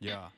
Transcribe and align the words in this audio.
Ya. 0.00 0.32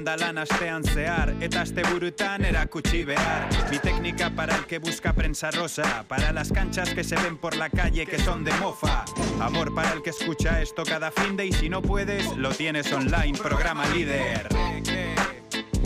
lan 0.05 0.37
astean 0.37 0.83
zehar 0.83 1.33
Eta 1.41 1.61
aste 1.61 1.83
burutan 1.91 2.45
erakutsi 2.45 3.03
behar. 3.03 3.47
Mi 3.69 3.79
técnica 3.79 4.29
para 4.29 4.55
el 4.55 4.65
que 4.65 4.79
busca 4.79 5.13
prensa 5.13 5.51
rosa 5.51 6.03
Para 6.07 6.31
las 6.31 6.51
canchas 6.51 6.93
que 6.93 7.03
se 7.03 7.15
ven 7.15 7.37
por 7.37 7.55
la 7.55 7.69
calle 7.69 8.05
que 8.05 8.19
son 8.19 8.43
de 8.43 8.51
mofa. 8.53 9.05
Amor 9.39 9.73
para 9.73 9.93
el 9.93 10.01
que 10.01 10.09
escucha 10.11 10.61
esto 10.61 10.83
cada 10.83 11.11
fin 11.11 11.37
de 11.37 11.45
Y 11.45 11.53
si 11.53 11.69
no 11.69 11.81
puedes, 11.81 12.35
lo 12.37 12.49
tienes 12.49 12.91
online, 12.91 13.37
programa 13.37 13.85
líder. 13.87 14.47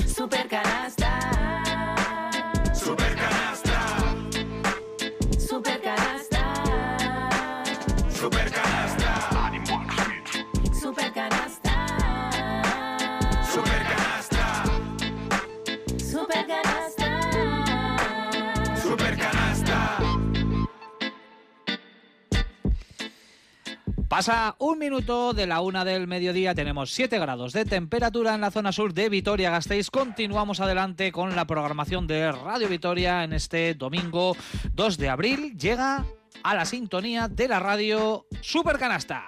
Supercanasta 0.08 0.16
Supercanasta, 0.16 1.15
Pasa 24.16 24.56
un 24.60 24.80
minuto 24.80 25.34
de 25.34 25.46
la 25.46 25.60
una 25.60 25.84
del 25.84 26.08
mediodía, 26.08 26.56
tenemos 26.56 26.90
7 26.92 27.20
grados 27.20 27.52
de 27.52 27.66
temperatura 27.66 28.34
en 28.34 28.40
la 28.40 28.50
zona 28.50 28.72
sur 28.72 28.94
de 28.94 29.10
Vitoria-Gasteiz. 29.10 29.92
Continuamos 29.92 30.62
adelante 30.62 31.12
con 31.12 31.36
la 31.36 31.44
programación 31.44 32.08
de 32.08 32.32
Radio 32.32 32.70
Vitoria 32.70 33.26
en 33.26 33.34
este 33.34 33.74
domingo 33.74 34.38
2 34.74 34.98
de 34.98 35.10
abril. 35.10 35.58
Llega 35.58 36.06
a 36.44 36.56
la 36.56 36.64
sintonía 36.64 37.28
de 37.28 37.50
la 37.50 37.60
radio 37.60 38.26
Supercanasta. 38.40 39.28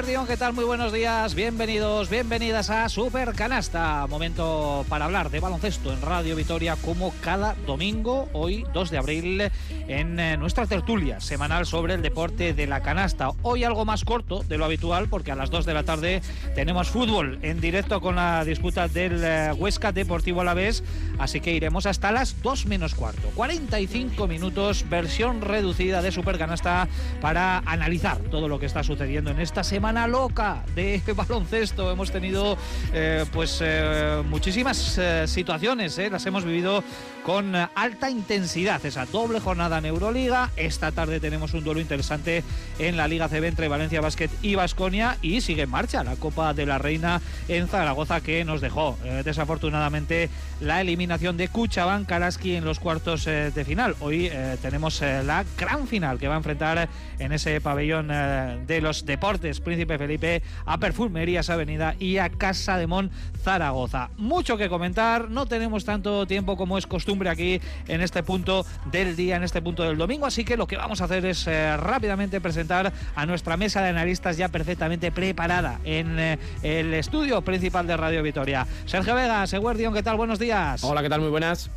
Eguerdión, 0.00 0.26
¿qué 0.26 0.38
tal? 0.38 0.54
Muy 0.54 0.64
buenos 0.64 0.94
días, 0.94 1.34
bienvenidos, 1.34 2.08
bienvenidas 2.08 2.70
a 2.70 2.88
Super 2.88 3.34
Canasta. 3.34 4.06
Momento 4.08 4.86
para 4.88 5.04
hablar 5.04 5.28
de 5.28 5.40
baloncesto 5.40 5.92
en 5.92 6.00
Radio 6.00 6.36
Vitoria 6.36 6.76
como 6.76 7.12
cada 7.20 7.54
domingo, 7.66 8.26
hoy 8.32 8.64
2 8.72 8.90
de 8.90 8.96
abril, 8.96 9.50
en 9.88 10.18
eh, 10.18 10.38
nuestra 10.38 10.66
tertulia 10.66 11.20
semanal 11.20 11.66
sobre 11.66 11.92
el 11.92 12.00
deporte 12.00 12.54
de 12.54 12.66
la 12.66 12.80
canasta. 12.80 13.32
Hoy 13.42 13.62
algo 13.62 13.84
más 13.84 14.06
corto 14.06 14.42
de 14.42 14.56
lo 14.56 14.64
habitual 14.64 15.08
porque 15.10 15.32
a 15.32 15.34
las 15.34 15.50
2 15.50 15.66
de 15.66 15.74
la 15.74 15.82
tarde 15.82 16.22
tenemos 16.54 16.88
fútbol 16.88 17.38
en 17.42 17.60
directo 17.60 18.00
con 18.00 18.16
la 18.16 18.42
disputa 18.46 18.88
del 18.88 19.22
eh, 19.22 19.52
Huesca 19.52 19.92
Deportivo 19.92 20.40
Alavés, 20.40 20.82
así 21.18 21.42
que 21.42 21.52
iremos 21.52 21.84
hasta 21.84 22.10
las 22.10 22.40
2 22.40 22.64
menos 22.64 22.94
cuarto. 22.94 23.28
45 23.34 24.26
minutos, 24.26 24.88
versión 24.88 25.42
reducida 25.42 26.00
de 26.00 26.10
Super 26.10 26.38
Canasta 26.38 26.88
para 27.20 27.58
analizar 27.66 28.16
todo 28.30 28.48
lo 28.48 28.58
que 28.58 28.64
está 28.64 28.82
sucediendo 28.82 29.30
en 29.30 29.40
esta 29.40 29.62
semana 29.62 29.89
loca 29.92 30.62
de 30.74 31.02
baloncesto. 31.16 31.90
Hemos 31.90 32.10
tenido 32.10 32.56
eh, 32.92 33.24
pues 33.32 33.58
eh, 33.62 34.22
muchísimas 34.28 34.98
eh, 34.98 35.26
situaciones, 35.26 35.98
eh, 35.98 36.10
las 36.10 36.24
hemos 36.26 36.44
vivido 36.44 36.82
con 37.24 37.54
alta 37.54 38.10
intensidad. 38.10 38.84
Esa 38.84 39.06
doble 39.06 39.40
jornada 39.40 39.78
en 39.78 39.86
Euroliga. 39.86 40.50
Esta 40.56 40.92
tarde 40.92 41.20
tenemos 41.20 41.54
un 41.54 41.64
duelo 41.64 41.80
interesante 41.80 42.42
en 42.78 42.96
la 42.96 43.08
Liga 43.08 43.28
CB 43.28 43.44
entre 43.44 43.68
Valencia 43.68 44.00
Basket 44.00 44.30
y 44.42 44.54
Basconia 44.54 45.18
y 45.22 45.40
sigue 45.40 45.62
en 45.62 45.70
marcha 45.70 46.02
la 46.02 46.16
Copa 46.16 46.54
de 46.54 46.66
la 46.66 46.78
Reina 46.78 47.20
en 47.48 47.68
Zaragoza 47.68 48.20
que 48.20 48.44
nos 48.44 48.60
dejó 48.60 48.98
eh, 49.04 49.22
desafortunadamente 49.24 50.30
la 50.60 50.80
eliminación 50.80 51.36
de 51.36 51.48
Kuchaban 51.48 52.04
Karaski 52.04 52.56
en 52.56 52.64
los 52.64 52.80
cuartos 52.80 53.26
eh, 53.26 53.50
de 53.54 53.64
final. 53.64 53.96
Hoy 54.00 54.30
tenemos 54.62 55.00
la 55.00 55.44
gran 55.58 55.86
final 55.86 56.18
que 56.18 56.28
va 56.28 56.34
a 56.34 56.38
enfrentar 56.38 56.88
en 57.18 57.32
ese 57.32 57.60
pabellón 57.60 58.08
de 58.08 58.80
los 58.80 59.04
deportes 59.04 59.60
Felipe 59.86 60.42
a 60.66 60.78
Perfumerías 60.78 61.50
Avenida 61.50 61.94
y 61.98 62.18
a 62.18 62.28
Casa 62.30 62.76
de 62.76 62.86
Mon 62.86 63.10
Zaragoza. 63.42 64.10
Mucho 64.16 64.56
que 64.56 64.68
comentar, 64.68 65.30
no 65.30 65.46
tenemos 65.46 65.84
tanto 65.84 66.26
tiempo 66.26 66.56
como 66.56 66.78
es 66.78 66.86
costumbre 66.86 67.30
aquí 67.30 67.60
en 67.88 68.00
este 68.00 68.22
punto 68.22 68.64
del 68.90 69.16
día, 69.16 69.36
en 69.36 69.42
este 69.42 69.62
punto 69.62 69.82
del 69.82 69.96
domingo, 69.96 70.26
así 70.26 70.44
que 70.44 70.56
lo 70.56 70.66
que 70.66 70.76
vamos 70.76 71.00
a 71.00 71.04
hacer 71.04 71.24
es 71.26 71.46
eh, 71.46 71.76
rápidamente 71.76 72.40
presentar 72.40 72.92
a 73.14 73.26
nuestra 73.26 73.56
mesa 73.56 73.82
de 73.82 73.90
analistas 73.90 74.36
ya 74.36 74.48
perfectamente 74.48 75.12
preparada 75.12 75.80
en 75.84 76.18
eh, 76.18 76.38
el 76.62 76.94
estudio 76.94 77.42
principal 77.42 77.86
de 77.86 77.96
Radio 77.96 78.22
Vitoria. 78.22 78.66
Sergio 78.86 79.14
Vega, 79.14 79.44
¿qué 79.46 80.02
tal? 80.02 80.16
Buenos 80.16 80.38
días. 80.38 80.84
Hola, 80.84 81.02
¿qué 81.02 81.08
tal? 81.08 81.20
Muy 81.20 81.30
buenas. 81.30 81.70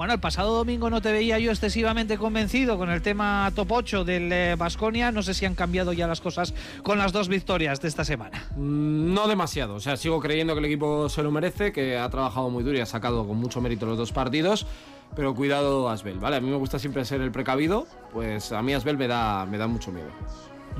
Bueno, 0.00 0.14
el 0.14 0.20
pasado 0.20 0.56
domingo 0.56 0.88
no 0.88 1.02
te 1.02 1.12
veía 1.12 1.38
yo 1.38 1.50
excesivamente 1.50 2.16
convencido 2.16 2.78
con 2.78 2.88
el 2.88 3.02
tema 3.02 3.52
top 3.54 3.70
8 3.70 4.04
del 4.06 4.56
Vasconia. 4.56 5.12
no 5.12 5.22
sé 5.22 5.34
si 5.34 5.44
han 5.44 5.54
cambiado 5.54 5.92
ya 5.92 6.06
las 6.06 6.22
cosas 6.22 6.54
con 6.82 6.96
las 6.96 7.12
dos 7.12 7.28
victorias 7.28 7.82
de 7.82 7.88
esta 7.88 8.02
semana. 8.02 8.46
Mm, 8.56 9.12
No 9.12 9.28
demasiado, 9.28 9.74
o 9.74 9.80
sea, 9.80 9.98
sigo 9.98 10.18
creyendo 10.18 10.54
que 10.54 10.60
el 10.60 10.64
equipo 10.64 11.10
se 11.10 11.22
lo 11.22 11.30
merece, 11.30 11.70
que 11.70 11.98
ha 11.98 12.08
trabajado 12.08 12.48
muy 12.48 12.64
duro 12.64 12.78
y 12.78 12.80
ha 12.80 12.86
sacado 12.86 13.28
con 13.28 13.36
mucho 13.36 13.60
mérito 13.60 13.84
los 13.84 13.98
dos 13.98 14.10
partidos, 14.10 14.66
pero 15.14 15.34
cuidado 15.34 15.90
Asbel, 15.90 16.18
¿vale? 16.18 16.36
A 16.36 16.40
mí 16.40 16.48
me 16.48 16.56
gusta 16.56 16.78
siempre 16.78 17.04
ser 17.04 17.20
el 17.20 17.30
precavido, 17.30 17.86
pues 18.10 18.52
a 18.52 18.62
mí 18.62 18.72
Asbel 18.72 18.96
me 18.96 19.06
da, 19.06 19.44
me 19.44 19.58
da 19.58 19.66
mucho 19.66 19.92
miedo. 19.92 20.08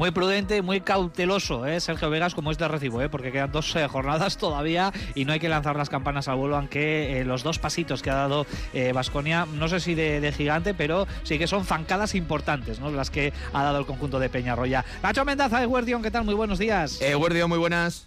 Muy 0.00 0.12
prudente, 0.12 0.62
muy 0.62 0.80
cauteloso, 0.80 1.66
¿eh? 1.66 1.78
Sergio 1.78 2.08
Vegas, 2.08 2.34
como 2.34 2.50
es 2.50 2.56
de 2.56 2.66
recibo, 2.66 3.02
¿eh? 3.02 3.10
porque 3.10 3.30
quedan 3.30 3.52
dos 3.52 3.76
eh, 3.76 3.86
jornadas 3.86 4.38
todavía 4.38 4.94
y 5.14 5.26
no 5.26 5.34
hay 5.34 5.40
que 5.40 5.50
lanzar 5.50 5.76
las 5.76 5.90
campanas 5.90 6.26
al 6.26 6.36
vuelo, 6.36 6.56
aunque 6.56 7.20
eh, 7.20 7.24
los 7.26 7.42
dos 7.42 7.58
pasitos 7.58 8.00
que 8.00 8.08
ha 8.08 8.14
dado 8.14 8.46
Vasconia, 8.94 9.46
no 9.58 9.68
sé 9.68 9.78
si 9.78 9.94
de, 9.94 10.22
de 10.22 10.32
gigante, 10.32 10.72
pero 10.72 11.06
sí 11.22 11.38
que 11.38 11.46
son 11.46 11.66
zancadas 11.66 12.14
importantes, 12.14 12.80
¿no? 12.80 12.90
Las 12.90 13.10
que 13.10 13.34
ha 13.52 13.62
dado 13.62 13.78
el 13.78 13.84
conjunto 13.84 14.18
de 14.18 14.30
Peñarroya. 14.30 14.86
Nacho 15.02 15.26
Mendaza 15.26 15.60
de 15.60 15.66
Guardión, 15.66 16.02
¿qué 16.02 16.10
tal? 16.10 16.24
Muy 16.24 16.32
buenos 16.32 16.58
días. 16.58 17.02
Eh, 17.02 17.14
Guardia, 17.14 17.46
muy 17.46 17.58
buenas. 17.58 18.06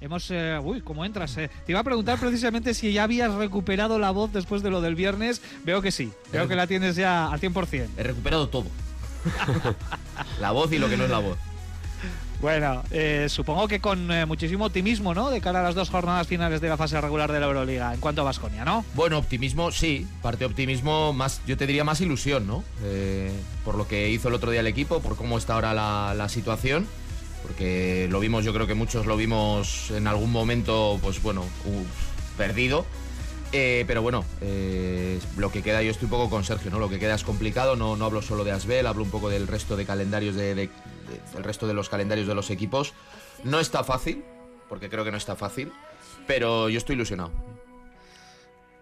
Hemos. 0.00 0.30
eh, 0.30 0.60
uy, 0.62 0.80
¿cómo 0.80 1.04
entras? 1.04 1.36
eh? 1.38 1.50
Te 1.66 1.72
iba 1.72 1.80
a 1.80 1.84
preguntar 1.84 2.20
precisamente 2.20 2.72
si 2.72 2.92
ya 2.92 3.02
habías 3.02 3.34
recuperado 3.34 3.98
la 3.98 4.12
voz 4.12 4.32
después 4.32 4.62
de 4.62 4.70
lo 4.70 4.80
del 4.80 4.94
viernes. 4.94 5.42
Veo 5.64 5.82
que 5.82 5.90
sí. 5.90 6.12
Veo 6.30 6.46
que 6.46 6.54
la 6.54 6.68
tienes 6.68 6.94
ya 6.94 7.32
al 7.32 7.40
100%. 7.40 7.88
He 7.96 8.02
recuperado 8.04 8.48
todo. 8.48 8.66
la 10.40 10.50
voz 10.50 10.72
y 10.72 10.78
lo 10.78 10.88
que 10.88 10.96
no 10.96 11.04
es 11.04 11.10
la 11.10 11.18
voz. 11.18 11.38
Bueno, 12.42 12.82
eh, 12.90 13.26
supongo 13.28 13.68
que 13.68 13.78
con 13.78 14.10
eh, 14.10 14.26
muchísimo 14.26 14.66
optimismo, 14.66 15.14
¿no? 15.14 15.30
De 15.30 15.40
cara 15.40 15.60
a 15.60 15.62
las 15.62 15.76
dos 15.76 15.90
jornadas 15.90 16.26
finales 16.26 16.60
de 16.60 16.68
la 16.68 16.76
fase 16.76 17.00
regular 17.00 17.30
de 17.30 17.38
la 17.38 17.46
Euroliga, 17.46 17.94
en 17.94 18.00
cuanto 18.00 18.22
a 18.22 18.24
Vasconia, 18.24 18.64
¿no? 18.64 18.84
Bueno, 18.94 19.16
optimismo, 19.18 19.70
sí. 19.70 20.08
Parte 20.22 20.44
optimismo, 20.44 21.12
más, 21.12 21.40
yo 21.46 21.56
te 21.56 21.68
diría 21.68 21.84
más 21.84 22.00
ilusión, 22.00 22.48
¿no? 22.48 22.64
Eh, 22.82 23.30
por 23.64 23.76
lo 23.76 23.86
que 23.86 24.10
hizo 24.10 24.26
el 24.26 24.34
otro 24.34 24.50
día 24.50 24.58
el 24.58 24.66
equipo, 24.66 25.00
por 25.00 25.14
cómo 25.14 25.38
está 25.38 25.54
ahora 25.54 25.72
la, 25.72 26.14
la 26.16 26.28
situación. 26.28 26.88
Porque 27.44 28.08
lo 28.10 28.18
vimos, 28.18 28.44
yo 28.44 28.52
creo 28.52 28.66
que 28.66 28.74
muchos 28.74 29.06
lo 29.06 29.16
vimos 29.16 29.92
en 29.92 30.08
algún 30.08 30.32
momento, 30.32 30.98
pues 31.00 31.22
bueno, 31.22 31.42
uf, 31.42 32.36
perdido. 32.36 32.86
Eh, 33.54 33.84
pero 33.86 34.00
bueno, 34.00 34.24
eh, 34.40 35.20
lo 35.36 35.52
que 35.52 35.62
queda, 35.62 35.82
yo 35.82 35.90
estoy 35.90 36.06
un 36.06 36.10
poco 36.10 36.30
con 36.30 36.42
Sergio, 36.42 36.70
¿no? 36.70 36.78
Lo 36.78 36.88
que 36.88 36.98
queda 36.98 37.14
es 37.14 37.22
complicado, 37.22 37.76
no, 37.76 37.96
no 37.96 38.06
hablo 38.06 38.22
solo 38.22 38.44
de 38.44 38.52
Asbel, 38.52 38.86
hablo 38.86 39.02
un 39.02 39.10
poco 39.10 39.28
del 39.28 39.46
resto 39.46 39.76
de 39.76 39.84
calendarios 39.84 40.34
de, 40.34 40.54
de- 40.54 40.68
de- 40.68 40.70
del 41.34 41.44
resto 41.44 41.66
de 41.66 41.74
los 41.74 41.90
calendarios 41.90 42.26
de 42.26 42.34
los 42.34 42.50
equipos. 42.50 42.94
No 43.44 43.60
está 43.60 43.84
fácil, 43.84 44.24
porque 44.70 44.88
creo 44.88 45.04
que 45.04 45.10
no 45.10 45.18
está 45.18 45.36
fácil, 45.36 45.70
pero 46.26 46.70
yo 46.70 46.78
estoy 46.78 46.94
ilusionado. 46.96 47.30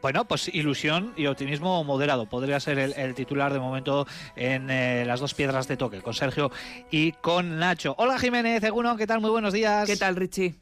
Bueno, 0.02 0.24
pues 0.24 0.48
ilusión 0.54 1.12
y 1.16 1.26
optimismo 1.26 1.82
moderado. 1.84 2.26
Podría 2.26 2.58
ser 2.60 2.78
el, 2.78 2.92
el 2.94 3.14
titular 3.16 3.52
de 3.52 3.58
momento 3.58 4.06
en 4.36 4.70
eh, 4.70 5.04
las 5.04 5.18
dos 5.20 5.34
piedras 5.34 5.66
de 5.66 5.76
toque, 5.76 6.00
con 6.00 6.14
Sergio 6.14 6.50
y 6.92 7.12
con 7.12 7.58
Nacho. 7.58 7.96
Hola 7.98 8.18
Jiménez, 8.20 8.62
Eguno, 8.62 8.96
¿qué 8.96 9.06
tal? 9.08 9.20
Muy 9.20 9.30
buenos 9.30 9.52
días. 9.52 9.86
¿Qué 9.86 9.96
tal, 9.96 10.14
Richie? 10.16 10.54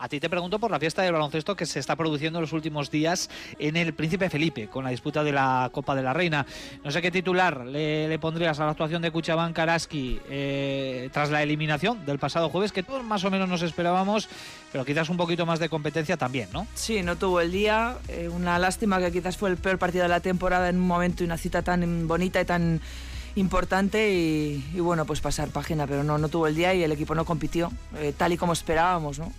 A 0.00 0.08
ti 0.08 0.18
te 0.18 0.30
pregunto 0.30 0.58
por 0.58 0.70
la 0.70 0.80
fiesta 0.80 1.02
del 1.02 1.12
baloncesto 1.12 1.54
que 1.54 1.66
se 1.66 1.78
está 1.78 1.94
produciendo 1.94 2.38
en 2.38 2.40
los 2.40 2.54
últimos 2.54 2.90
días 2.90 3.28
en 3.58 3.76
el 3.76 3.92
Príncipe 3.92 4.30
Felipe, 4.30 4.66
con 4.66 4.82
la 4.82 4.90
disputa 4.90 5.22
de 5.22 5.30
la 5.30 5.68
Copa 5.74 5.94
de 5.94 6.02
la 6.02 6.14
Reina. 6.14 6.46
No 6.82 6.90
sé 6.90 7.02
qué 7.02 7.10
titular 7.10 7.66
le, 7.66 8.18
pondrías 8.18 8.58
a 8.60 8.64
la 8.64 8.70
actuación 8.70 9.02
de 9.02 9.10
Kuchaban 9.10 9.52
Karaski 9.52 10.18
eh, 10.30 11.10
tras 11.12 11.28
la 11.30 11.42
eliminación 11.42 12.06
del 12.06 12.18
pasado 12.18 12.48
jueves, 12.48 12.72
que 12.72 12.82
todos 12.82 13.04
más 13.04 13.24
o 13.24 13.30
menos 13.30 13.46
nos 13.46 13.60
esperábamos, 13.60 14.30
pero 14.72 14.86
quizás 14.86 15.10
un 15.10 15.18
poquito 15.18 15.44
más 15.44 15.58
de 15.58 15.68
competencia 15.68 16.16
también, 16.16 16.48
¿no? 16.50 16.66
Sí, 16.74 17.02
no 17.02 17.16
tuvo 17.16 17.42
el 17.42 17.52
día. 17.52 17.98
Eh, 18.08 18.30
una 18.30 18.58
lástima 18.58 19.00
que 19.00 19.12
quizás 19.12 19.36
fue 19.36 19.50
el 19.50 19.58
peor 19.58 19.76
partido 19.76 20.04
de 20.04 20.08
la 20.08 20.20
temporada 20.20 20.70
en 20.70 20.76
un 20.76 20.86
momento 20.86 21.24
y 21.24 21.26
una 21.26 21.36
cita 21.36 21.60
tan 21.60 22.08
bonita 22.08 22.40
y 22.40 22.46
tan 22.46 22.80
importante 23.34 24.10
y, 24.10 24.80
bueno, 24.80 25.04
pues 25.04 25.20
pasar 25.20 25.50
página, 25.50 25.86
pero 25.86 26.02
no, 26.04 26.16
no 26.16 26.30
tuvo 26.30 26.46
el 26.46 26.54
día 26.54 26.72
y 26.72 26.82
el 26.82 26.92
equipo 26.92 27.14
no 27.14 27.26
compitió 27.26 27.70
eh, 27.98 28.14
tal 28.16 28.32
y 28.32 28.38
como 28.38 28.54
esperábamos, 28.54 29.18
¿no? 29.18 29.30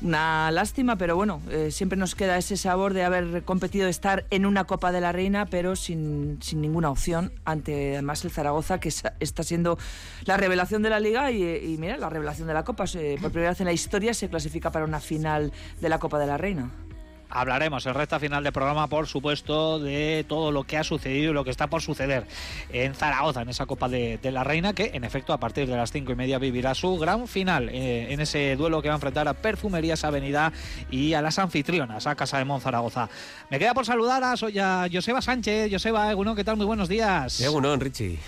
Una 0.00 0.52
lástima, 0.52 0.96
pero 0.96 1.16
bueno, 1.16 1.42
eh, 1.50 1.72
siempre 1.72 1.98
nos 1.98 2.14
queda 2.14 2.38
ese 2.38 2.56
sabor 2.56 2.94
de 2.94 3.02
haber 3.02 3.42
competido, 3.42 3.88
estar 3.88 4.26
en 4.30 4.46
una 4.46 4.64
Copa 4.64 4.92
de 4.92 5.00
la 5.00 5.10
Reina, 5.10 5.46
pero 5.46 5.74
sin, 5.74 6.38
sin 6.40 6.60
ninguna 6.60 6.88
opción 6.88 7.32
ante 7.44 7.94
además 7.94 8.24
el 8.24 8.30
Zaragoza, 8.30 8.78
que 8.78 8.90
está 8.90 9.42
siendo 9.42 9.76
la 10.24 10.36
revelación 10.36 10.82
de 10.82 10.90
la 10.90 11.00
liga 11.00 11.32
y, 11.32 11.76
mira, 11.80 11.96
la 11.96 12.10
revelación 12.10 12.46
de 12.46 12.54
la 12.54 12.62
Copa. 12.62 12.84
por 12.84 13.32
primera 13.32 13.50
vez 13.50 13.60
en 13.60 13.66
la 13.66 13.72
historia 13.72 14.14
se 14.14 14.28
clasifica 14.28 14.70
para 14.70 14.84
una 14.84 15.00
final 15.00 15.52
de 15.80 15.88
la 15.88 15.98
Copa 15.98 16.20
de 16.20 16.26
la 16.28 16.38
Reina. 16.38 16.70
Hablaremos 17.30 17.84
en 17.84 17.94
recta 17.94 18.18
final 18.18 18.42
del 18.42 18.52
programa, 18.52 18.86
por 18.86 19.06
supuesto, 19.06 19.78
de 19.78 20.24
todo 20.26 20.50
lo 20.50 20.64
que 20.64 20.78
ha 20.78 20.84
sucedido 20.84 21.30
y 21.30 21.34
lo 21.34 21.44
que 21.44 21.50
está 21.50 21.66
por 21.66 21.82
suceder 21.82 22.26
en 22.72 22.94
Zaragoza, 22.94 23.42
en 23.42 23.50
esa 23.50 23.66
Copa 23.66 23.88
de, 23.88 24.18
la 24.22 24.44
Reina, 24.44 24.72
que 24.72 24.92
en 24.94 25.04
efecto 25.04 25.32
a 25.32 25.38
partir 25.38 25.66
de 25.68 25.76
las 25.76 25.92
cinco 25.92 26.12
y 26.12 26.14
media 26.14 26.38
vivirá 26.38 26.74
su 26.74 26.96
gran 26.96 27.28
final 27.28 27.68
eh, 27.68 28.12
en 28.12 28.20
ese 28.20 28.56
duelo 28.56 28.80
que 28.80 28.88
va 28.88 28.94
a 28.94 28.96
enfrentar 28.96 29.28
a 29.28 29.34
Perfumerías 29.34 30.04
Avenida 30.04 30.52
y 30.90 31.12
a 31.12 31.20
las 31.20 31.38
anfitrionas, 31.38 32.06
a 32.06 32.14
Casa 32.14 32.38
de 32.38 32.46
Mon 32.46 32.60
Zaragoza. 32.60 33.10
Me 33.50 33.58
queda 33.58 33.74
por 33.74 33.84
saludar 33.84 34.24
a, 34.24 34.34
Joseba 34.90 35.20
Sánchez. 35.20 35.70
Joseba, 35.70 36.10
Egunon, 36.10 36.34
¿qué 36.34 36.44
tal? 36.44 36.56
Muy 36.56 36.66
buenos 36.66 36.88
días. 36.88 37.40
Egunon, 37.40 37.80
Richie. 37.80 38.18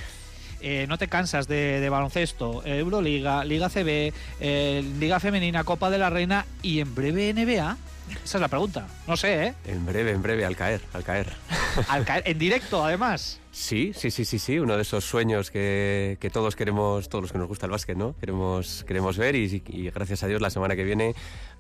Eh, 0.61 0.85
no 0.89 0.99
te 0.99 1.09
cansas 1.09 1.49
de, 1.49 1.89
baloncesto, 1.89 2.63
Euroliga, 2.67 3.45
Liga 3.45 3.71
CB, 3.71 4.13
eh, 4.41 4.85
Liga 4.99 5.19
Femenina, 5.21 5.65
Copa 5.65 5.89
de 5.89 5.97
la 5.97 6.11
Reina 6.11 6.45
y 6.63 6.81
en 6.81 6.95
breve 6.95 7.33
NBA. 7.33 7.79
Esa 8.25 8.39
es 8.39 8.41
la 8.41 8.49
pregunta. 8.49 8.87
No 9.07 9.17
sé, 9.17 9.47
¿eh? 9.47 9.55
En 9.65 9.85
breve, 9.87 10.13
en 10.13 10.23
breve, 10.23 10.45
al 10.45 10.57
caer, 10.57 10.81
al 10.93 11.05
caer. 11.05 11.33
Al 11.89 12.05
caer, 12.05 12.25
en 12.27 12.39
directo, 12.39 12.85
además. 12.85 13.41
Sí, 13.53 13.93
sí, 13.95 14.11
sí, 14.11 14.25
sí, 14.25 14.39
sí. 14.39 14.59
Uno 14.59 14.77
de 14.77 14.83
esos 14.83 15.05
sueños 15.05 15.51
que, 15.51 16.31
todos 16.33 16.57
queremos, 16.57 17.09
todos 17.09 17.23
los 17.23 17.33
que 17.33 17.39
nos 17.39 17.49
gusta 17.49 17.67
el 17.67 17.73
básquet, 17.73 17.97
¿no? 17.97 18.15
Queremos, 18.19 18.85
queremos 18.87 19.17
ver 19.19 19.37
y, 19.37 19.63
gracias 19.95 20.23
a 20.23 20.27
Dios 20.27 20.41
la 20.41 20.51
semana 20.51 20.77
que 20.77 20.85
viene 20.85 21.15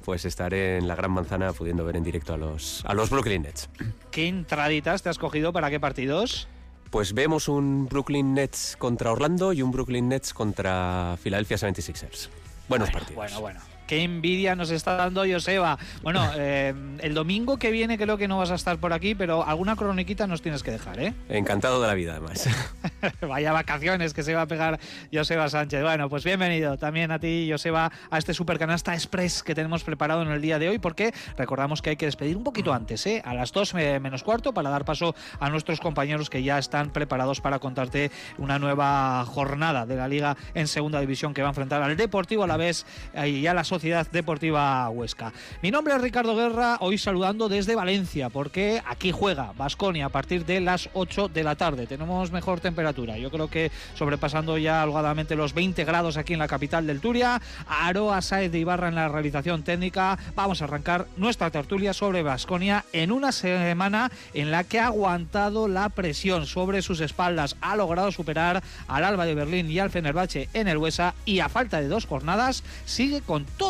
pues 0.04 0.24
estaré 0.24 0.78
en 0.78 0.88
la 0.88 0.96
Gran 0.96 1.12
Manzana 1.12 1.52
pudiendo 1.52 1.84
ver 1.84 1.96
en 1.96 2.04
directo 2.04 2.34
a 2.34 2.36
los, 2.36 2.84
a 2.86 2.94
los 2.94 3.10
Brooklyn 3.10 3.42
Nets. 3.42 3.68
¿Qué 4.10 4.28
entraditas 4.28 5.02
te 5.02 5.08
has 5.10 5.18
cogido 5.18 5.52
para 5.52 5.70
qué 5.70 5.78
partidos? 5.78 6.48
Pues 6.90 7.12
vemos 7.12 7.48
un 7.48 7.86
Brooklyn 7.86 8.34
Nets 8.34 8.76
contra 8.78 9.12
Orlando 9.12 9.52
y 9.52 9.62
un 9.62 9.70
Brooklyn 9.70 10.08
Nets 10.08 10.32
contra 10.34 11.16
Philadelphia 11.22 11.56
76ers. 11.56 12.28
Buenos 12.68 12.90
partidos. 12.90 13.16
Bueno, 13.16 13.40
bueno 13.40 13.60
qué 13.90 14.04
envidia 14.04 14.54
nos 14.54 14.70
está 14.70 14.94
dando 14.94 15.24
Joseba. 15.28 15.76
Bueno, 16.02 16.24
eh, 16.36 16.72
el 17.00 17.12
domingo 17.12 17.58
que 17.58 17.72
viene 17.72 17.98
creo 17.98 18.16
que 18.16 18.28
no 18.28 18.38
vas 18.38 18.52
a 18.52 18.54
estar 18.54 18.78
por 18.78 18.92
aquí, 18.92 19.16
pero 19.16 19.44
alguna 19.44 19.74
croniquita 19.74 20.28
nos 20.28 20.42
tienes 20.42 20.62
que 20.62 20.70
dejar, 20.70 21.00
¿eh? 21.00 21.12
Encantado 21.28 21.82
de 21.82 21.88
la 21.88 21.94
vida, 21.94 22.12
además. 22.12 22.48
Vaya 23.20 23.50
vacaciones 23.50 24.14
que 24.14 24.22
se 24.22 24.32
va 24.32 24.42
a 24.42 24.46
pegar 24.46 24.78
Joseba 25.12 25.48
Sánchez. 25.48 25.82
Bueno, 25.82 26.08
pues 26.08 26.22
bienvenido 26.22 26.78
también 26.78 27.10
a 27.10 27.18
ti, 27.18 27.48
Joseba, 27.50 27.90
a 28.12 28.18
este 28.18 28.32
Supercanasta 28.32 28.94
Express 28.94 29.42
que 29.42 29.56
tenemos 29.56 29.82
preparado 29.82 30.22
en 30.22 30.28
el 30.28 30.40
día 30.40 30.60
de 30.60 30.68
hoy, 30.68 30.78
porque 30.78 31.12
recordamos 31.36 31.82
que 31.82 31.90
hay 31.90 31.96
que 31.96 32.06
despedir 32.06 32.36
un 32.36 32.44
poquito 32.44 32.72
antes, 32.72 33.04
¿eh? 33.08 33.22
A 33.24 33.34
las 33.34 33.50
2 33.50 33.74
menos 33.74 34.22
cuarto, 34.22 34.54
para 34.54 34.70
dar 34.70 34.84
paso 34.84 35.16
a 35.40 35.50
nuestros 35.50 35.80
compañeros 35.80 36.30
que 36.30 36.44
ya 36.44 36.60
están 36.60 36.90
preparados 36.90 37.40
para 37.40 37.58
contarte 37.58 38.12
una 38.38 38.60
nueva 38.60 39.24
jornada 39.24 39.84
de 39.84 39.96
la 39.96 40.06
Liga 40.06 40.36
en 40.54 40.68
Segunda 40.68 41.00
División 41.00 41.34
que 41.34 41.42
va 41.42 41.48
a 41.48 41.50
enfrentar 41.50 41.82
al 41.82 41.96
Deportivo 41.96 42.44
a 42.44 42.46
la 42.46 42.56
vez 42.56 42.86
y 43.26 43.48
a 43.48 43.52
la 43.52 43.64
Sociedad 43.64 43.79
Deportiva 43.80 44.90
Huesca. 44.90 45.32
Mi 45.62 45.70
nombre 45.70 45.94
es 45.94 46.02
Ricardo 46.02 46.36
Guerra, 46.36 46.76
hoy 46.80 46.98
saludando 46.98 47.48
desde 47.48 47.74
Valencia, 47.74 48.28
porque 48.28 48.82
aquí 48.86 49.10
juega 49.10 49.54
Basconia 49.56 50.06
a 50.06 50.08
partir 50.10 50.44
de 50.44 50.60
las 50.60 50.90
8 50.92 51.28
de 51.28 51.42
la 51.42 51.54
tarde. 51.54 51.86
Tenemos 51.86 52.30
mejor 52.30 52.60
temperatura, 52.60 53.16
yo 53.16 53.30
creo 53.30 53.48
que 53.48 53.70
sobrepasando 53.94 54.58
ya 54.58 54.84
holgadamente 54.84 55.34
los 55.34 55.54
20 55.54 55.82
grados 55.86 56.18
aquí 56.18 56.34
en 56.34 56.40
la 56.40 56.48
capital 56.48 56.86
del 56.86 57.00
Turia. 57.00 57.40
Aroa 57.66 58.20
Saez 58.20 58.52
de 58.52 58.58
Ibarra 58.58 58.88
en 58.88 58.96
la 58.96 59.08
realización 59.08 59.62
técnica. 59.62 60.18
Vamos 60.36 60.60
a 60.60 60.64
arrancar 60.64 61.06
nuestra 61.16 61.50
tertulia 61.50 61.94
sobre 61.94 62.22
Basconia 62.22 62.84
en 62.92 63.12
una 63.12 63.32
semana 63.32 64.12
en 64.34 64.50
la 64.50 64.64
que 64.64 64.78
ha 64.78 64.88
aguantado 64.88 65.68
la 65.68 65.88
presión 65.88 66.44
sobre 66.44 66.82
sus 66.82 67.00
espaldas. 67.00 67.56
Ha 67.62 67.76
logrado 67.76 68.12
superar 68.12 68.62
al 68.88 69.04
Alba 69.04 69.24
de 69.24 69.34
Berlín 69.34 69.70
y 69.70 69.78
al 69.78 69.88
Fenerbahce 69.88 70.50
en 70.52 70.68
el 70.68 70.76
Huesa 70.76 71.14
y 71.24 71.40
a 71.40 71.48
falta 71.48 71.80
de 71.80 71.88
dos 71.88 72.04
jornadas 72.04 72.62
sigue 72.84 73.22
con 73.22 73.46
todo 73.56 73.69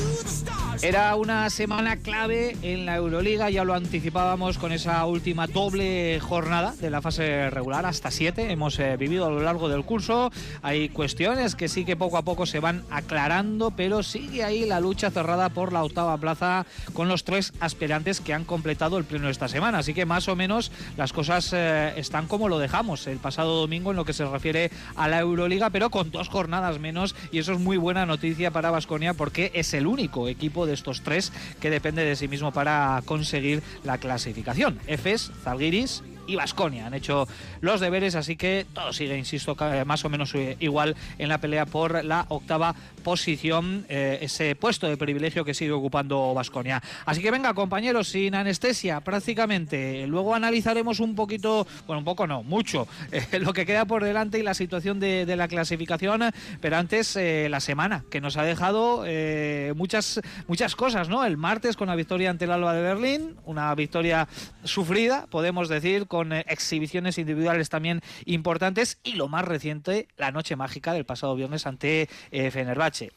Era 0.83 1.15
una 1.15 1.47
semana 1.51 1.97
clave 1.97 2.57
en 2.63 2.87
la 2.87 2.95
Euroliga, 2.95 3.51
ya 3.51 3.63
lo 3.63 3.75
anticipábamos 3.75 4.57
con 4.57 4.71
esa 4.71 5.05
última 5.05 5.45
doble 5.45 6.19
jornada 6.19 6.73
de 6.81 6.89
la 6.89 7.03
fase 7.03 7.51
regular, 7.51 7.85
hasta 7.85 8.09
siete 8.09 8.51
hemos 8.51 8.79
eh, 8.79 8.97
vivido 8.97 9.27
a 9.27 9.29
lo 9.29 9.41
largo 9.41 9.69
del 9.69 9.85
curso. 9.85 10.31
Hay 10.63 10.89
cuestiones 10.89 11.53
que 11.53 11.67
sí 11.67 11.85
que 11.85 11.95
poco 11.95 12.17
a 12.17 12.23
poco 12.23 12.47
se 12.47 12.59
van 12.59 12.83
aclarando, 12.89 13.69
pero 13.69 14.01
sigue 14.01 14.43
ahí 14.43 14.65
la 14.65 14.79
lucha 14.79 15.11
cerrada 15.11 15.49
por 15.49 15.71
la 15.71 15.83
octava 15.83 16.17
plaza 16.17 16.65
con 16.93 17.07
los 17.07 17.25
tres 17.25 17.53
aspirantes 17.59 18.19
que 18.19 18.33
han 18.33 18.43
completado 18.43 18.97
el 18.97 19.03
pleno 19.03 19.29
esta 19.29 19.47
semana. 19.47 19.77
Así 19.77 19.93
que 19.93 20.07
más 20.07 20.27
o 20.29 20.35
menos 20.35 20.71
las 20.97 21.13
cosas 21.13 21.53
eh, 21.53 21.93
están 21.97 22.25
como 22.25 22.49
lo 22.49 22.57
dejamos 22.57 23.05
el 23.05 23.19
pasado 23.19 23.59
domingo 23.59 23.91
en 23.91 23.97
lo 23.97 24.05
que 24.05 24.13
se 24.13 24.25
refiere 24.25 24.71
a 24.95 25.07
la 25.07 25.19
Euroliga, 25.19 25.69
pero 25.69 25.91
con 25.91 26.09
dos 26.09 26.27
jornadas 26.27 26.79
menos 26.79 27.15
y 27.31 27.37
eso 27.37 27.53
es 27.53 27.59
muy 27.59 27.77
buena 27.77 28.07
noticia 28.07 28.49
para 28.49 28.71
Vasconia 28.71 29.13
porque 29.13 29.51
es 29.53 29.75
el 29.75 29.85
único 29.85 30.27
equipo 30.27 30.65
de 30.65 30.70
estos 30.73 31.01
tres 31.01 31.31
que 31.59 31.69
depende 31.69 32.03
de 32.03 32.15
sí 32.15 32.27
mismo 32.27 32.51
para 32.51 33.01
conseguir 33.05 33.61
la 33.83 33.97
clasificación. 33.97 34.79
Efes, 34.87 35.31
Zalgiris 35.43 36.03
y 36.27 36.35
Vasconia 36.35 36.87
han 36.87 36.93
hecho 36.93 37.27
los 37.61 37.79
deberes, 37.79 38.15
así 38.15 38.35
que 38.35 38.65
todo 38.73 38.93
sigue, 38.93 39.17
insisto, 39.17 39.55
más 39.85 40.05
o 40.05 40.09
menos 40.09 40.33
eh, 40.35 40.55
igual 40.59 40.95
en 41.17 41.29
la 41.29 41.39
pelea 41.39 41.65
por 41.65 42.03
la 42.03 42.25
octava 42.29 42.75
posición, 43.03 43.85
eh, 43.89 44.19
ese 44.21 44.55
puesto 44.55 44.87
de 44.87 44.97
privilegio 44.97 45.43
que 45.43 45.53
sigue 45.53 45.71
ocupando 45.71 46.33
Vasconia. 46.33 46.81
Así 47.05 47.21
que 47.21 47.31
venga, 47.31 47.53
compañeros, 47.53 48.09
sin 48.09 48.35
anestesia 48.35 49.01
prácticamente. 49.01 50.05
Luego 50.07 50.35
analizaremos 50.35 50.99
un 50.99 51.15
poquito, 51.15 51.67
bueno, 51.87 51.99
un 51.99 52.05
poco 52.05 52.27
no, 52.27 52.43
mucho, 52.43 52.87
eh, 53.11 53.39
lo 53.39 53.53
que 53.53 53.65
queda 53.65 53.85
por 53.85 54.03
delante 54.03 54.39
y 54.39 54.43
la 54.43 54.53
situación 54.53 54.99
de, 54.99 55.31
la 55.31 55.47
clasificación, 55.47 56.23
pero 56.59 56.75
antes 56.77 57.15
la 57.15 57.61
semana 57.61 58.03
que 58.11 58.19
nos 58.19 58.35
ha 58.35 58.43
dejado 58.43 59.05
muchas, 59.75 60.19
muchas 60.47 60.75
cosas, 60.75 61.07
¿no? 61.07 61.23
El 61.23 61.37
martes 61.37 61.77
con 61.77 61.87
la 61.87 61.95
victoria 61.95 62.29
ante 62.29 62.45
el 62.45 62.51
Alba 62.51 62.73
de 62.73 62.81
Berlín, 62.81 63.35
una 63.45 63.73
victoria 63.75 64.27
sufrida, 64.63 65.27
podemos 65.29 65.69
decir, 65.69 66.07
con 66.07 66.33
eh, 66.33 66.45
exhibiciones 66.47 67.17
individuales 67.17 67.69
también 67.69 68.01
importantes 68.25 68.99
y 69.03 69.13
lo 69.13 69.27
más 69.27 69.45
reciente, 69.45 70.07
la 70.17 70.31
noche 70.31 70.55
mágica 70.55 70.93
del 70.93 71.05
pasado 71.05 71.35
viernes 71.35 71.65
ante 71.65 72.09
eh, 72.31 72.51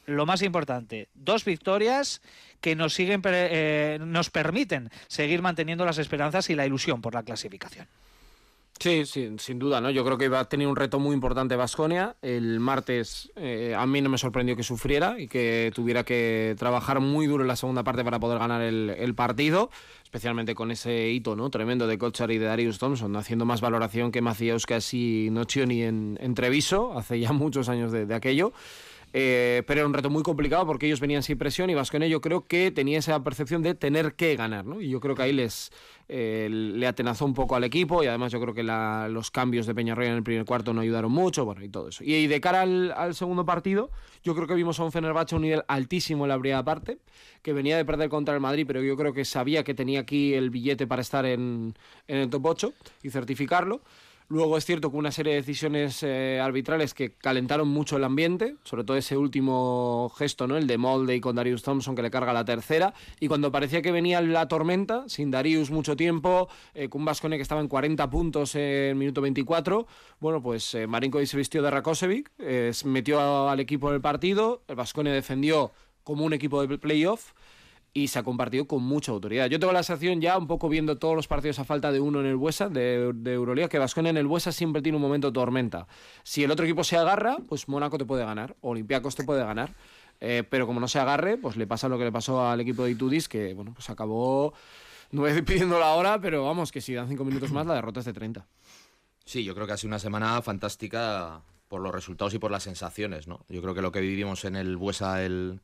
Lo 0.06 0.26
más 0.26 0.42
importante, 0.42 1.08
dos 1.14 1.44
victorias 1.44 2.22
que 2.60 2.76
nos 2.76 2.94
siguen 2.94 3.22
eh, 3.24 3.98
nos 4.00 4.30
permiten 4.30 4.90
seguir 5.06 5.42
manteniendo 5.42 5.84
las 5.84 5.98
esperanzas 5.98 6.48
y 6.50 6.54
la 6.54 6.66
ilusión 6.66 7.00
por 7.00 7.14
la 7.14 7.22
clasificación. 7.22 7.86
Sí, 8.78 9.04
sin 9.06 9.58
duda, 9.60 9.80
¿no? 9.80 9.90
Yo 9.90 10.04
creo 10.04 10.18
que 10.18 10.24
iba 10.24 10.40
a 10.40 10.48
tener 10.48 10.66
un 10.66 10.74
reto 10.74 10.98
muy 10.98 11.14
importante 11.14 11.54
Vasconia. 11.54 12.16
El 12.22 12.58
martes 12.58 13.30
a 13.36 13.86
mí 13.86 14.02
no 14.02 14.10
me 14.10 14.18
sorprendió 14.18 14.56
que 14.56 14.64
sufriera 14.64 15.14
y 15.16 15.28
que 15.28 15.70
tuviera 15.72 16.02
que 16.02 16.56
trabajar 16.58 16.98
muy 16.98 17.28
duro 17.28 17.44
en 17.44 17.48
la 17.48 17.54
segunda 17.54 17.84
parte 17.84 18.02
para 18.02 18.18
poder 18.18 18.40
ganar 18.40 18.62
el, 18.62 19.14
partido 19.14 19.70
especialmente 20.14 20.54
con 20.54 20.70
ese 20.70 21.10
hito 21.10 21.34
¿no? 21.34 21.50
tremendo 21.50 21.88
de 21.88 21.98
Kochar 21.98 22.30
y 22.30 22.38
de 22.38 22.46
Darius 22.46 22.78
Thompson, 22.78 23.16
haciendo 23.16 23.44
más 23.44 23.60
valoración 23.60 24.12
que 24.12 24.22
Maciauskas 24.22 24.94
y 24.94 25.28
Nocioni 25.32 25.82
en, 25.82 26.18
en 26.20 26.34
Treviso, 26.34 26.96
hace 26.96 27.18
ya 27.18 27.32
muchos 27.32 27.68
años 27.68 27.90
de, 27.90 28.14
aquello. 28.14 28.52
Eh, 29.16 29.62
pero 29.68 29.78
era 29.80 29.86
un 29.86 29.94
reto 29.94 30.10
muy 30.10 30.24
complicado 30.24 30.66
porque 30.66 30.86
ellos 30.86 30.98
venían 30.98 31.22
sin 31.22 31.38
presión 31.38 31.70
y 31.70 31.74
Vasconia 31.74 32.08
yo 32.08 32.20
creo 32.20 32.48
que 32.48 32.72
tenía 32.72 32.98
esa 32.98 33.22
percepción 33.22 33.62
de 33.62 33.76
tener 33.76 34.14
que 34.14 34.34
ganar, 34.34 34.64
¿no? 34.66 34.80
Y 34.80 34.88
yo 34.90 34.98
creo 34.98 35.14
que 35.14 35.22
ahí 35.22 35.32
les 35.32 35.70
eh, 36.08 36.48
le 36.50 36.84
atenazó 36.88 37.24
un 37.24 37.32
poco 37.32 37.54
al 37.54 37.62
equipo 37.62 38.02
y 38.02 38.08
además 38.08 38.32
yo 38.32 38.40
creo 38.40 38.54
que 38.54 38.64
la- 38.64 39.06
los 39.08 39.30
cambios 39.30 39.66
de 39.66 39.74
Peñarroya 39.74 40.10
en 40.10 40.16
el 40.16 40.24
primer 40.24 40.44
cuarto 40.44 40.74
no 40.74 40.80
ayudaron 40.80 41.12
mucho, 41.12 41.44
bueno, 41.44 41.62
y 41.64 41.68
todo 41.68 41.88
eso. 41.90 42.02
Y, 42.04 42.26
de 42.26 42.40
cara 42.40 42.62
al, 42.62 43.14
segundo 43.14 43.46
partido, 43.46 43.90
yo 44.24 44.34
creo 44.34 44.48
que 44.48 44.54
vimos 44.54 44.80
a 44.80 44.84
un 44.84 44.90
Fenerbahce 44.90 45.34
a 45.34 45.36
un 45.36 45.42
nivel 45.42 45.62
altísimo 45.68 46.24
en 46.24 46.30
la 46.30 46.38
primera 46.38 46.64
parte, 46.64 46.98
que 47.42 47.52
venía 47.52 47.76
de 47.76 47.84
perder 47.84 48.08
contra 48.08 48.34
el 48.34 48.40
Madrid, 48.40 48.64
pero 48.66 48.82
yo 48.82 48.96
creo 48.96 49.12
que 49.14 49.24
sabía 49.24 49.62
que 49.62 49.74
tenía 49.74 50.00
aquí 50.00 50.34
el 50.34 50.50
billete 50.50 50.88
para 50.88 51.02
estar 51.02 51.24
en, 51.24 51.74
en 52.08 52.16
el 52.16 52.28
top 52.30 52.46
8 52.46 52.72
y 53.04 53.10
certificarlo. 53.10 53.80
Luego 54.28 54.56
es 54.56 54.64
cierto 54.64 54.90
que 54.90 54.96
una 54.96 55.12
serie 55.12 55.32
de 55.34 55.40
decisiones 55.40 56.02
eh, 56.02 56.40
arbitrales 56.42 56.94
que 56.94 57.12
calentaron 57.12 57.68
mucho 57.68 57.98
el 57.98 58.04
ambiente, 58.04 58.56
sobre 58.64 58.82
todo 58.82 58.96
ese 58.96 59.16
último 59.16 60.10
gesto, 60.16 60.46
¿no? 60.46 60.56
El 60.56 60.66
de 60.66 60.78
Molde 60.78 61.14
y 61.14 61.20
con 61.20 61.36
Darius 61.36 61.62
Thompson 61.62 61.94
que 61.94 62.02
le 62.02 62.10
carga 62.10 62.32
la 62.32 62.44
tercera. 62.44 62.94
Y 63.20 63.28
cuando 63.28 63.52
parecía 63.52 63.82
que 63.82 63.92
venía 63.92 64.20
la 64.22 64.48
tormenta, 64.48 65.04
sin 65.08 65.30
Darius 65.30 65.70
mucho 65.70 65.94
tiempo, 65.94 66.48
eh, 66.72 66.88
con 66.88 67.04
Vascone 67.04 67.36
que 67.36 67.42
estaba 67.42 67.60
en 67.60 67.68
40 67.68 68.08
puntos 68.08 68.54
en 68.54 68.96
minuto 68.96 69.20
24, 69.20 69.86
bueno, 70.20 70.42
pues 70.42 70.74
eh, 70.74 70.86
se 71.24 71.36
vistió 71.36 71.62
de 71.62 71.70
Rakosevic, 71.70 72.30
eh, 72.38 72.72
metió 72.84 73.48
al 73.48 73.60
equipo 73.60 73.88
en 73.88 73.96
el 73.96 74.00
partido, 74.00 74.62
el 74.68 74.76
Vascone 74.76 75.10
defendió 75.10 75.72
como 76.02 76.24
un 76.24 76.32
equipo 76.32 76.64
de 76.64 76.78
playoff 76.78 77.32
y 77.94 78.08
se 78.08 78.18
ha 78.18 78.24
compartido 78.24 78.66
con 78.66 78.82
mucha 78.82 79.12
autoridad. 79.12 79.46
Yo 79.46 79.60
tengo 79.60 79.72
la 79.72 79.84
sensación 79.84 80.20
ya, 80.20 80.36
un 80.36 80.48
poco 80.48 80.68
viendo 80.68 80.98
todos 80.98 81.14
los 81.14 81.28
partidos 81.28 81.60
a 81.60 81.64
falta 81.64 81.92
de 81.92 82.00
uno 82.00 82.20
en 82.20 82.26
el 82.26 82.36
Buesa, 82.36 82.68
de, 82.68 83.12
de 83.14 83.32
Euroliga, 83.32 83.68
que 83.68 83.78
Vasconia 83.78 84.10
en 84.10 84.16
el 84.16 84.26
Buesa 84.26 84.50
siempre 84.50 84.82
tiene 84.82 84.96
un 84.96 85.02
momento 85.02 85.32
tormenta. 85.32 85.86
Si 86.24 86.42
el 86.42 86.50
otro 86.50 86.66
equipo 86.66 86.82
se 86.82 86.96
agarra, 86.96 87.38
pues 87.48 87.68
Mónaco 87.68 87.96
te 87.96 88.04
puede 88.04 88.24
ganar, 88.24 88.56
Olympiacos 88.62 89.14
te 89.14 89.22
puede 89.22 89.44
ganar. 89.44 89.74
Eh, 90.20 90.42
pero 90.48 90.66
como 90.66 90.80
no 90.80 90.88
se 90.88 90.98
agarre, 90.98 91.36
pues 91.36 91.56
le 91.56 91.66
pasa 91.66 91.88
lo 91.88 91.98
que 91.98 92.04
le 92.04 92.12
pasó 92.12 92.46
al 92.46 92.60
equipo 92.60 92.84
de 92.84 92.92
Itudis, 92.92 93.28
que 93.28 93.54
bueno, 93.54 93.72
pues 93.74 93.88
acabó, 93.90 94.54
no 95.10 95.22
voy 95.22 95.42
pidiendo 95.42 95.78
la 95.78 95.94
hora, 95.94 96.20
pero 96.20 96.44
vamos, 96.44 96.72
que 96.72 96.80
si 96.80 96.94
dan 96.94 97.08
cinco 97.08 97.24
minutos 97.24 97.52
más, 97.52 97.66
la 97.66 97.74
derrota 97.74 98.00
es 98.00 98.06
de 98.06 98.12
30. 98.12 98.46
Sí, 99.24 99.44
yo 99.44 99.54
creo 99.54 99.66
que 99.66 99.72
ha 99.72 99.76
sido 99.76 99.88
una 99.88 99.98
semana 99.98 100.40
fantástica 100.42 101.42
por 101.68 101.80
los 101.80 101.94
resultados 101.94 102.34
y 102.34 102.38
por 102.38 102.50
las 102.50 102.64
sensaciones, 102.64 103.26
¿no? 103.26 103.44
Yo 103.48 103.62
creo 103.62 103.74
que 103.74 103.82
lo 103.82 103.92
que 103.92 104.00
vivimos 104.00 104.44
en 104.44 104.56
el 104.56 104.76
Buesa 104.76 105.24
el, 105.24 105.60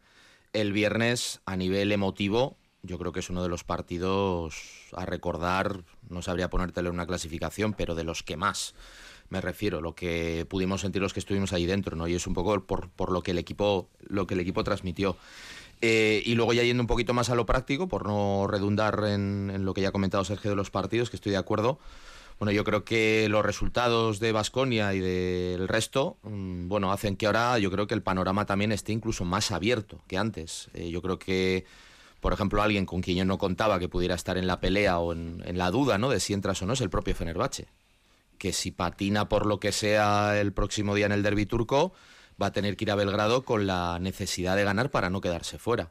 el 0.53 0.73
viernes 0.73 1.41
a 1.47 1.57
nivel 1.57 1.93
emotivo, 1.93 2.57
yo 2.83 2.99
creo 2.99 3.13
que 3.13 3.21
es 3.21 3.31
uno 3.31 3.43
de 3.43 3.49
los 3.49 3.65
partidos 3.65 4.89
a 4.93 5.05
recordar, 5.05 5.85
no 6.09 6.23
sabría 6.23 6.51
ponértelo 6.51 6.89
en 6.89 6.95
una 6.95 7.07
clasificación, 7.07 7.75
pero 7.75 7.95
de 7.95 8.05
los 8.05 8.23
que 8.23 8.37
más 8.37 8.75
me 9.31 9.41
refiero, 9.41 9.81
lo 9.81 9.95
que 9.95 10.45
pudimos 10.49 10.81
sentir 10.81 11.01
los 11.01 11.15
que 11.15 11.21
estuvimos 11.21 11.53
ahí 11.53 11.65
dentro, 11.65 11.97
¿no? 11.97 12.09
Y 12.09 12.15
es 12.15 12.27
un 12.27 12.35
poco 12.35 12.65
por, 12.65 12.91
por 12.91 13.13
lo 13.13 13.23
que 13.23 13.31
el 13.31 13.39
equipo, 13.39 13.89
lo 14.01 14.27
que 14.27 14.35
el 14.35 14.41
equipo 14.41 14.65
transmitió. 14.65 15.17
Eh, 15.81 16.21
y 16.27 16.35
luego 16.35 16.53
ya 16.53 16.65
yendo 16.65 16.83
un 16.83 16.89
poquito 16.89 17.15
más 17.15 17.31
a 17.31 17.37
lo 17.37 17.47
práctico, 17.47 17.89
por 17.89 18.07
no 18.07 18.49
redundar 18.49 19.05
en, 19.07 19.51
en 19.55 19.65
lo 19.65 19.73
que 19.73 19.83
ya 19.83 19.89
ha 19.89 19.93
comentado 19.93 20.25
Sergio 20.25 20.51
de 20.51 20.57
los 20.57 20.71
partidos, 20.71 21.11
que 21.11 21.17
estoy 21.17 21.33
de 21.33 21.39
acuerdo. 21.39 21.79
Bueno, 22.41 22.53
yo 22.53 22.65
creo 22.65 22.87
que 22.87 23.29
los 23.29 23.45
resultados 23.45 24.19
de 24.19 24.33
Basconia 24.33 24.95
y 24.95 25.01
del 25.01 25.69
resto, 25.69 26.17
mm, 26.23 26.69
bueno, 26.69 26.91
hacen 26.91 27.17
que 27.17 27.27
ahora 27.27 27.59
yo 27.59 27.71
creo 27.71 27.87
que 27.87 27.93
el 27.93 28.03
panorama 28.03 28.47
también 28.47 28.73
esté 28.73 28.93
incluso 28.93 29.27
más 29.27 29.51
abierto 29.51 30.01
que 30.09 30.17
antes. 30.17 30.71
Eh, 30.73 30.89
yo 30.89 31.03
creo 31.03 31.19
que, 31.19 31.67
por 32.21 32.33
ejemplo, 32.33 32.63
alguien 32.63 32.87
con 32.87 33.03
quien 33.03 33.19
yo 33.19 33.27
no 33.27 33.37
contaba 33.37 33.79
que 33.79 33.91
pudiera 33.91 34.15
estar 34.15 34.39
en 34.39 34.47
la 34.47 34.59
pelea 34.59 35.01
o 35.01 35.13
en, 35.13 35.43
en 35.45 35.59
la 35.59 35.71
duda, 35.71 35.99
¿no? 35.99 36.09
De 36.09 36.19
si 36.19 36.33
entras 36.33 36.63
o 36.63 36.67
no 36.67 36.73
es 36.73 36.81
el 36.81 36.89
propio 36.89 37.15
Fenerbahce. 37.15 37.69
Que 38.39 38.55
si 38.55 38.71
patina 38.71 39.29
por 39.29 39.45
lo 39.45 39.61
que 39.61 39.71
sea 39.71 40.41
el 40.41 40.55
próximo 40.55 40.95
día 40.95 41.05
en 41.05 41.13
el 41.13 41.23
derby 41.23 41.45
turco, 41.45 41.93
va 42.41 42.47
a 42.47 42.53
tener 42.53 42.79
que 42.79 42.85
ir 42.85 42.91
a 42.91 42.95
Belgrado 42.95 43.45
con 43.45 43.67
la 43.67 43.99
necesidad 44.01 44.57
de 44.57 44.65
ganar 44.65 44.91
para 44.91 45.11
no 45.11 45.21
quedarse 45.21 45.59
fuera. 45.59 45.91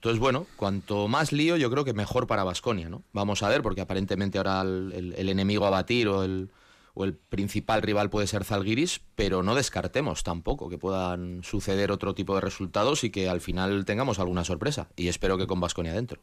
Entonces, 0.00 0.18
bueno, 0.18 0.46
cuanto 0.56 1.08
más 1.08 1.30
lío, 1.30 1.58
yo 1.58 1.70
creo 1.70 1.84
que 1.84 1.92
mejor 1.92 2.26
para 2.26 2.42
Basconia, 2.42 2.88
¿no? 2.88 3.02
Vamos 3.12 3.42
a 3.42 3.50
ver, 3.50 3.60
porque 3.60 3.82
aparentemente 3.82 4.38
ahora 4.38 4.62
el, 4.62 4.92
el- 4.96 5.12
el 5.12 5.28
enemigo 5.28 5.66
a 5.66 5.70
batir 5.70 6.08
o 6.08 6.22
el, 6.24 6.48
o 6.94 7.04
el 7.04 7.12
principal 7.12 7.82
rival 7.82 8.08
puede 8.08 8.26
ser 8.26 8.44
Zalgiris, 8.44 9.02
pero 9.14 9.42
no 9.42 9.54
descartemos 9.54 10.22
tampoco 10.22 10.70
que 10.70 10.78
puedan 10.78 11.44
suceder 11.44 11.92
otro 11.92 12.14
tipo 12.14 12.34
de 12.34 12.40
resultados 12.40 13.04
y 13.04 13.10
que 13.10 13.28
al 13.28 13.42
final 13.42 13.84
tengamos 13.84 14.18
alguna 14.18 14.42
sorpresa. 14.42 14.88
Y 14.96 15.08
espero 15.08 15.36
que 15.36 15.46
con 15.46 15.60
Basconia 15.60 15.92
dentro. 15.92 16.22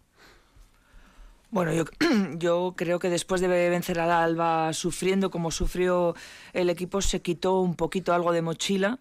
Bueno, 1.51 1.71
yo, 1.71 1.85
yo 2.39 2.73
creo 2.75 2.97
que 2.97 3.11
después 3.11 3.41
de 3.41 3.47
vencer 3.47 3.99
al 3.99 4.09
Alba 4.11 4.73
sufriendo 4.73 5.29
como 5.29 5.51
sufrió 5.51 6.15
el 6.53 6.71
equipo, 6.71 7.01
se 7.03 7.21
quitó 7.21 7.59
un 7.61 7.75
poquito 7.75 8.11
algo 8.13 8.31
de 8.31 8.41
mochila 8.41 8.97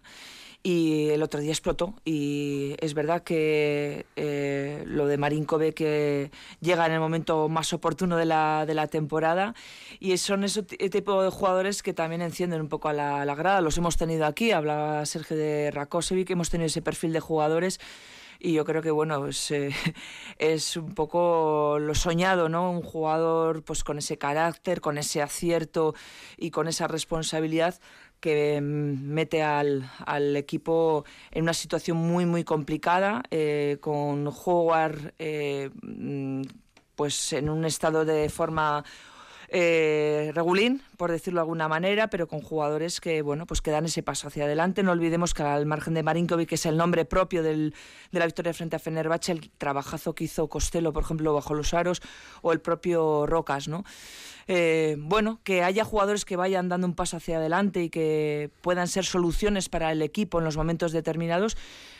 y 0.67 1.11
el 1.11 1.23
otro 1.23 1.39
día 1.39 1.51
explotó. 1.51 1.93
Y 2.03 2.75
es 2.81 2.93
verdad 2.93 3.23
que 3.23 4.05
eh, 4.17 4.83
lo 4.85 5.07
de 5.07 5.17
Marinkove 5.17 5.73
que 5.73 6.29
llega 6.59 6.85
en 6.85 6.91
el 6.91 6.99
momento 6.99 7.47
más 7.47 7.71
oportuno 7.71 8.17
de 8.17 8.25
la, 8.25 8.65
de 8.65 8.73
la 8.73 8.87
temporada 8.87 9.55
y 10.01 10.17
son 10.17 10.43
ese 10.43 10.63
ti- 10.63 10.75
tipo 10.89 11.23
de 11.23 11.29
jugadores 11.29 11.81
que 11.81 11.93
también 11.93 12.21
encienden 12.21 12.59
un 12.59 12.67
poco 12.67 12.89
a 12.89 12.93
la, 12.93 13.21
a 13.21 13.35
grada. 13.35 13.61
Los 13.61 13.77
hemos 13.77 13.95
tenido 13.95 14.25
aquí, 14.25 14.51
hablaba 14.51 15.05
Sergio 15.05 15.37
de 15.37 15.71
Rakosevic, 15.71 16.31
hemos 16.31 16.49
tenido 16.49 16.65
ese 16.67 16.81
perfil 16.81 17.13
de 17.13 17.21
jugadores 17.21 17.79
y 18.39 18.53
yo 18.53 18.65
creo 18.65 18.81
que 18.81 18.91
bueno 18.91 19.19
pues, 19.21 19.49
eh, 19.51 19.71
es 20.37 20.77
un 20.77 20.93
poco 20.93 21.77
lo 21.79 21.95
soñado 21.95 22.49
no 22.49 22.69
un 22.69 22.83
jugador 22.83 23.63
pues 23.63 23.83
con 23.83 23.97
ese 23.97 24.19
carácter 24.19 24.79
con 24.79 24.99
ese 24.99 25.23
acierto 25.23 25.95
y 26.37 26.51
con 26.51 26.67
esa 26.67 26.87
responsabilidad 26.87 27.79
que 28.19 28.59
mm, 28.61 29.13
mete 29.13 29.43
al, 29.43 29.89
al 30.05 30.35
equipo 30.35 31.05
en 31.31 31.43
una 31.43 31.53
situación 31.53 31.97
muy 31.97 32.25
muy 32.25 32.43
complicada 32.43 33.23
eh, 33.31 33.77
con 33.81 34.27
Howard 34.27 35.13
eh, 35.19 35.69
mm, 35.81 36.41
pues 36.95 37.33
en 37.33 37.49
un 37.49 37.65
estado 37.65 38.05
de 38.05 38.29
forma 38.29 38.83
eh, 39.49 40.31
regulín, 40.33 40.81
por 40.97 41.11
decirlo 41.11 41.39
de 41.39 41.43
alguna 41.43 41.67
manera, 41.67 42.09
pero 42.09 42.27
con 42.27 42.41
jugadores 42.41 42.99
que, 42.99 43.21
bueno, 43.21 43.45
pues 43.45 43.61
que 43.61 43.71
dan 43.71 43.85
ese 43.85 44.03
paso 44.03 44.27
hacia 44.27 44.45
adelante. 44.45 44.83
No 44.83 44.91
olvidemos 44.91 45.33
que 45.33 45.43
al 45.43 45.65
margen 45.65 45.93
de 45.93 46.03
Marinkovic, 46.03 46.49
que 46.49 46.55
es 46.55 46.65
el 46.65 46.77
nombre 46.77 47.05
propio 47.05 47.43
del, 47.43 47.73
de 48.11 48.19
la 48.19 48.25
victoria 48.25 48.53
frente 48.53 48.75
a 48.75 48.79
Fenerbahce, 48.79 49.31
el 49.31 49.49
trabajazo 49.57 50.13
que 50.13 50.25
hizo 50.25 50.47
Costello, 50.47 50.91
por 50.91 51.03
ejemplo, 51.03 51.33
bajo 51.33 51.53
los 51.53 51.73
aros, 51.73 52.01
o 52.41 52.51
el 52.51 52.59
propio 52.59 53.25
Rocas, 53.25 53.67
¿no? 53.67 53.83
Eh, 54.49 54.95
bueno, 54.99 55.39
que 55.43 55.63
haya 55.63 55.83
jugadores 55.83 56.23
que 56.23 56.37
vayan 56.37 56.69
dando 56.69 56.87
un 56.87 56.93
paso 56.93 57.17
hacia 57.17 57.37
adelante 57.37 57.83
y 57.83 57.89
que 57.89 58.49
puedan 58.61 58.87
ser 58.87 59.03
soluciones 59.03 59.67
para 59.67 59.91
el 59.91 60.01
equipo 60.01 60.39
en 60.39 60.45
los 60.45 60.55
momentos 60.55 60.93
determinados, 60.93 61.57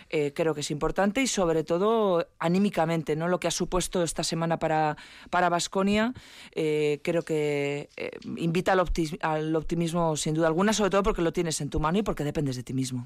eh, 0.09 0.33
creo 0.33 0.53
que 0.53 0.61
es 0.61 0.71
importante 0.71 1.21
y 1.21 1.27
sobre 1.27 1.63
todo 1.63 2.27
anímicamente, 2.39 3.15
¿no? 3.15 3.27
Lo 3.27 3.39
que 3.39 3.47
ha 3.47 3.51
supuesto 3.51 4.03
esta 4.03 4.23
semana 4.23 4.59
para 4.59 4.97
para 5.29 5.49
Basconia, 5.49 6.13
creo 6.53 7.23
que 7.23 7.89
eh, 7.97 8.11
invita 8.37 8.73
al 8.73 9.55
optimismo 9.55 10.15
sin 10.15 10.33
duda 10.33 10.47
alguna, 10.47 10.73
sobre 10.73 10.89
todo 10.89 11.03
porque 11.03 11.21
lo 11.21 11.33
tienes 11.33 11.61
en 11.61 11.69
tu 11.69 11.79
mano 11.79 11.97
y 11.99 12.03
porque 12.03 12.23
dependes 12.23 12.55
de 12.55 12.63
ti 12.63 12.73
mismo. 12.73 13.05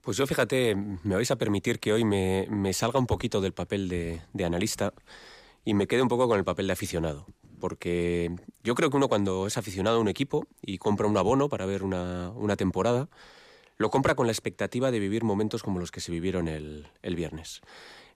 Pues 0.00 0.16
yo 0.16 0.26
fíjate, 0.26 0.74
me 0.74 1.14
vais 1.14 1.30
a 1.30 1.36
permitir 1.36 1.78
que 1.78 1.92
hoy 1.92 2.04
me, 2.04 2.46
me 2.50 2.72
salga 2.72 2.98
un 2.98 3.06
poquito 3.06 3.40
del 3.40 3.52
papel 3.52 3.88
de, 3.88 4.22
de 4.32 4.44
analista 4.44 4.94
y 5.64 5.74
me 5.74 5.86
quede 5.86 6.02
un 6.02 6.08
poco 6.08 6.26
con 6.26 6.38
el 6.38 6.44
papel 6.44 6.66
de 6.66 6.72
aficionado. 6.72 7.26
Porque 7.60 8.34
yo 8.64 8.74
creo 8.74 8.88
que 8.88 8.96
uno 8.96 9.08
cuando 9.08 9.46
es 9.46 9.58
aficionado 9.58 9.98
a 9.98 10.00
un 10.00 10.08
equipo 10.08 10.46
y 10.62 10.78
compra 10.78 11.06
un 11.06 11.16
abono 11.18 11.50
para 11.50 11.66
ver 11.66 11.82
una, 11.82 12.30
una 12.30 12.56
temporada, 12.56 13.08
lo 13.80 13.90
compra 13.90 14.14
con 14.14 14.26
la 14.26 14.32
expectativa 14.32 14.90
de 14.90 14.98
vivir 14.98 15.24
momentos 15.24 15.62
como 15.62 15.80
los 15.80 15.90
que 15.90 16.02
se 16.02 16.12
vivieron 16.12 16.48
el, 16.48 16.86
el 17.00 17.16
viernes. 17.16 17.62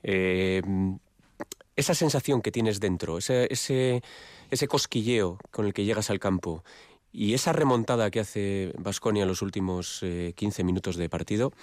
Eh, 0.03 0.61
esa 1.75 1.95
sensación 1.95 2.43
que 2.43 2.53
tienes 2.53 2.81
dentro, 2.81 3.17
ese, 3.17 3.49
ese, 3.51 4.69
cosquilleo 4.69 5.39
con 5.51 5.65
el 5.65 5.73
que 5.73 5.87
llegas 5.87 6.11
al 6.11 6.21
campo 6.21 6.65
y 7.13 7.33
esa 7.33 7.55
remontada 7.55 8.11
que 8.11 8.21
hace 8.21 8.75
Vasconia 8.77 9.23
en 9.23 9.29
los 9.29 9.41
últimos 9.41 10.01
eh, 10.03 10.35
15 10.37 10.65
minutos 10.65 10.97
de 10.97 11.09
partido, 11.09 11.55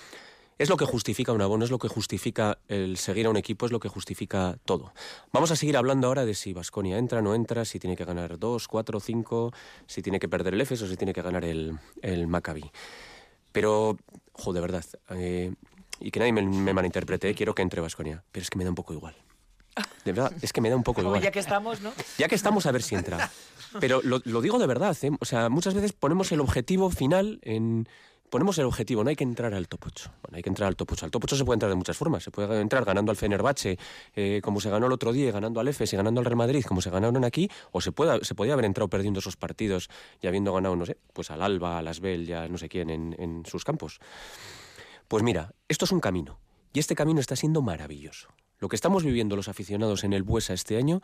es 0.57 0.67
lo 0.67 0.77
que 0.77 0.85
justifica 0.85 1.31
un 1.31 1.43
abono, 1.43 1.63
es 1.63 1.69
lo 1.69 1.77
que 1.77 1.87
justifica 1.87 2.57
el 2.67 2.97
seguir 2.97 3.27
a 3.27 3.29
un 3.29 3.37
equipo, 3.37 3.67
es 3.67 3.71
lo 3.71 3.79
que 3.79 3.87
justifica 3.87 4.57
todo. 4.65 4.93
Vamos 5.31 5.51
a 5.51 5.55
seguir 5.55 5.77
hablando 5.77 6.07
ahora 6.07 6.25
de 6.25 6.33
si 6.33 6.53
Vasconia 6.53 6.97
entra, 6.97 7.21
no 7.21 7.35
entra, 7.35 7.65
si 7.65 7.77
tiene 7.77 7.95
que 7.95 8.05
ganar 8.05 8.39
2, 8.39 8.67
4, 8.67 8.99
5, 8.99 9.53
si 9.85 10.01
tiene 10.01 10.19
que 10.19 10.27
perder 10.27 10.55
el 10.55 10.61
Efes 10.61 10.81
o 10.81 10.87
si 10.87 10.97
tiene 10.97 11.13
que 11.13 11.21
ganar 11.21 11.45
el, 11.45 11.77
el 12.01 12.25
Maccabi. 12.25 12.71
Pero, 13.51 13.97
jo, 14.33 14.53
de 14.53 14.61
verdad, 14.61 14.85
eh, 15.09 15.53
y 15.99 16.11
que 16.11 16.19
nadie 16.19 16.33
me, 16.33 16.41
me 16.41 16.73
malinterprete, 16.73 17.29
eh, 17.29 17.35
quiero 17.35 17.53
que 17.53 17.61
entre 17.61 17.81
Vasconia, 17.81 18.23
pero 18.31 18.43
es 18.43 18.49
que 18.49 18.57
me 18.57 18.63
da 18.63 18.69
un 18.69 18.75
poco 18.75 18.93
igual. 18.93 19.15
De 20.03 20.11
verdad, 20.11 20.33
es 20.41 20.51
que 20.51 20.59
me 20.61 20.69
da 20.69 20.75
un 20.75 20.83
poco 20.83 20.97
Como 21.01 21.09
igual. 21.09 21.21
ya 21.23 21.31
que 21.31 21.39
estamos, 21.39 21.81
¿no? 21.81 21.93
Ya 22.17 22.27
que 22.27 22.35
estamos, 22.35 22.65
a 22.65 22.71
ver 22.71 22.81
si 22.83 22.95
entra. 22.95 23.31
Pero 23.79 24.01
lo, 24.03 24.21
lo 24.25 24.41
digo 24.41 24.59
de 24.59 24.67
verdad, 24.67 24.97
¿eh? 25.01 25.11
O 25.19 25.25
sea, 25.25 25.47
muchas 25.47 25.73
veces 25.73 25.93
ponemos 25.93 26.31
el 26.31 26.41
objetivo 26.41 26.89
final 26.89 27.39
en... 27.43 27.87
Ponemos 28.31 28.57
el 28.59 28.63
objetivo, 28.63 29.03
no 29.03 29.09
hay 29.09 29.17
que 29.17 29.25
entrar 29.25 29.53
al 29.53 29.67
top 29.67 29.87
8. 29.87 30.11
Bueno, 30.21 30.37
hay 30.37 30.41
que 30.41 30.47
entrar 30.47 30.69
al 30.69 30.77
top 30.77 30.93
8. 30.93 31.03
Al 31.03 31.11
top 31.11 31.25
8 31.25 31.35
se 31.35 31.43
puede 31.43 31.55
entrar 31.57 31.69
de 31.69 31.75
muchas 31.75 31.97
formas. 31.97 32.23
Se 32.23 32.31
puede 32.31 32.61
entrar 32.61 32.85
ganando 32.85 33.11
al 33.11 33.17
Fenerbahce, 33.17 33.77
eh, 34.15 34.39
como 34.41 34.61
se 34.61 34.69
ganó 34.69 34.85
el 34.85 34.93
otro 34.93 35.11
día, 35.11 35.33
ganando 35.33 35.59
al 35.59 35.67
Efes 35.67 35.91
y 35.91 35.97
ganando 35.97 36.21
al 36.21 36.25
Real 36.25 36.37
Madrid, 36.37 36.63
como 36.65 36.79
se 36.79 36.89
ganaron 36.89 37.25
aquí, 37.25 37.51
o 37.73 37.81
se, 37.81 37.91
se 38.21 38.35
podía 38.35 38.53
haber 38.53 38.63
entrado 38.63 38.87
perdiendo 38.87 39.19
esos 39.19 39.35
partidos 39.35 39.89
y 40.21 40.27
habiendo 40.27 40.53
ganado, 40.53 40.77
no 40.77 40.85
sé, 40.85 40.95
pues 41.11 41.29
al 41.29 41.41
Alba, 41.41 41.77
al 41.77 41.89
Asbel, 41.89 42.25
ya 42.25 42.47
no 42.47 42.57
sé 42.57 42.69
quién, 42.69 42.89
en, 42.89 43.17
en 43.19 43.45
sus 43.45 43.65
campos. 43.65 43.99
Pues 45.09 45.23
mira, 45.23 45.53
esto 45.67 45.83
es 45.83 45.91
un 45.91 45.99
camino. 45.99 46.39
Y 46.71 46.79
este 46.79 46.95
camino 46.95 47.19
está 47.19 47.35
siendo 47.35 47.61
maravilloso. 47.61 48.29
Lo 48.59 48.69
que 48.69 48.77
estamos 48.77 49.03
viviendo 49.03 49.35
los 49.35 49.49
aficionados 49.49 50.05
en 50.05 50.13
el 50.13 50.23
Buesa 50.23 50.53
este 50.53 50.77
año 50.77 51.01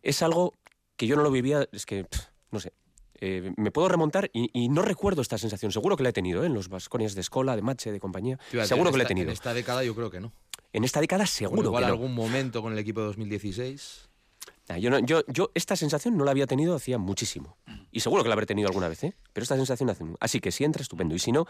es 0.00 0.22
algo 0.22 0.54
que 0.96 1.06
yo 1.06 1.16
no 1.16 1.22
lo 1.22 1.30
vivía, 1.30 1.68
es 1.70 1.84
que, 1.84 2.06
no 2.50 2.60
sé, 2.60 2.72
eh, 3.24 3.52
me 3.56 3.70
puedo 3.70 3.88
remontar 3.88 4.30
y, 4.32 4.68
no 4.68 4.82
recuerdo 4.82 5.22
esta 5.22 5.38
sensación. 5.38 5.70
Seguro 5.70 5.96
que 5.96 6.02
la 6.02 6.08
he 6.08 6.12
tenido 6.12 6.42
¿eh? 6.42 6.46
en 6.46 6.54
los 6.54 6.68
Vasconias 6.68 7.14
de 7.14 7.20
Escola, 7.20 7.54
de 7.54 7.62
Mache, 7.62 7.92
de 7.92 8.00
compañía. 8.00 8.36
Seguro 8.64 8.90
que 8.90 8.98
la 8.98 9.04
he 9.04 9.06
tenido. 9.06 9.28
En 9.28 9.32
esta 9.32 9.54
década 9.54 9.84
yo 9.84 9.94
creo 9.94 10.10
que 10.10 10.18
no. 10.18 10.32
En 10.72 10.82
esta 10.82 11.00
década 11.00 11.24
seguro 11.24 11.62
igual 11.62 11.84
que 11.84 11.86
no. 11.86 11.92
algún 11.92 12.16
momento 12.16 12.62
con 12.62 12.72
el 12.72 12.80
equipo 12.80 12.98
de 12.98 13.06
2016. 13.06 14.08
yo, 14.80 14.98
yo, 14.98 15.22
yo, 15.28 15.52
esta 15.54 15.76
sensación 15.76 16.16
no 16.16 16.24
la 16.24 16.32
había 16.32 16.48
tenido 16.48 16.74
hacía 16.74 16.98
muchísimo. 16.98 17.56
Y 17.92 18.00
seguro 18.00 18.24
que 18.24 18.28
la 18.28 18.32
habré 18.32 18.46
tenido 18.46 18.66
alguna 18.66 18.88
vez, 18.88 19.04
¿eh? 19.04 19.14
Pero 19.32 19.44
esta 19.44 19.54
sensación 19.54 19.88
hace... 19.90 20.04
Así 20.18 20.40
que 20.40 20.50
si 20.50 20.64
entra, 20.64 20.82
estupendo. 20.82 21.14
Y 21.14 21.20
si 21.20 21.30
no, 21.30 21.46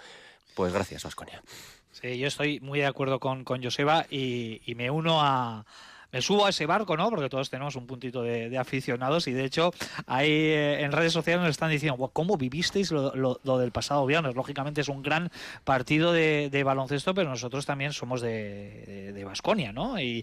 pues 0.55 0.75
gracias, 0.75 1.05
Vasconia. 1.05 1.43
Sí, 1.91 2.19
yo 2.19 2.27
estoy 2.27 2.61
muy 2.61 2.81
de 2.81 2.87
acuerdo 2.87 3.19
con, 3.19 3.45
con 3.45 3.63
Joseba 3.63 4.05
y 4.11 4.61
me 4.77 4.91
uno 4.91 5.23
a, 5.23 5.65
me 6.13 6.21
subo 6.21 6.47
a 6.47 6.51
ese 6.51 6.67
barco, 6.67 6.97
¿no? 6.97 7.09
Porque 7.09 7.29
todos 7.29 7.49
tenemos 7.49 7.75
un 7.75 7.87
puntito 7.87 8.23
de, 8.23 8.57
aficionados 8.59 9.27
y 9.29 9.33
de 9.33 9.45
hecho 9.45 9.73
ahí 10.07 10.31
eh, 10.31 10.83
en 10.83 10.93
redes 10.93 11.13
sociales 11.13 11.43
nos 11.43 11.51
están 11.51 11.71
diciendo, 11.71 12.11
¿cómo 12.13 12.37
vivisteis 12.37 12.93
lo, 12.93 13.59
del 13.59 13.73
pasado 13.73 14.05
viernes? 14.05 14.35
Lógicamente 14.35 14.83
es 14.83 14.89
un 14.89 15.03
gran 15.03 15.31
partido 15.65 16.13
de, 16.13 16.63
baloncesto, 16.65 17.15
pero 17.15 17.31
nosotros 17.31 17.67
también 17.67 17.93
somos 17.93 18.21
de 18.21 19.23
Vasconia, 19.25 19.73
¿no? 19.73 19.99
Y, 19.99 20.23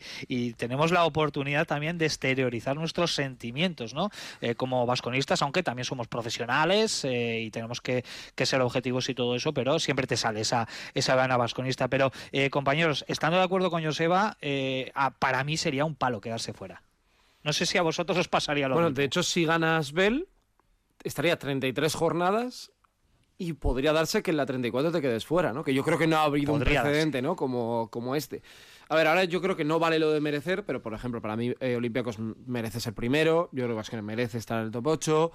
tenemos 0.58 0.92
la 0.92 1.06
oportunidad 1.06 1.66
también 1.66 1.98
de 1.98 2.06
exteriorizar 2.06 2.76
nuestros 2.76 3.14
sentimientos, 3.14 3.94
¿no? 3.94 4.10
Eh, 4.42 4.56
como 4.56 4.86
vasconistas, 4.86 5.42
aunque 5.42 5.64
también 5.64 5.86
somos 5.86 6.08
profesionales 6.08 7.04
eh, 7.06 7.42
y 7.42 7.52
tenemos 7.52 7.82
que, 7.82 8.04
ser 8.38 8.62
objetivos 8.62 9.10
y 9.10 9.16
todo 9.16 9.36
eso, 9.36 9.54
pero 9.54 9.80
siempre 9.80 10.08
te 10.08 10.18
sale 10.18 10.42
esa, 10.42 10.68
esa 10.94 11.16
gana 11.16 11.38
vasconista. 11.38 11.88
Pero, 11.88 12.12
compañeros, 12.52 13.06
estando 13.08 13.38
de 13.38 13.44
acuerdo 13.44 13.70
con 13.70 13.84
Joseba, 13.84 14.38
para 15.20 15.44
mí 15.44 15.58
sería 15.58 15.79
un 15.86 15.96
palo 15.96 16.22
quedarse 16.22 16.54
fuera. 16.54 16.84
No 17.44 17.54
sé 17.54 17.66
si 17.66 17.78
a 17.78 17.82
vosotros 17.82 18.18
os 18.18 18.28
pasaría 18.28 18.68
lo 18.68 18.76
bueno, 18.76 18.90
mismo. 18.90 18.98
de 18.98 19.06
hecho, 19.06 19.24
si 19.24 19.46
ganas 19.46 19.94
Bell, 19.94 20.28
estaría 21.04 21.38
33 21.38 21.94
jornadas 21.96 22.72
y 23.38 23.54
podría 23.54 23.94
darse 23.94 24.22
que 24.22 24.32
en 24.32 24.38
la 24.38 24.46
34 24.46 24.92
te 24.92 25.02
quedes 25.02 25.26
fuera, 25.26 25.54
¿no? 25.54 25.64
Que 25.64 25.74
yo 25.74 25.84
creo 25.84 25.98
que 25.98 26.08
no 26.08 26.18
ha 26.18 26.24
habido 26.24 26.54
un 26.54 26.60
precedente, 26.60 27.22
¿no? 27.22 27.38
Como, 27.38 27.90
como 27.90 28.16
este. 28.16 28.44
A 28.90 28.96
ver, 28.96 29.08
ahora 29.08 29.24
yo 29.24 29.42
creo 29.42 29.56
que 29.56 29.64
no 29.64 29.80
vale 29.80 29.98
lo 29.98 30.12
de 30.12 30.20
merecer, 30.20 30.66
pero 30.66 30.82
por 30.82 30.94
ejemplo, 30.94 31.22
para 31.22 31.38
mí 31.38 31.54
eh, 31.62 31.78
Olympiacos 31.78 32.20
merece 32.20 32.82
ser 32.82 32.94
primero, 32.94 33.50
yo 33.54 33.64
creo 33.64 33.82
que 33.82 34.02
merece 34.02 34.38
estar 34.38 34.60
en 34.60 34.66
el 34.66 34.72
top 34.72 34.88
8. 34.88 35.32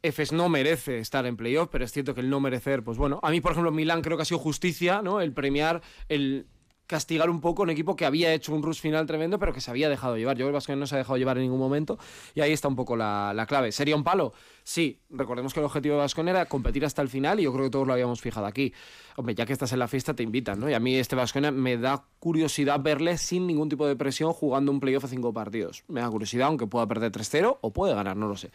Efes 0.00 0.30
no 0.30 0.48
merece 0.48 0.98
estar 0.98 1.26
en 1.26 1.36
playoff, 1.36 1.68
pero 1.72 1.84
es 1.84 1.90
cierto 1.90 2.14
que 2.14 2.20
el 2.20 2.30
no 2.30 2.38
merecer, 2.38 2.84
pues 2.84 2.96
bueno, 2.96 3.18
a 3.24 3.30
mí 3.30 3.40
por 3.40 3.50
ejemplo 3.50 3.72
Milán 3.72 4.02
creo 4.02 4.16
que 4.16 4.22
ha 4.22 4.26
sido 4.26 4.38
justicia, 4.38 5.02
¿no? 5.02 5.20
El 5.20 5.32
premiar 5.32 5.82
el 6.08 6.46
castigar 6.88 7.28
un 7.28 7.40
poco 7.40 7.62
un 7.62 7.70
equipo 7.70 7.94
que 7.94 8.06
había 8.06 8.32
hecho 8.32 8.52
un 8.54 8.62
rush 8.62 8.80
final 8.80 9.06
tremendo, 9.06 9.38
pero 9.38 9.52
que 9.52 9.60
se 9.60 9.70
había 9.70 9.88
dejado 9.88 10.16
llevar. 10.16 10.36
Yo 10.36 10.48
creo 10.48 10.58
que 10.60 10.74
no 10.74 10.86
se 10.86 10.94
ha 10.94 10.98
dejado 10.98 11.18
llevar 11.18 11.36
en 11.36 11.44
ningún 11.44 11.60
momento 11.60 11.98
y 12.34 12.40
ahí 12.40 12.50
está 12.50 12.66
un 12.66 12.76
poco 12.76 12.96
la, 12.96 13.44
clave. 13.46 13.70
¿Sería 13.70 13.94
un 13.94 14.02
palo? 14.02 14.32
Sí, 14.64 14.98
recordemos 15.10 15.52
que 15.52 15.60
el 15.60 15.66
objetivo 15.66 15.94
de 15.94 16.00
Vascon 16.00 16.28
era 16.28 16.46
competir 16.46 16.84
hasta 16.84 17.02
el 17.02 17.08
final 17.08 17.38
y 17.40 17.44
yo 17.44 17.52
creo 17.52 17.66
que 17.66 17.70
todos 17.70 17.86
lo 17.86 17.92
habíamos 17.92 18.20
fijado 18.20 18.46
aquí. 18.46 18.72
Hombre, 19.16 19.34
ya 19.34 19.44
que 19.44 19.52
estás 19.52 19.72
en 19.72 19.80
la 19.80 19.88
fiesta 19.88 20.14
te 20.14 20.22
invitan, 20.22 20.60
¿no? 20.60 20.70
Y 20.70 20.74
a 20.74 20.80
mí 20.80 20.96
este 20.96 21.14
Vasconia 21.14 21.50
me 21.50 21.76
da 21.76 22.04
curiosidad 22.18 22.80
verle 22.80 23.18
sin 23.18 23.46
ningún 23.46 23.68
tipo 23.68 23.86
de 23.86 23.94
presión 23.94 24.32
jugando 24.32 24.72
un 24.72 24.80
playoff 24.80 25.04
a 25.04 25.08
cinco 25.08 25.32
partidos. 25.32 25.84
Me 25.88 26.00
da 26.00 26.08
curiosidad, 26.08 26.48
aunque 26.48 26.66
pueda 26.66 26.86
perder 26.86 27.12
3-0 27.12 27.58
o 27.60 27.72
puede 27.72 27.94
ganar, 27.94 28.16
no 28.16 28.28
lo 28.28 28.36
sé. 28.36 28.50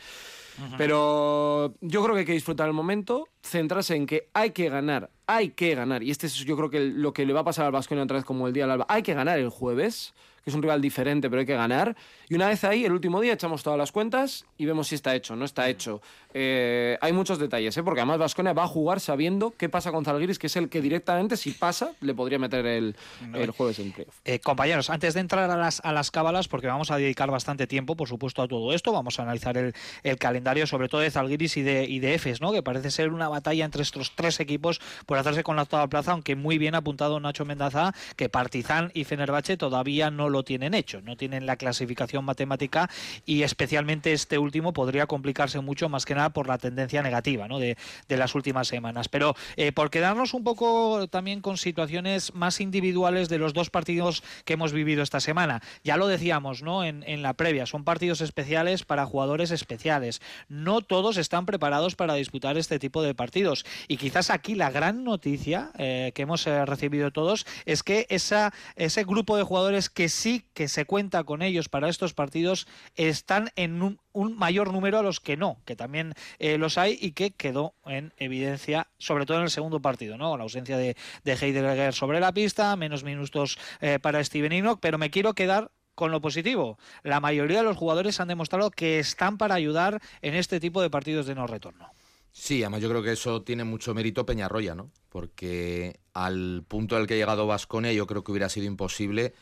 Pero 0.77 1.75
yo 1.81 2.03
creo 2.03 2.13
que 2.13 2.19
hay 2.19 2.25
que 2.25 2.33
disfrutar 2.33 2.67
el 2.67 2.73
momento, 2.73 3.27
centrarse 3.41 3.95
en 3.95 4.05
que 4.05 4.29
hay 4.33 4.51
que 4.51 4.69
ganar, 4.69 5.09
hay 5.27 5.49
que 5.49 5.75
ganar. 5.75 6.03
Y 6.03 6.11
este 6.11 6.27
es 6.27 6.35
yo 6.35 6.55
creo 6.55 6.69
que 6.69 6.79
lo 6.79 7.13
que 7.13 7.25
le 7.25 7.33
va 7.33 7.41
a 7.41 7.43
pasar 7.43 7.65
al 7.65 7.71
Vasconia 7.71 8.03
otra 8.03 8.17
vez 8.17 8.25
como 8.25 8.47
el 8.47 8.53
día 8.53 8.63
del 8.63 8.71
Alba. 8.71 8.85
Hay 8.89 9.03
que 9.03 9.13
ganar 9.13 9.39
el 9.39 9.49
jueves 9.49 10.13
que 10.43 10.49
es 10.49 10.55
un 10.55 10.61
rival 10.61 10.81
diferente, 10.81 11.29
pero 11.29 11.39
hay 11.39 11.45
que 11.45 11.55
ganar. 11.55 11.95
Y 12.29 12.35
una 12.35 12.47
vez 12.47 12.63
ahí, 12.63 12.85
el 12.85 12.91
último 12.91 13.21
día, 13.21 13.33
echamos 13.33 13.63
todas 13.63 13.77
las 13.77 13.91
cuentas 13.91 14.45
y 14.57 14.65
vemos 14.65 14.87
si 14.87 14.95
está 14.95 15.15
hecho, 15.15 15.35
no 15.35 15.45
está 15.45 15.69
hecho. 15.69 16.01
Eh, 16.33 16.97
hay 17.01 17.13
muchos 17.13 17.39
detalles, 17.39 17.77
¿eh? 17.77 17.83
porque 17.83 18.01
además 18.01 18.17
Vasconia 18.17 18.53
va 18.53 18.63
a 18.63 18.67
jugar 18.67 18.99
sabiendo 18.99 19.53
qué 19.57 19.69
pasa 19.69 19.91
con 19.91 20.03
Zalgiris, 20.03 20.39
que 20.39 20.47
es 20.47 20.55
el 20.55 20.69
que 20.69 20.81
directamente, 20.81 21.37
si 21.37 21.51
pasa, 21.51 21.91
le 22.01 22.13
podría 22.13 22.39
meter 22.39 22.65
el, 22.65 22.95
el 23.33 23.51
jueves 23.51 23.79
en 23.79 23.91
playoff. 23.91 24.19
Eh, 24.25 24.39
compañeros, 24.39 24.89
antes 24.89 25.13
de 25.13 25.19
entrar 25.19 25.49
a 25.49 25.57
las, 25.57 25.79
a 25.83 25.91
las 25.91 26.11
cábalas, 26.11 26.47
porque 26.47 26.67
vamos 26.67 26.91
a 26.91 26.97
dedicar 26.97 27.29
bastante 27.29 27.67
tiempo, 27.67 27.95
por 27.95 28.07
supuesto, 28.07 28.41
a 28.41 28.47
todo 28.47 28.73
esto, 28.73 28.91
vamos 28.91 29.19
a 29.19 29.23
analizar 29.23 29.57
el, 29.57 29.73
el 30.03 30.17
calendario, 30.17 30.67
sobre 30.67 30.89
todo 30.89 31.01
de 31.01 31.11
Zalgiris 31.11 31.57
y 31.57 31.61
de, 31.61 31.85
y 31.85 31.99
de 31.99 32.15
Efes, 32.15 32.41
¿no? 32.41 32.51
que 32.51 32.63
parece 32.63 32.91
ser 32.91 33.09
una 33.09 33.29
batalla 33.29 33.65
entre 33.65 33.83
estos 33.83 34.13
tres 34.15 34.39
equipos 34.39 34.81
por 35.05 35.17
hacerse 35.17 35.43
con 35.43 35.55
la 35.55 35.63
octava 35.63 35.87
plaza, 35.87 36.11
aunque 36.11 36.35
muy 36.35 36.57
bien 36.57 36.75
apuntado 36.75 37.19
Nacho 37.19 37.45
Mendaza, 37.45 37.93
que 38.15 38.29
Partizan 38.29 38.91
y 38.93 39.03
Fenerbahce 39.03 39.57
todavía 39.57 40.09
no 40.11 40.29
lo 40.33 40.43
tienen 40.43 40.73
hecho, 40.73 41.01
no 41.01 41.15
tienen 41.15 41.45
la 41.45 41.55
clasificación 41.55 42.25
matemática 42.25 42.89
y 43.25 43.43
especialmente 43.43 44.11
este 44.11 44.37
último 44.37 44.73
podría 44.73 45.07
complicarse 45.07 45.61
mucho 45.61 45.87
más 45.87 46.05
que 46.05 46.15
nada 46.15 46.31
por 46.31 46.47
la 46.47 46.57
tendencia 46.57 47.01
negativa 47.01 47.47
¿no? 47.47 47.59
de, 47.59 47.77
las 48.09 48.35
últimas 48.35 48.67
semanas. 48.67 49.07
Pero 49.07 49.35
eh, 49.55 49.71
por 49.71 49.89
quedarnos 49.89 50.33
un 50.33 50.43
poco 50.43 51.07
también 51.07 51.41
con 51.41 51.57
situaciones 51.57 52.33
más 52.33 52.59
individuales 52.59 53.29
de 53.29 53.37
los 53.37 53.53
dos 53.53 53.69
partidos 53.69 54.23
que 54.45 54.53
hemos 54.53 54.73
vivido 54.73 55.01
esta 55.01 55.19
semana. 55.19 55.61
Ya 55.83 55.97
lo 55.97 56.07
decíamos 56.07 56.61
¿no? 56.61 56.83
en, 56.83 57.21
la 57.21 57.33
previa, 57.33 57.65
son 57.65 57.83
partidos 57.83 58.21
especiales 58.21 58.83
para 58.83 59.05
jugadores 59.05 59.51
especiales. 59.51 60.21
No 60.49 60.81
todos 60.81 61.17
están 61.17 61.45
preparados 61.45 61.95
para 61.95 62.15
disputar 62.15 62.57
este 62.57 62.79
tipo 62.79 63.01
de 63.01 63.13
partidos. 63.13 63.65
Y 63.87 63.97
quizás 63.97 64.29
aquí 64.29 64.55
la 64.55 64.71
gran 64.71 65.03
noticia 65.03 65.71
eh, 65.77 66.11
que 66.15 66.23
hemos 66.23 66.45
eh, 66.47 66.65
recibido 66.65 67.11
todos 67.11 67.45
es 67.65 67.83
que 67.83 68.07
ese 68.09 69.03
grupo 69.03 69.37
de 69.37 69.43
jugadores 69.43 69.89
que 69.89 70.09
que 70.53 70.67
se 70.67 70.85
cuenta 70.85 71.23
con 71.23 71.41
ellos 71.41 71.69
para 71.69 71.89
estos 71.89 72.13
partidos 72.13 72.67
están 72.95 73.51
en 73.55 73.81
un, 73.81 73.99
mayor 74.37 74.71
número 74.71 74.99
a 74.99 75.03
los 75.03 75.19
que 75.19 75.37
no, 75.37 75.57
que 75.65 75.75
también 75.75 76.13
eh, 76.39 76.57
los 76.57 76.77
hay 76.77 76.97
y 77.01 77.11
que 77.11 77.31
quedó 77.31 77.73
en 77.85 78.13
evidencia, 78.17 78.87
sobre 78.97 79.25
todo 79.25 79.37
en 79.37 79.43
el 79.43 79.49
segundo 79.49 79.81
partido, 79.81 80.17
¿no? 80.17 80.37
La 80.37 80.43
ausencia 80.43 80.77
de, 80.77 80.95
de 81.23 81.33
Heidegger 81.33 81.93
sobre 81.93 82.19
la 82.19 82.33
pista, 82.33 82.75
menos 82.75 83.03
minutos 83.03 83.57
eh, 83.81 83.99
para 83.99 84.23
Steven 84.23 84.51
Enoch, 84.51 84.79
pero 84.79 84.97
me 84.97 85.09
quiero 85.09 85.33
quedar 85.33 85.71
con 85.95 86.11
lo 86.11 86.21
positivo. 86.21 86.77
La 87.03 87.19
mayoría 87.19 87.59
de 87.59 87.63
los 87.63 87.77
jugadores 87.77 88.19
han 88.19 88.27
demostrado 88.27 88.71
que 88.71 88.99
están 88.99 89.37
para 89.37 89.55
ayudar 89.55 90.01
en 90.21 90.35
este 90.35 90.59
tipo 90.59 90.81
de 90.81 90.89
partidos 90.89 91.25
de 91.25 91.35
no 91.35 91.47
retorno. 91.47 91.91
Sí, 92.31 92.63
además 92.63 92.81
yo 92.81 92.89
creo 92.89 93.03
que 93.03 93.11
eso 93.11 93.43
tiene 93.43 93.63
mucho 93.63 93.93
mérito 93.93 94.25
Peñarroya, 94.25 94.73
¿no? 94.73 94.89
Porque 95.09 95.99
al 96.13 96.63
punto 96.67 96.95
al 96.95 97.05
que 97.05 97.13
ha 97.13 97.17
llegado 97.17 97.45
Vasconia 97.45 97.93
yo 97.93 98.07
creo 98.07 98.23
que 98.23 98.31
hubiera 98.31 98.49
sido 98.49 98.65
imposible 98.65 99.33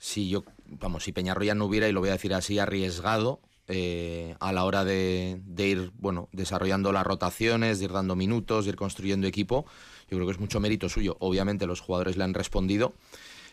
si 0.00 0.30
yo, 0.30 0.44
vamos, 0.66 1.04
si 1.04 1.12
Peñarroya 1.12 1.54
no 1.54 1.66
hubiera, 1.66 1.86
y 1.86 1.92
lo 1.92 2.00
voy 2.00 2.08
a 2.08 2.12
decir 2.12 2.32
así, 2.32 2.58
arriesgado 2.58 3.38
eh, 3.68 4.34
a 4.40 4.50
la 4.50 4.64
hora 4.64 4.82
de, 4.82 5.40
ir, 5.58 5.92
bueno, 5.98 6.30
desarrollando 6.32 6.90
las 6.90 7.06
rotaciones, 7.06 7.78
de 7.78 7.84
ir 7.84 7.92
dando 7.92 8.16
minutos, 8.16 8.64
de 8.64 8.70
ir 8.70 8.76
construyendo 8.76 9.28
equipo, 9.28 9.66
yo 10.10 10.16
creo 10.16 10.26
que 10.26 10.32
es 10.32 10.40
mucho 10.40 10.58
mérito 10.58 10.88
suyo. 10.88 11.18
Obviamente 11.20 11.66
los 11.66 11.80
jugadores 11.80 12.16
le 12.16 12.24
han 12.24 12.34
respondido. 12.34 12.94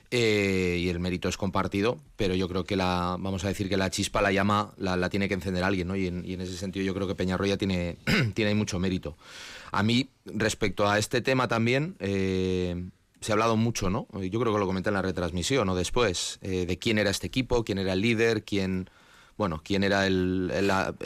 Eh, 0.10 0.80
y 0.80 0.88
el 0.88 1.02
mérito 1.02 1.28
es 1.28 1.36
compartido, 1.36 2.00
pero 2.16 2.34
yo 2.34 2.48
creo 2.48 2.64
que 2.64 2.78
la, 2.78 3.18
vamos 3.20 3.44
a 3.44 3.50
decir 3.50 3.68
que 3.68 3.76
la 3.76 3.90
chispa, 3.90 4.22
la 4.22 4.32
llama, 4.32 4.74
la, 4.78 5.10
tiene 5.10 5.28
que 5.28 5.34
encender 5.34 5.66
alguien, 5.66 5.90
¿no? 5.90 5.98
Y 5.98 6.08
en, 6.08 6.40
ese 6.40 6.56
sentido 6.56 6.86
yo 6.86 6.94
creo 6.94 7.10
que 7.10 7.16
Peñarroya 7.16 7.58
tiene, 7.58 7.98
tiene 8.34 8.56
mucho 8.56 8.80
mérito. 8.80 9.18
A 9.74 9.84
mí, 9.84 10.08
respecto 10.24 10.90
a 10.90 10.98
este 10.98 11.20
tema 11.20 11.50
también, 11.50 11.98
eh, 12.00 12.88
se 13.28 13.34
ha 13.34 13.36
hablado 13.36 13.58
mucho, 13.58 13.90
¿no? 13.90 14.08
Yo 14.22 14.40
creo 14.40 14.54
que 14.54 14.60
lo 14.60 14.66
comenté 14.66 14.90
en 14.90 14.94
la 14.94 15.02
retransmisión 15.02 15.68
o 15.68 15.76
después, 15.76 16.40
eh, 16.42 16.66
de 16.66 16.80
quién 16.80 16.98
era 16.98 17.10
este 17.10 17.28
equipo, 17.28 17.66
quién 17.66 17.78
era 17.78 17.92
el 17.92 18.00
líder, 18.00 18.46
quién, 18.46 18.90
bueno, 19.38 19.60
quién 19.66 19.84
era 19.84 20.08
el, 20.08 20.50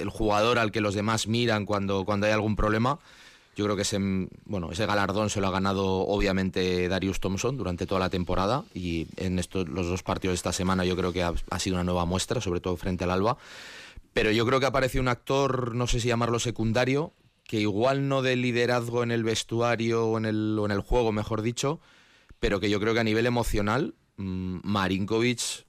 jugador 0.08 0.60
al 0.60 0.72
que 0.72 0.82
los 0.82 0.94
demás 0.94 1.26
miran 1.26 1.66
cuando, 1.66 2.06
cuando 2.06 2.28
hay 2.28 2.32
algún 2.34 2.56
problema. 2.56 3.00
Yo 3.56 3.66
creo 3.66 3.76
que 3.76 3.82
ese, 3.82 3.98
bueno, 4.46 4.72
ese 4.72 4.86
galardón 4.86 5.32
se 5.32 5.42
lo 5.42 5.48
ha 5.48 5.52
ganado 5.52 5.84
obviamente 5.84 6.88
Darius 6.88 7.20
Thompson 7.20 7.58
durante 7.58 7.88
toda 7.88 8.00
la 8.00 8.12
temporada 8.12 8.66
y 8.76 9.08
en 9.18 9.40
estos, 9.40 9.68
los 9.68 9.88
dos 9.88 10.04
partidos 10.04 10.34
de 10.34 10.36
esta 10.36 10.54
semana 10.54 10.86
yo 10.86 10.96
creo 10.96 11.12
que 11.12 11.24
ha, 11.24 11.34
sido 11.58 11.78
una 11.78 11.84
nueva 11.84 12.06
muestra, 12.06 12.40
sobre 12.40 12.60
todo 12.60 12.78
frente 12.78 13.04
al 13.04 13.10
Alba. 13.10 13.38
Pero 14.14 14.30
yo 14.30 14.46
creo 14.46 14.60
que 14.60 14.68
ha 14.68 14.70
aparecido 14.70 15.02
un 15.02 15.08
actor, 15.08 15.74
no 15.74 15.88
sé 15.88 16.00
si 16.00 16.08
llamarlo 16.08 16.38
secundario, 16.38 17.14
que 17.46 17.60
igual 17.60 18.08
no 18.08 18.22
de 18.22 18.36
liderazgo 18.36 19.02
en 19.02 19.10
el 19.10 19.24
vestuario 19.24 20.06
o 20.06 20.20
en 20.20 20.26
el, 20.26 20.60
o 20.60 20.66
en 20.66 20.72
el 20.72 20.82
juego, 20.82 21.12
mejor 21.12 21.42
dicho, 21.42 21.80
pero 22.42 22.60
que 22.60 22.70
yo 22.72 22.80
creo 22.80 22.94
que 22.94 23.00
a 23.00 23.06
nivel 23.06 23.28
emocional 23.28 23.94
mm, 24.18 24.60
Marinkovic 24.64 25.64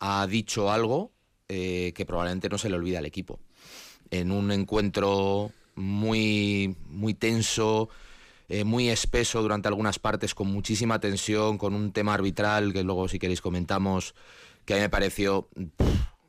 ha 0.00 0.26
dicho 0.26 0.70
algo 0.70 1.12
eh, 1.48 1.92
que 1.94 2.04
probablemente 2.04 2.48
no 2.48 2.58
se 2.58 2.68
le 2.68 2.76
olvida 2.76 2.98
al 2.98 3.06
equipo. 3.06 3.38
En 4.10 4.32
un 4.32 4.50
encuentro 4.50 5.52
muy, 5.76 6.74
muy 6.88 7.14
tenso, 7.14 7.88
eh, 8.48 8.64
muy 8.64 8.88
espeso 8.88 9.40
durante 9.42 9.68
algunas 9.68 10.00
partes, 10.00 10.34
con 10.34 10.48
muchísima 10.48 10.98
tensión, 10.98 11.56
con 11.56 11.72
un 11.72 11.92
tema 11.92 12.14
arbitral 12.14 12.72
que 12.72 12.82
luego 12.82 13.06
si 13.06 13.20
queréis 13.20 13.40
comentamos, 13.40 14.16
que 14.64 14.74
a 14.74 14.76
mí 14.76 14.82
me 14.82 14.90
pareció 14.90 15.48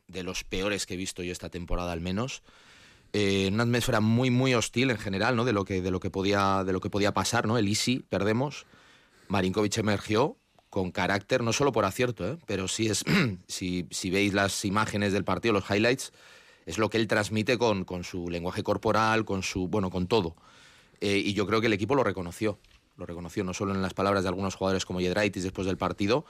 de 0.06 0.22
los 0.22 0.44
peores 0.44 0.86
que 0.86 0.94
he 0.94 0.96
visto 0.96 1.24
yo 1.24 1.32
esta 1.32 1.50
temporada 1.50 1.90
al 1.90 2.00
menos. 2.00 2.42
Eh, 3.12 3.48
una 3.52 3.64
atmósfera 3.64 4.00
muy 4.00 4.30
muy 4.30 4.54
hostil 4.54 4.90
en 4.90 4.98
general, 4.98 5.34
¿no? 5.34 5.44
De 5.44 5.52
lo 5.52 5.64
que 5.64 5.82
de 5.82 5.90
lo 5.90 5.98
que 5.98 6.10
podía 6.10 6.62
de 6.62 6.72
lo 6.72 6.80
que 6.80 6.90
podía 6.90 7.12
pasar, 7.12 7.48
¿no? 7.48 7.58
El 7.58 7.66
Easy 7.66 8.04
perdemos 8.08 8.64
Marinkovic 9.28 9.76
emergió 9.78 10.36
con 10.70 10.90
carácter, 10.90 11.42
no 11.42 11.52
solo 11.52 11.72
por 11.72 11.84
acierto, 11.84 12.26
¿eh? 12.26 12.38
pero 12.46 12.68
sí 12.68 12.88
es, 12.88 13.04
si, 13.48 13.86
si 13.90 14.10
veis 14.10 14.34
las 14.34 14.64
imágenes 14.64 15.12
del 15.12 15.24
partido, 15.24 15.54
los 15.54 15.70
highlights, 15.70 16.12
es 16.66 16.78
lo 16.78 16.90
que 16.90 16.98
él 16.98 17.08
transmite 17.08 17.56
con, 17.56 17.84
con 17.84 18.04
su 18.04 18.28
lenguaje 18.28 18.62
corporal, 18.62 19.24
con 19.24 19.42
su, 19.42 19.68
bueno, 19.68 19.90
con 19.90 20.06
todo. 20.06 20.36
Eh, 21.00 21.16
y 21.16 21.32
yo 21.32 21.46
creo 21.46 21.60
que 21.60 21.68
el 21.68 21.72
equipo 21.72 21.94
lo 21.94 22.04
reconoció, 22.04 22.58
lo 22.96 23.06
reconoció 23.06 23.44
no 23.44 23.54
solo 23.54 23.74
en 23.74 23.80
las 23.80 23.94
palabras 23.94 24.24
de 24.24 24.28
algunos 24.28 24.54
jugadores 24.54 24.84
como 24.84 25.00
Yedraitis 25.00 25.44
después 25.44 25.66
del 25.66 25.78
partido, 25.78 26.26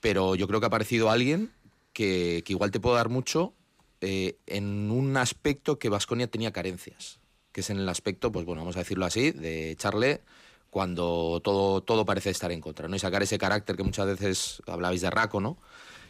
pero 0.00 0.34
yo 0.34 0.46
creo 0.46 0.60
que 0.60 0.66
ha 0.66 0.68
aparecido 0.68 1.10
alguien 1.10 1.52
que, 1.92 2.42
que 2.44 2.52
igual 2.52 2.70
te 2.70 2.80
puede 2.80 2.96
dar 2.96 3.08
mucho 3.08 3.54
eh, 4.00 4.38
en 4.46 4.90
un 4.90 5.16
aspecto 5.16 5.78
que 5.78 5.90
Vasconia 5.90 6.26
tenía 6.26 6.52
carencias, 6.52 7.20
que 7.52 7.60
es 7.60 7.70
en 7.70 7.78
el 7.78 7.88
aspecto, 7.88 8.32
pues 8.32 8.46
bueno, 8.46 8.62
vamos 8.62 8.76
a 8.76 8.80
decirlo 8.80 9.04
así, 9.04 9.30
de 9.30 9.70
echarle 9.70 10.22
cuando 10.70 11.40
todo, 11.42 11.82
todo 11.82 12.06
parece 12.06 12.30
estar 12.30 12.52
en 12.52 12.60
contra, 12.60 12.88
¿no? 12.88 12.96
Y 12.96 12.98
sacar 12.98 13.22
ese 13.22 13.38
carácter 13.38 13.76
que 13.76 13.82
muchas 13.82 14.06
veces, 14.06 14.62
hablabais 14.66 15.00
de 15.00 15.10
Raco, 15.10 15.40
¿no? 15.40 15.58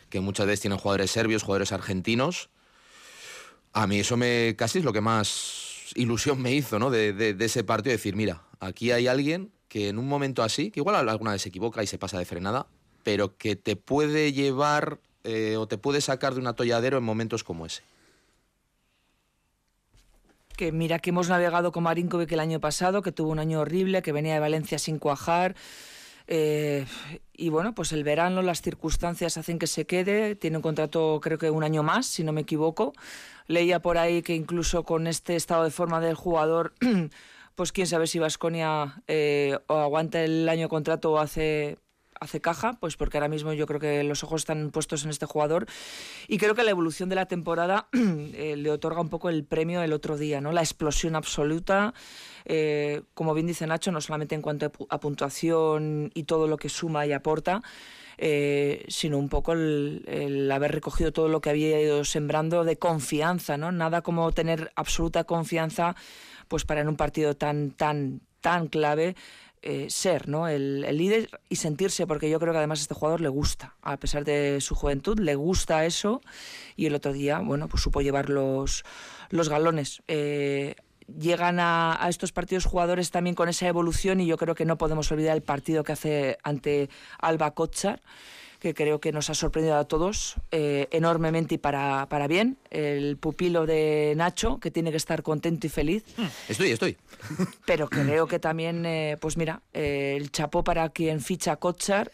Que 0.09 0.21
muchas 0.21 0.47
veces 0.47 0.61
tienen 0.61 0.79
jugadores 0.79 1.11
serbios, 1.11 1.43
jugadores 1.43 1.73
argentinos. 1.73 2.51
A 3.73 3.87
mí 3.87 4.01
eso 4.01 4.17
me 4.17 4.55
casi 4.57 4.81
es 4.81 4.85
lo 4.85 4.93
que 4.93 5.01
más 5.01 5.93
ilusión 5.95 6.41
me 6.41 6.53
hizo, 6.53 6.79
¿no? 6.79 6.91
De, 6.91 7.13
de, 7.13 7.35
de 7.35 7.45
ese 7.45 7.65
partido, 7.65 7.93
decir, 7.93 8.17
mira, 8.17 8.43
aquí 8.61 8.93
hay 8.93 9.07
alguien 9.07 9.51
que 9.69 9.89
en 9.89 9.99
un 9.99 10.09
momento 10.09 10.43
así, 10.43 10.71
que 10.71 10.81
igual 10.81 11.09
alguna 11.09 11.33
vez 11.33 11.43
se 11.43 11.49
equivoca 11.49 11.83
y 11.83 11.87
se 11.87 11.97
pasa 11.99 12.19
de 12.19 12.25
frenada, 12.25 12.67
pero 13.03 13.37
que 13.37 13.57
te 13.57 13.77
puede 13.77 14.33
llevar 14.33 15.01
eh, 15.25 15.57
o 15.57 15.67
te 15.69 15.79
puede 15.79 16.01
sacar 16.01 16.35
de 16.35 16.41
un 16.41 16.47
atolladero 16.47 16.99
en 16.99 17.05
momentos 17.05 17.45
como 17.45 17.67
ese 17.67 17.83
que 20.61 20.73
mira 20.73 20.99
que 20.99 21.09
hemos 21.09 21.31
navegado 21.31 21.73
con 21.73 21.85
Marinkovic 21.85 22.31
el 22.33 22.41
año 22.41 22.61
pasado, 22.61 23.01
que 23.01 23.13
tuvo 23.13 23.31
un 23.31 23.39
año 23.39 23.61
horrible, 23.61 24.03
que 24.03 24.13
venía 24.13 24.35
de 24.35 24.41
Valencia 24.41 24.79
sin 24.79 24.99
cuajar. 24.99 25.55
Eh, 26.27 26.85
y 27.33 27.49
bueno, 27.49 27.75
pues 27.75 27.93
el 27.93 28.05
verano, 28.05 28.43
las 28.43 28.61
circunstancias 28.61 29.39
hacen 29.39 29.59
que 29.59 29.67
se 29.67 29.87
quede. 29.87 30.35
Tiene 30.35 30.59
un 30.59 30.63
contrato, 30.63 31.19
creo 31.23 31.39
que 31.39 31.49
un 31.49 31.65
año 31.65 31.83
más, 31.83 32.05
si 32.05 32.25
no 32.25 32.33
me 32.33 32.43
equivoco. 32.43 32.93
Leía 33.47 33.81
por 33.81 33.97
ahí 33.97 34.21
que 34.21 34.35
incluso 34.35 34.85
con 34.85 35.07
este 35.07 35.35
estado 35.35 35.65
de 35.65 35.71
forma 35.71 35.99
del 35.99 36.15
jugador, 36.15 36.75
pues 37.55 37.73
quién 37.73 37.87
sabe 37.87 38.07
si 38.07 38.19
Vasconia 38.19 39.03
eh, 39.09 39.59
aguanta 39.67 40.23
el 40.23 40.47
año 40.47 40.69
contrato 40.69 41.13
o 41.13 41.19
hace 41.21 41.79
hace 42.21 42.41
caja, 42.41 42.75
pues 42.79 42.97
porque 42.97 43.17
ahora 43.17 43.29
mismo 43.29 43.53
yo 43.55 43.67
creo 43.67 43.81
que 43.81 44.05
los 44.05 44.23
ojos 44.23 44.43
están 44.43 44.71
puestos 44.71 45.05
en 45.05 45.11
este 45.11 45.27
jugador 45.27 45.67
y 46.29 46.37
creo 46.37 46.55
que 46.55 46.63
la 46.63 46.71
evolución 46.71 47.09
de 47.09 47.15
la 47.15 47.27
temporada 47.27 47.89
eh, 47.93 48.57
le 48.57 48.71
otorga 48.71 49.01
un 49.01 49.09
poco 49.09 49.31
el 49.31 49.45
premio 49.45 49.83
el 49.83 49.93
otro 49.95 50.19
día, 50.19 50.41
¿no? 50.41 50.53
La 50.53 50.61
explosión 50.61 51.17
absoluta, 51.17 51.95
eh, 52.45 53.03
como 53.15 53.33
bien 53.33 53.47
dice 53.47 53.67
Nacho, 53.67 53.91
no 53.91 54.01
solamente 54.03 54.35
en 54.35 54.43
cuanto 54.43 54.71
a 54.89 55.01
puntuación 55.01 56.11
y 56.15 56.25
todo 56.25 56.47
lo 56.47 56.59
que 56.59 56.69
suma 56.69 57.07
y 57.07 57.13
aporta, 57.13 57.63
eh, 58.19 58.85
sino 58.89 59.17
un 59.17 59.31
poco 59.31 59.55
el, 59.55 60.05
el, 60.07 60.53
haber 60.53 60.73
recogido 60.73 61.11
todo 61.11 61.29
lo 61.29 61.41
que 61.41 61.49
había 61.49 61.81
ido 61.81 62.05
sembrando 62.05 62.65
de 62.65 62.77
confianza, 62.77 63.57
¿no? 63.57 63.73
Nada 63.73 64.03
como 64.03 64.31
tener 64.33 64.73
absoluta 64.77 65.25
confianza, 65.25 65.97
pues 66.49 66.67
para 66.67 66.83
en 66.83 66.89
un 66.89 66.97
partido 66.97 67.35
tan, 67.35 67.71
tan, 67.71 68.21
tan 68.43 68.67
clave 68.67 69.17
eh, 69.63 69.87
ser 69.91 70.29
¿no? 70.29 70.49
El, 70.49 70.81
líder 70.97 71.29
y 71.49 71.57
sentirse, 71.57 72.07
porque 72.07 72.31
yo 72.31 72.41
creo 72.41 72.53
que 72.53 72.59
además 72.59 72.81
a 72.81 72.83
este 72.83 72.95
jugador 72.95 73.21
le 73.21 73.29
gusta, 73.29 73.77
a 73.83 73.97
pesar 73.99 74.25
de 74.25 74.61
su 74.61 74.75
juventud, 74.75 75.19
le 75.19 75.35
gusta 75.35 75.85
eso 75.85 76.23
y 76.77 76.87
el 76.87 76.95
otro 76.95 77.13
día, 77.13 77.41
bueno, 77.41 77.69
pues 77.69 77.83
supo 77.83 78.01
llevar 78.01 78.31
los, 78.31 78.85
galones. 79.31 80.03
Eh, 80.09 80.77
llegan 81.19 81.61
a, 81.61 82.03
a, 82.03 82.09
estos 82.09 82.33
partidos 82.33 82.65
jugadores 82.65 83.11
también 83.11 83.35
con 83.35 83.49
esa 83.49 83.67
evolución 83.69 84.21
y 84.21 84.27
yo 84.27 84.37
creo 84.37 84.55
que 84.55 84.65
no 84.65 84.79
podemos 84.79 85.11
olvidar 85.13 85.37
el 85.37 85.43
partido 85.43 85.85
que 85.85 85.93
hace 85.93 86.39
ante 86.43 86.89
Alba 87.19 87.51
Kochar 87.53 88.03
que 88.61 88.75
creo 88.75 89.01
que 89.01 89.11
nos 89.11 89.31
ha 89.31 89.35
sorprendido 89.35 89.77
a 89.77 89.85
todos 89.85 90.37
eh, 90.53 90.87
enormemente 90.93 91.57
y 91.57 91.59
para, 91.59 92.07
para 92.09 92.29
bien. 92.29 92.59
El 92.71 93.17
pupilo 93.17 93.67
de 93.67 94.13
Nacho, 94.17 94.61
que 94.61 94.71
tiene 94.71 94.91
que 94.91 94.99
estar 94.99 95.23
contento 95.23 95.67
y 95.67 95.71
feliz. 95.71 96.05
Estoy, 96.49 96.71
estoy. 96.71 96.97
Pero 97.67 97.89
creo 97.89 98.29
que 98.29 98.39
también, 98.39 98.87
eh, 98.87 99.17
pues 99.21 99.37
mira, 99.37 99.63
eh, 99.73 100.15
el 100.17 100.31
chapó 100.31 100.63
para 100.63 100.91
quien 100.91 101.21
ficha 101.21 101.57
Kochar 101.57 102.11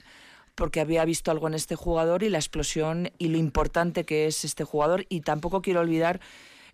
porque 0.55 0.81
había 0.81 1.05
visto 1.05 1.31
algo 1.31 1.47
en 1.49 1.55
este 1.55 1.77
jugador 1.77 2.23
y 2.23 2.31
la 2.31 2.39
explosión 2.39 3.13
y 3.19 3.29
lo 3.29 3.37
importante 3.37 4.05
que 4.05 4.27
es 4.27 4.45
este 4.45 4.65
jugador. 4.65 5.05
Y 5.11 5.21
tampoco 5.21 5.61
quiero 5.61 5.81
olvidar 5.81 6.21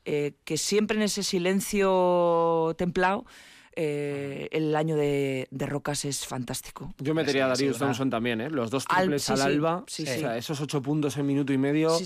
eh, 0.04 0.34
que 0.44 0.56
siempre 0.56 0.96
en 0.96 1.02
ese 1.02 1.22
silencio 1.22 2.74
templado 2.78 3.26
eh, 3.74 4.48
el 4.52 4.74
año 4.76 4.96
de, 4.96 5.48
de, 5.50 5.66
Rocas 5.66 6.04
es 6.04 6.26
fantástico. 6.26 6.92
Yo 6.98 7.14
metería 7.14 7.46
a 7.46 7.48
Darius 7.48 7.78
Thompson 7.78 8.10
también, 8.10 8.40
¿eh? 8.40 8.50
Los 8.50 8.70
dos 8.70 8.84
triples 8.84 9.28
al, 9.30 9.36
sí, 9.36 9.42
al 9.42 9.52
alba, 9.52 9.84
sí, 9.86 10.02
o 10.02 10.06
sea, 10.06 10.36
esos 10.36 10.60
ocho 10.60 10.82
puntos 10.82 11.16
en 11.16 11.26
minuto 11.26 11.52
y 11.52 11.58
medio, 11.58 11.96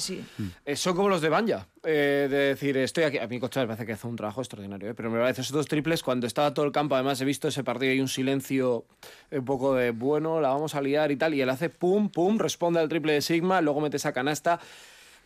eh, 0.64 0.76
son 0.76 0.94
como 0.94 1.08
los 1.08 1.20
de 1.20 1.28
Banja. 1.28 1.66
Eh, 1.88 2.26
de 2.28 2.36
decir, 2.36 2.76
estoy 2.78 3.04
aquí. 3.04 3.18
A 3.18 3.28
mí 3.28 3.38
Cochar 3.38 3.62
me 3.62 3.68
parece 3.68 3.86
que 3.86 3.92
hace 3.92 4.06
un 4.08 4.16
trabajo 4.16 4.40
extraordinario, 4.40 4.90
¿eh? 4.90 4.94
pero 4.94 5.08
me 5.08 5.20
parece 5.20 5.42
esos 5.42 5.52
dos 5.52 5.66
triples 5.66 6.02
cuando 6.02 6.26
estaba 6.26 6.52
todo 6.52 6.66
el 6.66 6.72
campo. 6.72 6.96
Además, 6.96 7.20
he 7.20 7.24
visto 7.24 7.46
ese 7.46 7.62
partido 7.62 7.92
y 7.92 8.00
un 8.00 8.08
silencio 8.08 8.84
un 9.30 9.44
poco 9.44 9.74
de 9.74 9.92
bueno, 9.92 10.40
la 10.40 10.48
vamos 10.48 10.74
a 10.74 10.80
liar 10.80 11.12
y 11.12 11.16
tal. 11.16 11.34
Y 11.34 11.40
él 11.40 11.48
hace 11.48 11.70
pum, 11.70 12.08
pum, 12.08 12.38
responde 12.38 12.80
al 12.80 12.88
triple 12.88 13.12
de 13.12 13.22
Sigma, 13.22 13.60
luego 13.60 13.80
mete 13.80 13.98
esa 13.98 14.12
canasta. 14.12 14.58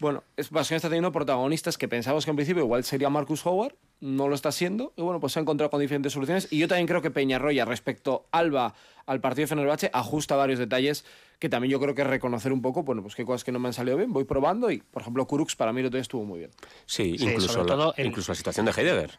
Bueno, 0.00 0.24
Vasconia 0.50 0.76
está 0.76 0.88
teniendo 0.88 1.12
protagonistas 1.12 1.76
que 1.76 1.86
pensamos 1.86 2.24
que 2.24 2.30
en 2.30 2.36
principio 2.36 2.62
igual 2.62 2.84
sería 2.84 3.10
Marcus 3.10 3.44
Howard, 3.44 3.74
no 4.00 4.28
lo 4.28 4.34
está 4.34 4.50
siendo, 4.50 4.92
y 4.96 5.02
bueno, 5.02 5.20
pues 5.20 5.34
se 5.34 5.38
ha 5.38 5.42
encontrado 5.42 5.70
con 5.70 5.80
diferentes 5.80 6.12
soluciones. 6.12 6.48
Y 6.50 6.58
yo 6.58 6.68
también 6.68 6.86
creo 6.86 7.02
que 7.02 7.10
Peñarroya, 7.10 7.64
respecto 7.64 8.26
Alba 8.32 8.74
al 9.06 9.20
partido 9.20 9.44
de 9.44 9.46
Fenerbahce, 9.48 9.90
ajusta 9.92 10.36
varios 10.36 10.58
detalles 10.58 11.04
que 11.38 11.48
también 11.48 11.72
yo 11.72 11.80
creo 11.80 11.94
que 11.94 12.04
reconocer 12.04 12.52
un 12.52 12.60
poco, 12.60 12.82
bueno, 12.82 13.02
pues 13.02 13.14
qué 13.14 13.24
cosas 13.24 13.44
que 13.44 13.52
no 13.52 13.58
me 13.58 13.68
han 13.68 13.72
salido 13.72 13.96
bien, 13.96 14.12
voy 14.12 14.24
probando 14.24 14.70
y, 14.70 14.78
por 14.78 15.02
ejemplo, 15.02 15.26
Kurux 15.26 15.56
para 15.56 15.72
mí 15.72 15.82
lo 15.82 15.98
estuvo 15.98 16.24
muy 16.24 16.40
bien. 16.40 16.50
Sí, 16.84 17.16
sí 17.18 17.24
incluso, 17.24 17.64
la, 17.64 17.94
el... 17.96 18.06
incluso 18.06 18.32
la 18.32 18.36
situación 18.36 18.66
de 18.66 18.72
Heidegger. 18.72 19.18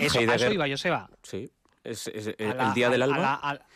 Eso, 0.00 0.20
Heidegger, 0.20 0.34
eso 0.34 0.52
iba, 0.52 0.68
Joseba. 0.68 1.10
Sí, 1.22 1.50
es, 1.84 2.08
es, 2.08 2.28
es 2.28 2.34
el 2.38 2.72
día 2.74 2.86
a, 2.86 2.90
del 2.90 3.02
Alba. 3.02 3.16
A 3.16 3.54
la, 3.54 3.60
a, 3.60 3.66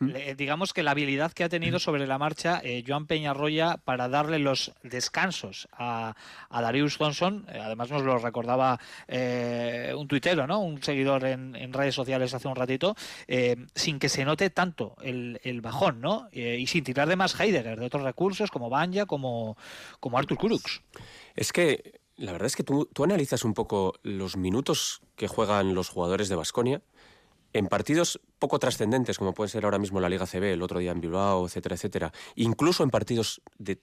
le, 0.00 0.34
digamos 0.34 0.72
que 0.72 0.82
la 0.82 0.92
habilidad 0.92 1.32
que 1.32 1.44
ha 1.44 1.48
tenido 1.48 1.78
sobre 1.78 2.06
la 2.06 2.18
marcha 2.18 2.60
eh, 2.62 2.84
Joan 2.86 3.06
Peñarroya 3.06 3.78
para 3.78 4.08
darle 4.08 4.38
los 4.38 4.72
descansos 4.82 5.68
a, 5.72 6.14
a 6.50 6.62
Darius 6.62 6.98
Thompson, 6.98 7.46
eh, 7.48 7.58
además 7.62 7.90
nos 7.90 8.02
lo 8.02 8.18
recordaba 8.18 8.78
eh, 9.06 9.92
un 9.96 10.08
tuitero, 10.08 10.46
¿no? 10.46 10.60
un 10.60 10.82
seguidor 10.82 11.24
en, 11.24 11.54
en, 11.56 11.72
redes 11.72 11.94
sociales 11.94 12.34
hace 12.34 12.48
un 12.48 12.56
ratito, 12.56 12.94
eh, 13.26 13.56
sin 13.74 13.98
que 13.98 14.08
se 14.08 14.24
note 14.24 14.50
tanto 14.50 14.96
el, 15.02 15.40
el 15.42 15.60
bajón, 15.60 16.00
¿no? 16.00 16.28
y 16.32 16.66
sin 16.66 16.84
tirar 16.84 17.08
de 17.08 17.16
más 17.16 17.38
Heidegger, 17.38 17.78
de 17.78 17.86
otros 17.86 18.02
recursos 18.02 18.50
como 18.50 18.70
Banja, 18.70 19.06
como, 19.06 19.56
como 20.00 20.18
Artur 20.18 20.38
Kurux. 20.38 20.82
Es 21.34 21.52
que 21.52 22.00
la 22.16 22.32
verdad 22.32 22.46
es 22.46 22.56
que 22.56 22.64
tú, 22.64 22.88
tú 22.92 23.04
analizas 23.04 23.44
un 23.44 23.54
poco 23.54 23.94
los 24.02 24.36
minutos 24.36 25.00
que 25.16 25.28
juegan 25.28 25.74
los 25.74 25.88
jugadores 25.88 26.28
de 26.28 26.34
Basconia 26.34 26.82
en 27.58 27.66
partidos 27.66 28.20
poco 28.38 28.58
trascendentes, 28.58 29.18
como 29.18 29.34
puede 29.34 29.50
ser 29.50 29.64
ahora 29.64 29.78
mismo 29.78 30.00
la 30.00 30.08
Liga 30.08 30.26
CB, 30.26 30.52
el 30.52 30.62
otro 30.62 30.78
día 30.78 30.92
en 30.92 31.00
Bilbao, 31.00 31.46
etcétera, 31.46 31.74
etcétera, 31.74 32.12
incluso 32.36 32.84
en 32.84 32.90
partidos 32.90 33.42
de, 33.58 33.80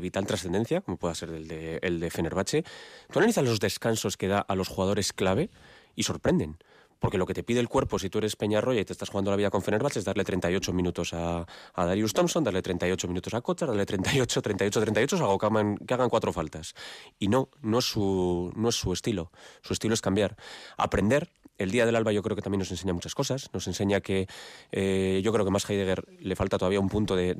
vital 0.00 0.26
trascendencia, 0.26 0.80
como 0.80 0.96
pueda 0.96 1.14
ser 1.14 1.30
el 1.30 1.46
de, 1.46 1.78
el 1.82 2.00
de 2.00 2.10
Fenerbahce, 2.10 2.64
tú 3.10 3.18
analizas 3.18 3.44
los 3.44 3.60
descansos 3.60 4.16
que 4.16 4.28
da 4.28 4.40
a 4.40 4.54
los 4.54 4.68
jugadores 4.68 5.12
clave 5.12 5.50
y 5.94 6.04
sorprenden. 6.04 6.56
Porque 7.02 7.18
lo 7.18 7.26
que 7.26 7.34
te 7.34 7.42
pide 7.42 7.58
el 7.58 7.68
cuerpo, 7.68 7.98
si 7.98 8.08
tú 8.10 8.18
eres 8.18 8.36
Peñarroya 8.36 8.80
y 8.80 8.84
te 8.84 8.92
estás 8.92 9.08
jugando 9.08 9.32
la 9.32 9.36
vida 9.36 9.50
con 9.50 9.60
Fenerbahce, 9.60 9.98
es 9.98 10.04
darle 10.04 10.22
38 10.22 10.72
minutos 10.72 11.12
a, 11.12 11.44
a 11.74 11.84
Darius 11.84 12.12
Thompson, 12.12 12.44
darle 12.44 12.62
38 12.62 13.08
minutos 13.08 13.34
a 13.34 13.40
Kotar, 13.40 13.70
darle 13.70 13.84
38, 13.84 14.40
38, 14.40 14.80
38, 14.80 15.16
algo 15.16 15.36
que 15.36 15.46
hagan, 15.46 15.76
que 15.78 15.94
hagan 15.94 16.08
cuatro 16.08 16.32
faltas. 16.32 16.74
Y 17.18 17.26
no, 17.26 17.48
no 17.60 17.80
es, 17.80 17.86
su, 17.86 18.52
no 18.54 18.68
es 18.68 18.76
su 18.76 18.92
estilo. 18.92 19.32
Su 19.62 19.72
estilo 19.72 19.94
es 19.94 20.00
cambiar. 20.00 20.36
Aprender 20.76 21.28
el 21.62 21.70
Día 21.70 21.86
del 21.86 21.96
Alba 21.96 22.12
yo 22.12 22.22
creo 22.22 22.36
que 22.36 22.42
también 22.42 22.60
nos 22.60 22.70
enseña 22.70 22.92
muchas 22.92 23.14
cosas. 23.14 23.50
Nos 23.52 23.66
enseña 23.66 24.00
que 24.00 24.26
eh, 24.70 25.20
yo 25.22 25.32
creo 25.32 25.44
que 25.44 25.50
más 25.50 25.68
Heidegger 25.68 26.04
le 26.20 26.36
falta 26.36 26.58
todavía 26.58 26.80
un 26.80 26.88
punto 26.88 27.16
de, 27.16 27.34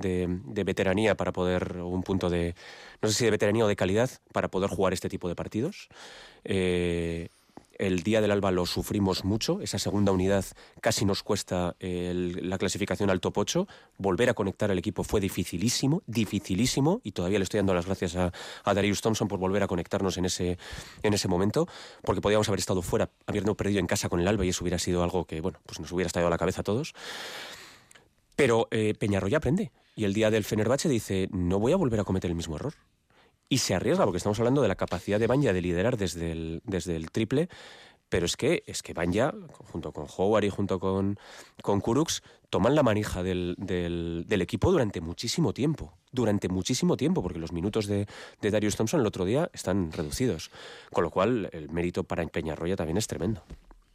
veteranía 0.64 1.16
para 1.16 1.32
poder, 1.32 1.78
un 1.78 2.02
punto 2.02 2.30
de, 2.30 2.54
no 3.00 3.08
sé 3.08 3.14
si 3.14 3.24
de 3.24 3.30
veteranía 3.30 3.64
o 3.64 3.68
de 3.68 3.76
calidad, 3.76 4.10
para 4.32 4.48
poder 4.48 4.70
jugar 4.70 4.92
este 4.92 5.08
tipo 5.08 5.28
de 5.28 5.34
partidos. 5.34 5.88
Eh, 6.44 7.28
el 7.82 8.04
día 8.04 8.20
del 8.20 8.30
alba 8.30 8.52
lo 8.52 8.64
sufrimos 8.64 9.24
mucho, 9.24 9.60
esa 9.60 9.76
segunda 9.76 10.12
unidad 10.12 10.44
casi 10.80 11.04
nos 11.04 11.24
cuesta 11.24 11.74
la 11.80 12.56
clasificación 12.56 13.10
al 13.10 13.20
top 13.20 13.38
8, 13.38 13.66
volver 13.98 14.30
a 14.30 14.34
conectar 14.34 14.70
al 14.70 14.78
equipo 14.78 15.02
fue 15.02 15.20
dificilísimo, 15.20 16.04
dificilísimo, 16.06 17.00
y 17.02 17.10
todavía 17.10 17.40
le 17.40 17.42
estoy 17.42 17.58
dando 17.58 17.74
las 17.74 17.86
gracias 17.86 18.14
a, 18.14 18.32
a 18.64 18.74
Darius 18.74 19.00
Thompson 19.00 19.26
por 19.26 19.40
volver 19.40 19.64
a 19.64 19.66
conectarnos 19.66 20.16
en 20.16 20.26
ese, 20.26 20.58
en 21.02 21.12
ese 21.12 21.26
momento, 21.26 21.66
porque 22.02 22.20
podíamos 22.20 22.48
haber 22.48 22.60
estado 22.60 22.82
fuera, 22.82 23.10
habiendo 23.26 23.56
perdido 23.56 23.80
en 23.80 23.88
casa 23.88 24.08
con 24.08 24.20
el 24.20 24.28
alba 24.28 24.44
y 24.44 24.50
eso 24.50 24.62
hubiera 24.62 24.78
sido 24.78 25.02
algo 25.02 25.24
que, 25.24 25.40
bueno, 25.40 25.58
pues 25.66 25.80
nos 25.80 25.90
hubiera 25.90 26.06
estado 26.06 26.28
a 26.28 26.30
la 26.30 26.38
cabeza 26.38 26.60
a 26.60 26.64
todos. 26.64 26.94
Pero 28.36 28.68
eh, 28.70 28.94
Peñarroya 28.96 29.38
aprende, 29.38 29.72
y 29.96 30.04
el 30.04 30.14
día 30.14 30.30
del 30.30 30.44
Fenerbahce 30.44 30.88
dice, 30.88 31.28
no 31.32 31.58
voy 31.58 31.72
a 31.72 31.76
volver 31.76 31.98
a 31.98 32.04
cometer 32.04 32.30
el 32.30 32.36
mismo 32.36 32.54
error 32.54 32.74
y 33.52 33.58
se 33.58 33.74
arriesga, 33.74 34.06
porque 34.06 34.16
estamos 34.16 34.38
hablando 34.38 34.62
de 34.62 34.68
la 34.68 34.76
capacidad 34.76 35.20
de 35.20 35.26
Banja 35.26 35.52
de 35.52 35.60
liderar 35.60 35.98
desde 35.98 36.32
el, 36.32 36.62
desde 36.64 36.96
el 36.96 37.10
triple. 37.10 37.50
pero 38.08 38.24
es 38.24 38.34
que, 38.36 38.62
es 38.66 38.82
que 38.82 38.94
van 38.94 39.12
ya, 39.12 39.34
junto 39.72 39.92
con 39.92 40.06
Howard 40.16 40.44
y 40.44 40.48
junto 40.48 40.80
con, 40.80 41.18
con 41.62 41.80
Kuruks, 41.82 42.22
toman 42.48 42.74
la 42.74 42.82
manija 42.82 43.22
del, 43.22 43.54
del, 43.58 44.24
del 44.26 44.40
equipo 44.42 44.70
durante 44.70 45.02
muchísimo 45.02 45.52
tiempo. 45.52 45.92
Durante 46.12 46.48
muchísimo 46.48 46.96
tiempo, 46.96 47.22
porque 47.22 47.38
los 47.38 47.52
minutos 47.52 47.86
de, 47.86 48.06
de 48.40 48.50
Darius 48.50 48.76
Thompson 48.76 49.00
el 49.00 49.06
otro 49.06 49.26
día 49.26 49.50
están 49.52 49.92
reducidos. 49.92 50.50
Con 50.90 51.04
lo 51.04 51.10
cual, 51.10 51.50
el 51.52 51.68
mérito 51.70 52.04
para 52.04 52.26
Peñarroya 52.26 52.76
también 52.76 52.96
es 52.96 53.06
tremendo. 53.06 53.42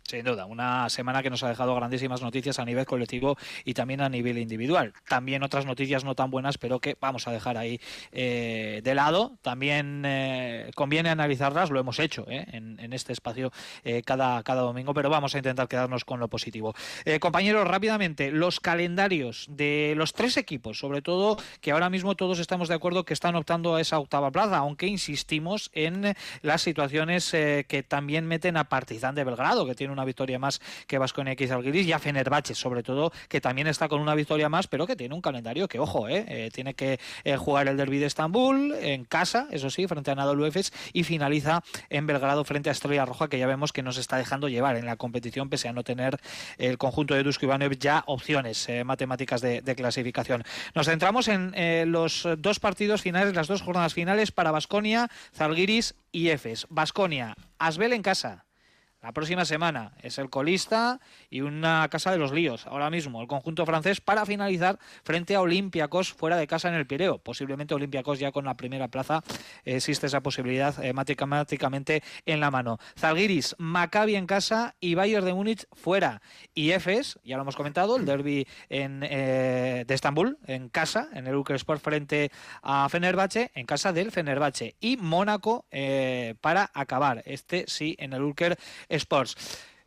Sin 0.07 0.23
duda, 0.23 0.45
una 0.45 0.89
semana 0.89 1.21
que 1.21 1.29
nos 1.29 1.43
ha 1.43 1.49
dejado 1.49 1.75
grandísimas 1.75 2.21
noticias 2.21 2.59
a 2.59 2.65
nivel 2.65 2.85
colectivo 2.85 3.35
y 3.65 3.73
también 3.73 3.99
a 3.99 4.07
nivel 4.07 4.37
individual. 4.37 4.93
También 5.05 5.43
otras 5.43 5.65
noticias 5.65 6.05
no 6.05 6.15
tan 6.15 6.31
buenas, 6.31 6.57
pero 6.57 6.79
que 6.79 6.95
vamos 7.01 7.27
a 7.27 7.31
dejar 7.33 7.57
ahí 7.57 7.81
eh, 8.13 8.79
de 8.85 8.95
lado. 8.95 9.33
También 9.41 10.03
eh, 10.05 10.71
conviene 10.75 11.09
analizarlas, 11.09 11.71
lo 11.71 11.81
hemos 11.81 11.99
hecho 11.99 12.25
eh, 12.29 12.45
en, 12.53 12.79
en, 12.79 12.93
este 12.93 13.11
espacio 13.11 13.51
eh, 13.83 14.01
cada, 14.01 14.41
cada 14.43 14.61
domingo, 14.61 14.93
pero 14.93 15.09
vamos 15.09 15.35
a 15.35 15.39
intentar 15.39 15.67
quedarnos 15.67 16.05
con 16.05 16.21
lo 16.21 16.29
positivo. 16.29 16.73
Compañeros, 17.19 17.67
rápidamente, 17.67 18.31
los 18.31 18.61
calendarios 18.61 19.45
de 19.49 19.93
los 19.97 20.13
tres 20.13 20.37
equipos, 20.37 20.79
sobre 20.79 21.01
todo 21.01 21.35
que 21.59 21.71
ahora 21.71 21.89
mismo 21.89 22.15
todos 22.15 22.39
estamos 22.39 22.69
de 22.69 22.75
acuerdo 22.75 23.03
que 23.03 23.13
están 23.13 23.35
optando 23.35 23.75
a 23.75 23.81
esa 23.81 23.99
octava 23.99 24.31
plaza, 24.31 24.57
aunque 24.57 24.87
insistimos 24.87 25.69
en 25.73 26.15
las 26.43 26.61
situaciones 26.61 27.29
que 27.31 27.85
también 27.85 28.25
meten 28.25 28.55
a 28.55 28.69
Partizan 28.69 29.13
de 29.13 29.25
Belgrado, 29.25 29.65
que 29.65 29.75
tiene 29.75 29.96
una 29.97 30.05
victoria 30.05 30.39
más 30.39 30.61
que 30.85 30.97
Vasconia 30.97 31.33
X 31.33 31.51
Alguiris 31.51 31.87
y 31.87 31.91
a 31.91 31.99
Fenerbahce, 31.99 32.55
sobre 32.55 32.83
todo, 32.83 33.11
que 33.27 33.41
también 33.41 33.67
está 33.67 33.87
con 33.87 33.99
una 33.99 34.15
victoria 34.15 34.49
más, 34.49 34.67
pero 34.67 34.85
que 34.85 34.95
tiene 34.95 35.15
un 35.15 35.21
calendario 35.21 35.67
que, 35.67 35.79
ojo, 35.79 36.07
eh, 36.07 36.25
eh 36.27 36.49
tiene 36.53 36.73
que 36.73 36.99
eh, 37.23 37.35
jugar 37.35 37.67
el 37.67 37.77
derby 37.77 37.97
de 37.97 38.05
Estambul 38.05 38.73
en 38.81 39.05
casa, 39.05 39.47
eso 39.51 39.69
sí, 39.69 39.87
frente 39.87 40.11
a 40.11 40.15
Nadal 40.15 40.43
Efes 40.45 40.71
y 40.93 41.03
finaliza 41.03 41.63
en 41.89 42.05
Belgrado 42.07 42.43
frente 42.43 42.69
a 42.69 42.71
Estrella 42.71 43.05
Roja, 43.05 43.27
que 43.27 43.39
ya 43.39 43.47
vemos 43.47 43.73
que 43.73 43.83
nos 43.83 43.97
está 43.97 44.17
dejando 44.17 44.49
llevar 44.49 44.77
en 44.77 44.85
la 44.85 44.95
competición, 44.95 45.49
pese 45.49 45.67
a 45.67 45.73
no 45.73 45.83
tener 45.83 46.19
el 46.57 46.77
conjunto 46.77 47.15
de 47.15 47.23
Dusko 47.23 47.45
Ivanovic 47.45 47.79
ya 47.79 48.03
opciones 48.05 48.69
eh, 48.69 48.83
matemáticas 48.83 49.41
de, 49.41 49.75
clasificación. 49.77 50.43
Nos 50.73 50.87
centramos 50.87 51.27
en 51.27 51.51
los 51.91 52.27
dos 52.39 52.59
partidos 52.59 53.01
finales, 53.01 53.35
las 53.35 53.47
dos 53.47 53.61
jornadas 53.61 53.93
finales 53.93 54.31
para 54.31 54.51
Vasconia, 54.51 55.09
Zalgiris 55.35 55.95
y 56.11 56.29
Efes. 56.29 56.65
Vasconia, 56.69 57.35
Asbel 57.59 57.93
en 57.93 58.01
casa. 58.01 58.46
La 58.99 59.11
próxima 59.11 59.45
semana 59.45 59.93
es 60.01 60.17
el 60.17 60.31
colista 60.31 60.99
y 61.29 61.41
una 61.41 61.87
casa 61.87 62.11
de 62.11 62.17
los 62.17 62.31
líos. 62.31 62.65
Ahora 62.65 62.89
mismo 62.89 63.21
el 63.21 63.27
conjunto 63.27 63.63
francés 63.63 64.01
para 64.01 64.25
finalizar 64.25 64.79
frente 65.03 65.35
a 65.35 65.41
Olympiacos 65.41 66.13
fuera 66.13 66.35
de 66.35 66.47
casa 66.47 66.69
en 66.69 66.73
el 66.73 66.87
Pireo. 66.87 67.19
Posiblemente 67.19 67.75
Olympiacos 67.75 68.17
ya 68.17 68.31
con 68.31 68.45
la 68.45 68.57
primera 68.57 68.87
plaza 68.87 69.23
eh, 69.65 69.75
existe 69.75 70.07
esa 70.07 70.21
posibilidad 70.21 70.83
eh, 70.83 70.93
matemáticamente 70.93 72.01
en 72.25 72.39
la 72.39 72.49
mano. 72.49 72.79
Zalgiris, 72.97 73.55
Maccabi 73.59 74.15
en 74.15 74.25
casa 74.25 74.75
y 74.79 74.95
Bayern 74.95 75.25
de 75.25 75.33
Múnich 75.35 75.67
fuera. 75.73 76.23
Y 76.55 76.71
Efes, 76.71 77.19
ya 77.23 77.35
lo 77.35 77.43
hemos 77.43 77.55
comentado, 77.55 77.97
el 77.97 78.05
derby 78.05 78.47
eh, 78.69 79.85
de 79.87 79.93
Estambul 79.93 80.39
en 80.47 80.69
casa, 80.69 81.09
en 81.13 81.27
el 81.27 81.43
Sport 81.47 81.81
frente 81.83 82.31
a 82.63 82.89
Fenerbahce, 82.89 83.51
en 83.53 83.67
casa 83.67 83.93
del 83.93 84.11
Fenerbahce. 84.11 84.75
Y 84.79 84.97
Mónaco 84.97 85.67
para 86.41 86.71
acabar. 86.73 87.21
Este 87.25 87.65
sí 87.67 87.95
en 87.99 88.13
el 88.13 88.23
Ulker 88.23 88.57
Sports. 88.89 89.35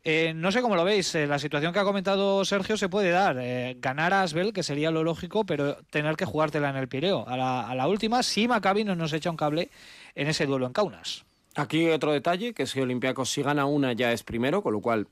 Eh, 0.02 0.32
no 0.34 0.50
sé 0.50 0.62
cómo 0.62 0.76
lo 0.76 0.84
veis, 0.84 1.14
eh, 1.14 1.26
la 1.26 1.38
situación 1.38 1.74
que 1.74 1.78
ha 1.78 1.84
comentado 1.84 2.44
Sergio 2.44 2.76
se 2.76 2.88
puede 2.88 3.10
dar. 3.10 3.36
Eh, 3.38 3.76
ganar 3.80 4.14
a 4.14 4.22
Asbel, 4.22 4.52
que 4.52 4.62
sería 4.62 4.90
lo 4.90 5.04
lógico, 5.04 5.44
pero 5.44 5.76
tener 5.90 6.16
que 6.16 6.24
jugártela 6.24 6.70
en 6.70 6.76
el 6.76 6.88
Pireo. 6.88 7.26
A 7.28 7.36
la, 7.74 7.86
última, 7.86 8.22
si 8.22 8.48
Maccabi 8.48 8.84
no 8.84 8.96
nos 8.96 9.12
echa 9.12 9.30
un 9.30 9.36
cable 9.36 9.70
en 10.14 10.28
ese 10.28 10.46
duelo 10.46 10.66
en 10.66 10.72
Kaunas. 10.72 11.24
Aquí 11.54 11.90
otro 11.90 12.12
detalle, 12.12 12.54
que 12.54 12.66
si 12.66 12.80
Olympiacos 12.80 13.30
si 13.30 13.42
gana 13.42 13.66
una 13.66 13.92
ya 13.92 14.12
es 14.12 14.22
primero, 14.22 14.62
con 14.62 14.72
lo 14.72 14.80
cual 14.80 15.08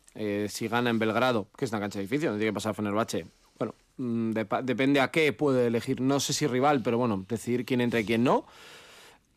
si 0.49 0.69
gana 0.69 0.89
en 0.89 0.99
Belgrado, 0.99 1.49
que 1.57 1.65
es 1.65 1.73
una 1.73 1.81
cancha 1.81 1.99
difícil, 1.99 2.29
donde 2.29 2.39
tiene 2.39 2.53
que 2.53 2.55
pasar 2.55 2.77
Fenerbahce, 2.77 3.27
bueno, 3.59 3.75
de, 3.99 4.47
depende 4.63 5.01
a 5.01 5.11
qué 5.11 5.33
puede 5.33 5.67
elegir, 5.67 6.01
no 6.01 6.21
sé 6.21 6.33
si 6.33 6.47
rival, 6.47 6.81
pero 6.83 6.97
bueno, 6.97 7.27
decidir 7.29 7.67
quién 7.67 7.81
entra 7.81 7.99
y 8.01 8.05
quién 8.05 8.23
no. 8.23 8.47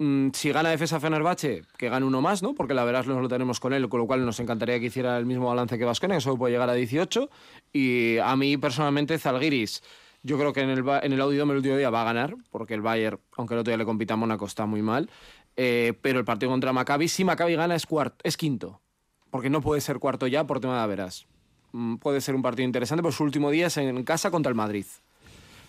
Mm, 0.02 0.32
si 0.34 0.52
gana 0.52 0.72
defensa 0.72 1.00
Fenerbahce, 1.00 1.62
que 1.78 1.88
gane 1.88 2.04
uno 2.08 2.22
más, 2.24 2.42
¿no? 2.42 2.56
Porque 2.56 2.74
la 2.74 2.84
verdad 2.84 3.06
lo 3.06 3.30
tenemos 3.30 3.60
con 3.60 3.72
él, 3.72 3.88
con 3.88 4.00
lo 4.00 4.08
cual 4.08 4.26
nos 4.26 4.40
encantaría 4.40 4.80
que 4.80 4.88
hiciera 4.88 5.16
el 5.16 5.28
mismo 5.28 5.46
balance 5.46 5.78
que 5.78 5.86
Vasconia, 5.86 6.18
que 6.18 6.22
solo 6.22 6.38
puede 6.38 6.54
llegar 6.54 6.72
a 6.72 6.74
18. 6.74 7.30
Y 7.72 8.18
a 8.18 8.36
mí 8.36 8.58
personalmente 8.58 9.20
Zalgiris, 9.20 9.84
yo 10.24 10.40
creo 10.40 10.54
que 10.54 10.62
en 10.62 10.72
el, 10.72 10.84
en 11.04 11.14
el 11.14 11.22
Audidome 11.22 11.52
el 11.52 11.58
último 11.58 11.78
día 11.78 11.92
va 11.92 12.02
a 12.02 12.06
ganar, 12.06 12.36
porque 12.50 12.74
el 12.74 12.82
Bayern, 12.82 13.20
aunque 13.38 13.54
el 13.54 13.60
otro 13.60 13.70
día 13.70 13.78
le 13.78 13.86
compita 13.86 14.16
a 14.16 14.18
Mónaco, 14.18 14.48
está 14.48 14.66
muy 14.66 14.82
mal. 14.82 15.08
Eh, 15.56 15.94
pero 16.02 16.18
el 16.18 16.26
partido 16.26 16.52
contra 16.52 16.74
Maccabi, 16.74 17.08
si 17.08 17.24
Maccabi 17.24 17.54
gana 17.54 17.76
es, 17.76 17.86
cuarto, 17.86 18.18
es 18.24 18.38
quinto, 18.38 18.82
porque 19.30 19.52
no 19.52 19.62
puede 19.62 19.82
ser 19.82 20.00
cuarto 20.00 20.26
ya 20.26 20.48
por 20.48 20.60
tema 20.60 20.82
de 20.82 20.88
veras. 20.88 21.28
Mm, 21.74 21.98
puede 21.98 22.22
ser 22.22 22.34
un 22.34 22.42
partido 22.42 22.66
interesante, 22.66 23.04
pero 23.04 23.12
su 23.12 23.24
último 23.24 23.52
día 23.52 23.68
es 23.68 23.78
en 23.78 24.04
casa 24.04 24.32
contra 24.32 24.50
el 24.50 24.56
Madrid. 24.56 24.88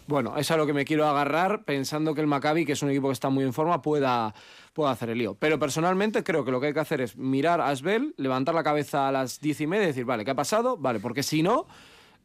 Bueno, 0.06 0.36
es 0.36 0.50
a 0.50 0.56
lo 0.56 0.66
que 0.66 0.72
me 0.72 0.84
quiero 0.84 1.06
agarrar 1.06 1.64
pensando 1.64 2.14
que 2.14 2.20
el 2.20 2.26
Maccabi, 2.26 2.64
que 2.64 2.72
es 2.72 2.82
un 2.82 2.90
equipo 2.90 3.08
que 3.08 3.12
está 3.12 3.30
muy 3.30 3.44
en 3.44 3.52
forma, 3.52 3.80
pueda, 3.82 4.34
pueda 4.72 4.90
hacer 4.90 5.10
el 5.10 5.18
lío. 5.18 5.34
Pero 5.34 5.58
personalmente 5.58 6.24
creo 6.24 6.44
que 6.44 6.50
lo 6.50 6.60
que 6.60 6.68
hay 6.68 6.74
que 6.74 6.80
hacer 6.80 7.00
es 7.00 7.16
mirar 7.16 7.60
a 7.60 7.68
Asbel, 7.68 8.14
levantar 8.16 8.54
la 8.54 8.64
cabeza 8.64 9.08
a 9.08 9.12
las 9.12 9.40
diez 9.40 9.60
y 9.60 9.66
media 9.66 9.84
y 9.84 9.86
decir, 9.88 10.04
vale, 10.04 10.24
¿qué 10.24 10.32
ha 10.32 10.34
pasado? 10.34 10.76
Vale, 10.76 10.98
porque 10.98 11.22
si 11.22 11.42
no, 11.42 11.66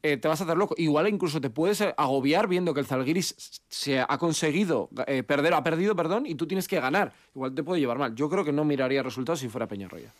eh, 0.01 0.17
te 0.17 0.27
vas 0.27 0.41
a 0.41 0.43
hacer 0.43 0.57
loco. 0.57 0.73
Igual 0.77 1.07
incluso 1.07 1.39
te 1.39 1.49
puedes 1.49 1.81
agobiar 1.81 2.47
viendo 2.47 2.73
que 2.73 2.79
el 2.79 2.85
Zalgiris 2.85 3.61
se 3.69 3.99
ha 3.99 4.17
conseguido 4.17 4.89
eh, 5.05 5.23
perder, 5.23 5.53
ha 5.53 5.63
perdido, 5.63 5.95
perdón, 5.95 6.25
y 6.25 6.35
tú 6.35 6.47
tienes 6.47 6.67
que 6.67 6.79
ganar. 6.79 7.13
Igual 7.35 7.53
te 7.53 7.63
puede 7.63 7.79
llevar 7.79 7.99
mal. 7.99 8.15
Yo 8.15 8.29
creo 8.29 8.43
que 8.43 8.51
no 8.51 8.65
miraría 8.65 9.03
resultados 9.03 9.39
si 9.39 9.49
fuera 9.49 9.67
Peñarroya. 9.67 10.11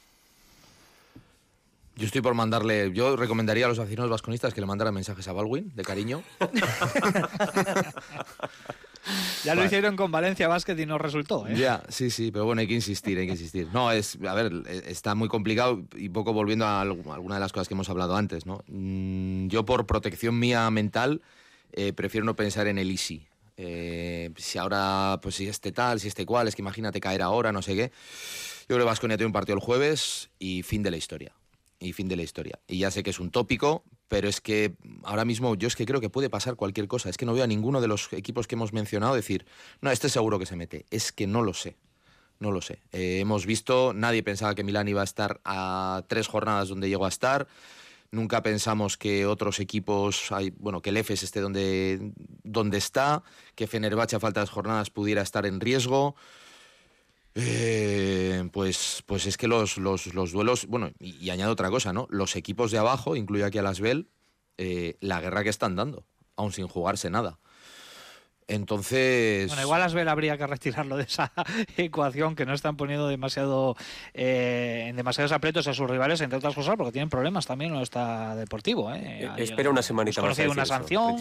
Yo 1.98 2.06
estoy 2.06 2.22
por 2.22 2.36
mandarle. 2.36 2.92
Yo 2.94 3.16
recomendaría 3.16 3.66
a 3.66 3.70
los 3.70 3.80
aficionados 3.80 4.12
vasconistas 4.12 4.54
que 4.54 4.62
le 4.62 4.68
mandaran 4.68 4.94
mensajes 4.94 5.28
a 5.28 5.34
Baldwin 5.34 5.72
de 5.76 5.84
cariño. 5.84 6.22
ya 9.44 9.56
lo 9.56 9.62
vale. 9.62 9.66
hicieron 9.66 9.96
con 9.96 10.12
Valencia 10.12 10.48
Basket 10.48 10.78
y 10.78 10.86
no 10.86 11.00
resultó. 11.00 11.48
¿eh? 11.48 11.56
Ya, 11.56 11.82
sí, 11.90 12.12
sí, 12.12 12.32
pero 12.32 12.46
bueno, 12.46 12.62
hay 12.62 12.68
que 12.68 12.76
insistir, 12.76 13.18
hay 13.18 13.26
que 13.26 13.32
insistir. 13.32 13.70
No, 13.74 13.92
es, 13.92 14.20
a 14.28 14.36
ver, 14.36 14.54
está 14.86 15.16
muy 15.16 15.28
complicado 15.28 15.86
y 15.96 16.10
poco 16.10 16.34
volviendo 16.34 16.68
a 16.68 16.82
alguna 16.82 17.34
de 17.34 17.40
las 17.40 17.52
cosas 17.52 17.68
que 17.68 17.74
hemos 17.74 17.90
hablado 17.90 18.16
antes, 18.16 18.46
¿no? 18.46 18.64
Mm, 18.68 19.48
yo 19.48 19.66
por 19.66 19.88
protección 19.88 20.38
mía 20.38 20.70
mental 20.70 21.24
eh, 21.74 21.94
prefiero 21.94 22.26
no 22.26 22.36
pensar 22.36 22.68
en 22.68 22.78
el 22.78 22.92
easy. 22.92 23.26
Eh, 23.60 24.30
si 24.38 24.60
ahora, 24.60 25.20
pues 25.20 25.34
si 25.34 25.48
este 25.48 25.72
tal, 25.72 26.00
si 26.00 26.10
este 26.10 26.28
cual, 26.28 26.48
es 26.48 26.56
que 26.56 26.62
imagínate 26.62 27.00
caer 27.02 27.24
ahora, 27.24 27.52
no 27.52 27.64
sé 27.64 27.76
qué. 27.76 27.92
Yo 28.70 28.76
creo 28.76 28.80
que 28.82 28.86
Vasconia 28.86 29.18
tiene 29.18 29.28
un 29.28 29.34
partido 29.34 29.56
el 29.56 29.64
jueves 29.64 30.30
y 30.38 30.62
fin 30.62 30.84
de 30.84 30.92
la 30.92 30.98
historia 30.98 31.34
y 31.80 31.94
fin 31.94 32.08
de 32.08 32.16
la 32.16 32.24
historia. 32.24 32.60
Y 32.68 32.80
ya 32.80 32.92
sé 32.92 33.04
que 33.04 33.12
es 33.12 33.20
un 33.20 33.32
tópico, 33.32 33.84
pero 34.08 34.28
es 34.28 34.42
que 34.42 34.76
ahora 35.04 35.26
mismo 35.26 35.56
yo 35.56 35.68
es 35.68 35.76
que 35.76 35.86
creo 35.86 36.02
que 36.02 36.10
puede 36.10 36.30
pasar 36.30 36.56
cualquier 36.56 36.88
cosa. 36.88 37.10
Es 37.10 37.18
que 37.18 37.26
no 37.26 37.34
veo 37.34 37.44
a 37.44 37.48
ninguno 37.48 37.82
de 37.82 37.88
los 37.88 38.12
equipos 38.14 38.48
que 38.48 38.56
hemos 38.56 38.74
mencionado 38.74 39.16
decir, 39.16 39.46
no, 39.82 39.92
este 39.92 40.10
seguro 40.10 40.40
que 40.40 40.46
se 40.46 40.56
mete. 40.56 40.86
Es 40.90 41.12
que 41.12 41.28
no 41.28 41.44
lo 41.44 41.54
sé. 41.54 41.78
No 42.40 42.52
lo 42.52 42.62
sé. 42.62 42.82
Eh, 42.92 43.20
hemos 43.20 43.46
visto, 43.46 43.94
nadie 43.94 44.24
pensaba 44.24 44.54
que 44.54 44.64
Milán 44.64 44.88
iba 44.88 45.02
a 45.02 45.06
estar 45.06 45.42
a 45.44 46.04
tres 46.08 46.28
jornadas 46.28 46.70
donde 46.70 46.90
llegó 46.90 47.06
a 47.06 47.10
estar. 47.10 47.48
Nunca 48.12 48.42
pensamos 48.42 48.96
que 48.96 49.26
otros 49.26 49.60
equipos, 49.60 50.32
hay, 50.32 50.52
bueno, 50.52 50.82
que 50.82 50.92
el 50.92 50.98
EFES 50.98 51.24
esté 51.24 51.42
donde, 51.42 52.14
donde 52.44 52.78
está, 52.78 53.24
que 53.56 53.68
Fenerbahce 53.68 54.16
a 54.16 54.20
falta 54.20 54.40
de 54.40 54.48
jornadas 54.48 54.90
pudiera 54.90 55.22
estar 55.22 55.46
en 55.46 55.60
riesgo. 55.60 56.16
Eh, 57.40 58.50
pues, 58.52 59.04
pues 59.06 59.28
es 59.28 59.38
que 59.38 59.48
los, 59.48 59.78
los, 59.78 60.14
los 60.16 60.32
duelos, 60.32 60.66
bueno, 60.66 60.90
y, 61.00 61.30
añado 61.30 61.52
otra 61.52 61.70
cosa, 61.70 61.94
¿no? 61.94 62.08
Los 62.10 62.36
equipos 62.36 62.72
de 62.72 62.80
abajo, 62.80 63.16
incluyo 63.16 63.46
aquí 63.46 63.60
a 63.60 63.62
las 63.62 63.80
Bell, 63.80 64.10
eh, 64.58 64.98
la 65.02 65.22
guerra 65.22 65.44
que 65.44 65.50
están 65.50 65.76
dando, 65.76 66.04
aún 66.36 66.52
sin 66.52 66.68
jugarse 66.68 67.12
nada. 67.12 67.40
Entonces. 68.48 69.48
Bueno, 69.48 69.62
igual 69.62 69.82
Asbel 69.82 70.08
habría 70.08 70.38
que 70.38 70.48
retirarlo 70.48 70.96
de 70.98 71.04
esa 71.04 71.32
ecuación 71.78 72.36
que 72.36 72.46
no 72.46 72.54
están 72.54 72.78
poniendo 72.78 73.08
demasiado 73.08 73.76
eh, 74.14 74.86
en 74.88 74.96
demasiados 74.96 75.32
aprietos 75.32 75.68
a 75.68 75.74
sus 75.74 75.90
rivales, 75.90 76.22
entre 76.22 76.38
otras 76.38 76.56
cosas, 76.56 76.76
porque 76.78 76.94
tienen 76.94 77.10
problemas 77.10 77.46
también 77.46 77.76
en 77.76 77.82
está 77.82 78.36
deportivo. 78.36 78.94
¿eh? 78.94 79.26
Eh, 79.26 79.32
espera 79.38 79.70
una 79.70 79.82
semanita 79.82 80.22
más. 80.22 80.38
una 80.40 80.64
eso, 80.64 80.66
sanción. 80.66 81.18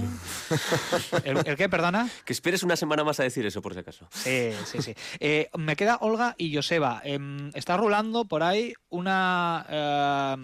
¿El, 1.25 1.39
¿El, 1.45 1.57
qué, 1.57 1.69
perdona? 1.69 2.09
Que 2.25 2.33
esperes 2.33 2.63
una 2.63 2.77
semana 2.77 3.03
más 3.05 3.19
a 3.21 3.25
decir 3.25 3.45
eso, 3.45 3.61
por 3.61 3.75
si 3.75 3.81
acaso. 3.81 4.07
Sí, 4.11 4.53
sí, 4.65 4.83
sí. 4.83 4.95
Eh, 5.19 5.51
me 5.57 5.77
queda 5.77 5.97
Olga 6.01 6.35
y 6.39 6.55
Joseba. 6.55 7.01
Em, 7.05 7.51
está 7.55 7.77
rulando 7.77 8.25
por 8.27 8.43
ahí 8.43 8.73
una. 8.89 10.37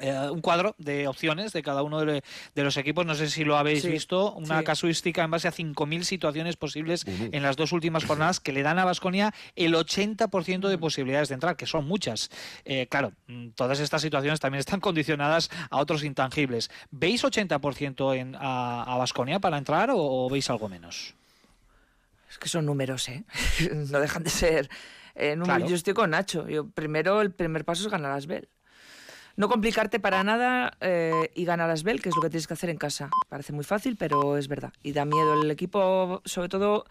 Eh, 0.00 0.30
un 0.30 0.40
cuadro 0.40 0.74
de 0.78 1.06
opciones 1.06 1.52
de 1.52 1.62
cada 1.62 1.82
uno 1.82 2.00
de, 2.00 2.22
de, 2.54 2.62
los 2.64 2.78
equipos. 2.78 3.04
No 3.04 3.14
sé 3.14 3.28
si 3.28 3.44
lo 3.44 3.58
habéis 3.58 3.82
sí, 3.82 3.88
visto. 3.88 4.32
Una 4.32 4.60
sí. 4.60 4.64
casuística 4.64 5.22
en 5.22 5.30
base 5.30 5.48
a 5.48 5.52
5.000 5.52 6.04
situaciones 6.04 6.56
posibles 6.56 7.04
uh 7.04 7.10
-huh. 7.10 7.30
en 7.32 7.42
las 7.42 7.56
dos 7.56 7.72
últimas 7.72 8.04
jornadas 8.04 8.40
que 8.40 8.52
le 8.52 8.62
dan 8.62 8.78
a 8.78 8.86
Basconia 8.86 9.34
el 9.54 9.74
80% 9.74 10.68
de 10.68 10.78
posibilidades 10.78 11.28
de 11.28 11.34
entrar, 11.34 11.56
que 11.56 11.66
son 11.66 11.86
muchas. 11.86 12.30
Eh, 12.64 12.86
claro, 12.88 13.12
mm, 13.26 13.48
todas 13.50 13.80
estas 13.80 14.00
situaciones 14.00 14.40
también 14.40 14.60
están 14.60 14.80
condicionadas 14.80 15.50
a 15.68 15.78
otros 15.78 16.04
intangibles. 16.04 16.70
¿Veis 16.90 17.22
80% 17.22 18.14
en, 18.14 18.34
a 18.38 18.96
Basconia 18.96 19.40
para 19.40 19.58
entrar 19.58 19.90
o, 19.90 19.98
o, 19.98 20.30
veis 20.30 20.48
algo 20.48 20.68
menos? 20.70 21.14
Es 22.30 22.38
que 22.38 22.48
son 22.48 22.64
números, 22.64 23.08
¿eh? 23.10 23.24
no 23.90 24.00
dejan 24.00 24.24
de 24.24 24.30
ser. 24.30 24.70
Eh, 25.14 25.36
números. 25.36 25.56
Claro. 25.56 25.68
Yo 25.68 25.76
estoy 25.76 25.92
con 25.92 26.10
Nacho. 26.10 26.48
Yo, 26.48 26.66
primero, 26.70 27.20
el 27.20 27.30
primer 27.30 27.66
paso 27.66 27.82
es 27.82 27.90
ganar 27.90 28.12
a 28.12 28.14
Asbel. 28.14 28.48
No 29.36 29.48
complicarte 29.48 30.00
para 30.00 30.22
nada 30.24 30.76
eh, 30.80 31.30
y 31.34 31.44
ganar 31.44 31.70
a 31.70 31.72
Asbel, 31.72 32.02
que 32.02 32.08
es 32.08 32.16
lo 32.16 32.22
que 32.22 32.30
tienes 32.30 32.46
que 32.46 32.54
hacer 32.54 32.70
en 32.70 32.76
casa. 32.76 33.10
Parece 33.28 33.52
muy 33.52 33.64
fácil, 33.64 33.96
pero 33.96 34.36
es 34.36 34.48
verdad. 34.48 34.72
Y 34.82 34.92
da 34.92 35.04
miedo 35.04 35.40
el 35.40 35.50
equipo, 35.50 36.22
sobre 36.24 36.48
todo, 36.48 36.84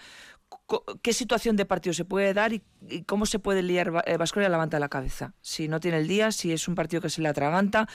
qué 1.01 1.13
situación 1.13 1.55
de 1.55 1.65
partido 1.65 1.93
se 1.93 2.05
puede 2.05 2.33
dar 2.33 2.53
y, 2.53 2.63
cómo 3.05 3.25
se 3.25 3.39
puede 3.39 3.61
liar 3.61 4.03
eh, 4.05 4.17
Baskonia 4.17 4.49
levanta 4.49 4.79
la 4.79 4.89
cabeza. 4.89 5.33
Si 5.41 5.67
no 5.67 5.79
tiene 5.79 5.97
el 5.97 6.07
día, 6.07 6.31
si 6.31 6.51
es 6.51 6.67
un 6.67 6.75
partido 6.75 7.01
que 7.01 7.09
se 7.09 7.21
le 7.21 7.29
atraganta, 7.29 7.87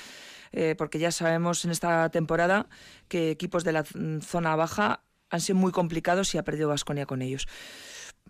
eh, 0.52 0.74
porque 0.76 0.98
ya 0.98 1.11
sabemos 1.11 1.64
en 1.64 1.70
esta 1.70 2.09
temporada 2.11 2.66
que 3.09 3.30
equipos 3.30 3.64
de 3.64 3.72
la 3.72 3.85
zona 4.20 4.56
baja 4.56 5.00
han 5.28 5.40
sido 5.40 5.59
muy 5.59 5.72
complicados 5.72 6.35
y 6.35 6.38
ha 6.38 6.44
perdido 6.44 6.68
Baskonia 6.68 7.04
con 7.04 7.20
ellos 7.20 7.48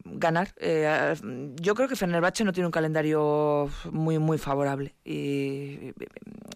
ganar. 0.05 0.55
Eh, 0.59 1.15
yo 1.61 1.75
creo 1.75 1.89
que 1.89 1.97
Fenerbahce 1.97 2.45
no 2.45 2.53
tiene 2.53 2.67
un 2.67 2.73
calendario 2.73 3.71
muy 3.91 4.19
muy 4.19 4.39
favorable 4.39 4.95
y 5.05 5.93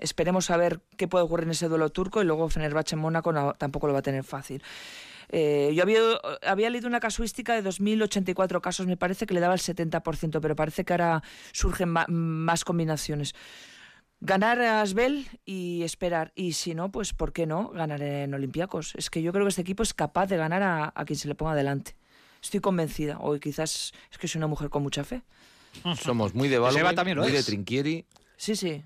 esperemos 0.00 0.50
a 0.50 0.56
ver 0.56 0.80
qué 0.96 1.08
puede 1.08 1.24
ocurrir 1.24 1.44
en 1.44 1.52
ese 1.52 1.68
duelo 1.68 1.90
turco 1.90 2.22
y 2.22 2.24
luego 2.24 2.48
Fenerbahce 2.48 2.94
en 2.94 3.00
Mónaco 3.00 3.54
tampoco 3.54 3.86
lo 3.86 3.92
va 3.92 4.00
a 4.00 4.02
tener 4.02 4.24
fácil. 4.24 4.62
Eh, 5.32 5.72
yo 5.74 5.84
había, 5.84 6.00
había 6.42 6.70
leído 6.70 6.88
una 6.88 6.98
casuística 6.98 7.54
de 7.54 7.62
2.084 7.62 8.60
casos, 8.60 8.86
me 8.86 8.96
parece 8.96 9.26
que 9.26 9.34
le 9.34 9.40
daba 9.40 9.54
el 9.54 9.60
70%, 9.60 10.40
pero 10.40 10.56
parece 10.56 10.84
que 10.84 10.92
ahora 10.92 11.22
surgen 11.52 11.94
más 12.08 12.64
combinaciones. 12.64 13.34
Ganar 14.22 14.60
a 14.60 14.82
Asbel 14.82 15.26
y 15.46 15.82
esperar. 15.82 16.32
Y 16.34 16.52
si 16.52 16.74
no, 16.74 16.90
pues 16.90 17.14
¿por 17.14 17.32
qué 17.32 17.46
no 17.46 17.70
ganar 17.70 18.02
en 18.02 18.34
Olympiacos? 18.34 18.94
Es 18.96 19.08
que 19.08 19.22
yo 19.22 19.32
creo 19.32 19.46
que 19.46 19.48
este 19.50 19.62
equipo 19.62 19.82
es 19.82 19.94
capaz 19.94 20.26
de 20.26 20.36
ganar 20.36 20.62
a, 20.62 20.92
a 20.94 21.04
quien 21.06 21.18
se 21.18 21.28
le 21.28 21.34
ponga 21.34 21.54
delante. 21.54 21.96
Estoy 22.42 22.60
convencida. 22.60 23.18
O 23.20 23.38
quizás 23.38 23.92
es 24.10 24.18
que 24.18 24.28
soy 24.28 24.38
una 24.38 24.46
mujer 24.46 24.70
con 24.70 24.82
mucha 24.82 25.04
fe. 25.04 25.22
Somos 26.02 26.34
muy 26.34 26.48
de 26.48 26.56
Seba 26.56 26.70
Balogun, 26.72 26.94
también 26.94 27.18
muy 27.18 27.30
de. 27.30 27.42
Trinquieri 27.42 28.04
Sí, 28.36 28.56
sí. 28.56 28.82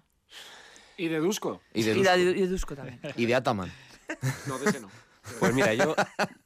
Y 0.97 1.09
de 1.09 1.19
Dusko. 1.19 1.61
y 1.73 1.83
de, 1.83 1.93
Y, 1.93 1.95
Dusko. 1.95 2.13
de- 2.17 2.23
y 2.23 2.41
de 2.41 2.47
Dusko 2.49 2.77
también. 2.77 3.01
Y 3.17 3.27
de 3.27 3.35
Ataman. 3.35 3.73
No, 4.47 4.59
de 4.59 4.69
ese 4.71 4.81
no. 4.81 4.91
Pues 5.41 5.55
mira, 5.55 5.73
yo, 5.73 5.95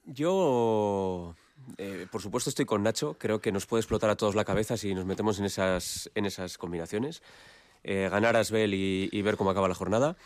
yo 0.04 1.34
eh, 1.78 2.06
por 2.10 2.22
supuesto 2.22 2.48
estoy 2.50 2.64
con 2.64 2.82
Nacho. 2.82 3.16
Creo 3.18 3.40
que 3.40 3.50
nos 3.52 3.66
puede 3.66 3.80
explotar 3.80 4.08
a 4.10 4.16
todos 4.16 4.34
la 4.34 4.44
cabeza 4.44 4.76
si 4.76 4.94
nos 4.94 5.04
metemos 5.06 5.38
en 5.38 5.44
esas, 5.46 6.10
en 6.14 6.24
esas 6.26 6.56
combinaciones. 6.58 7.22
Eh, 7.84 8.08
ganar 8.10 8.36
a 8.36 8.40
Asbel 8.40 8.74
y, 8.74 9.08
y 9.12 9.22
ver 9.22 9.36
cómo 9.36 9.50
acaba 9.50 9.68
la 9.68 9.74
jornada. 9.74 10.16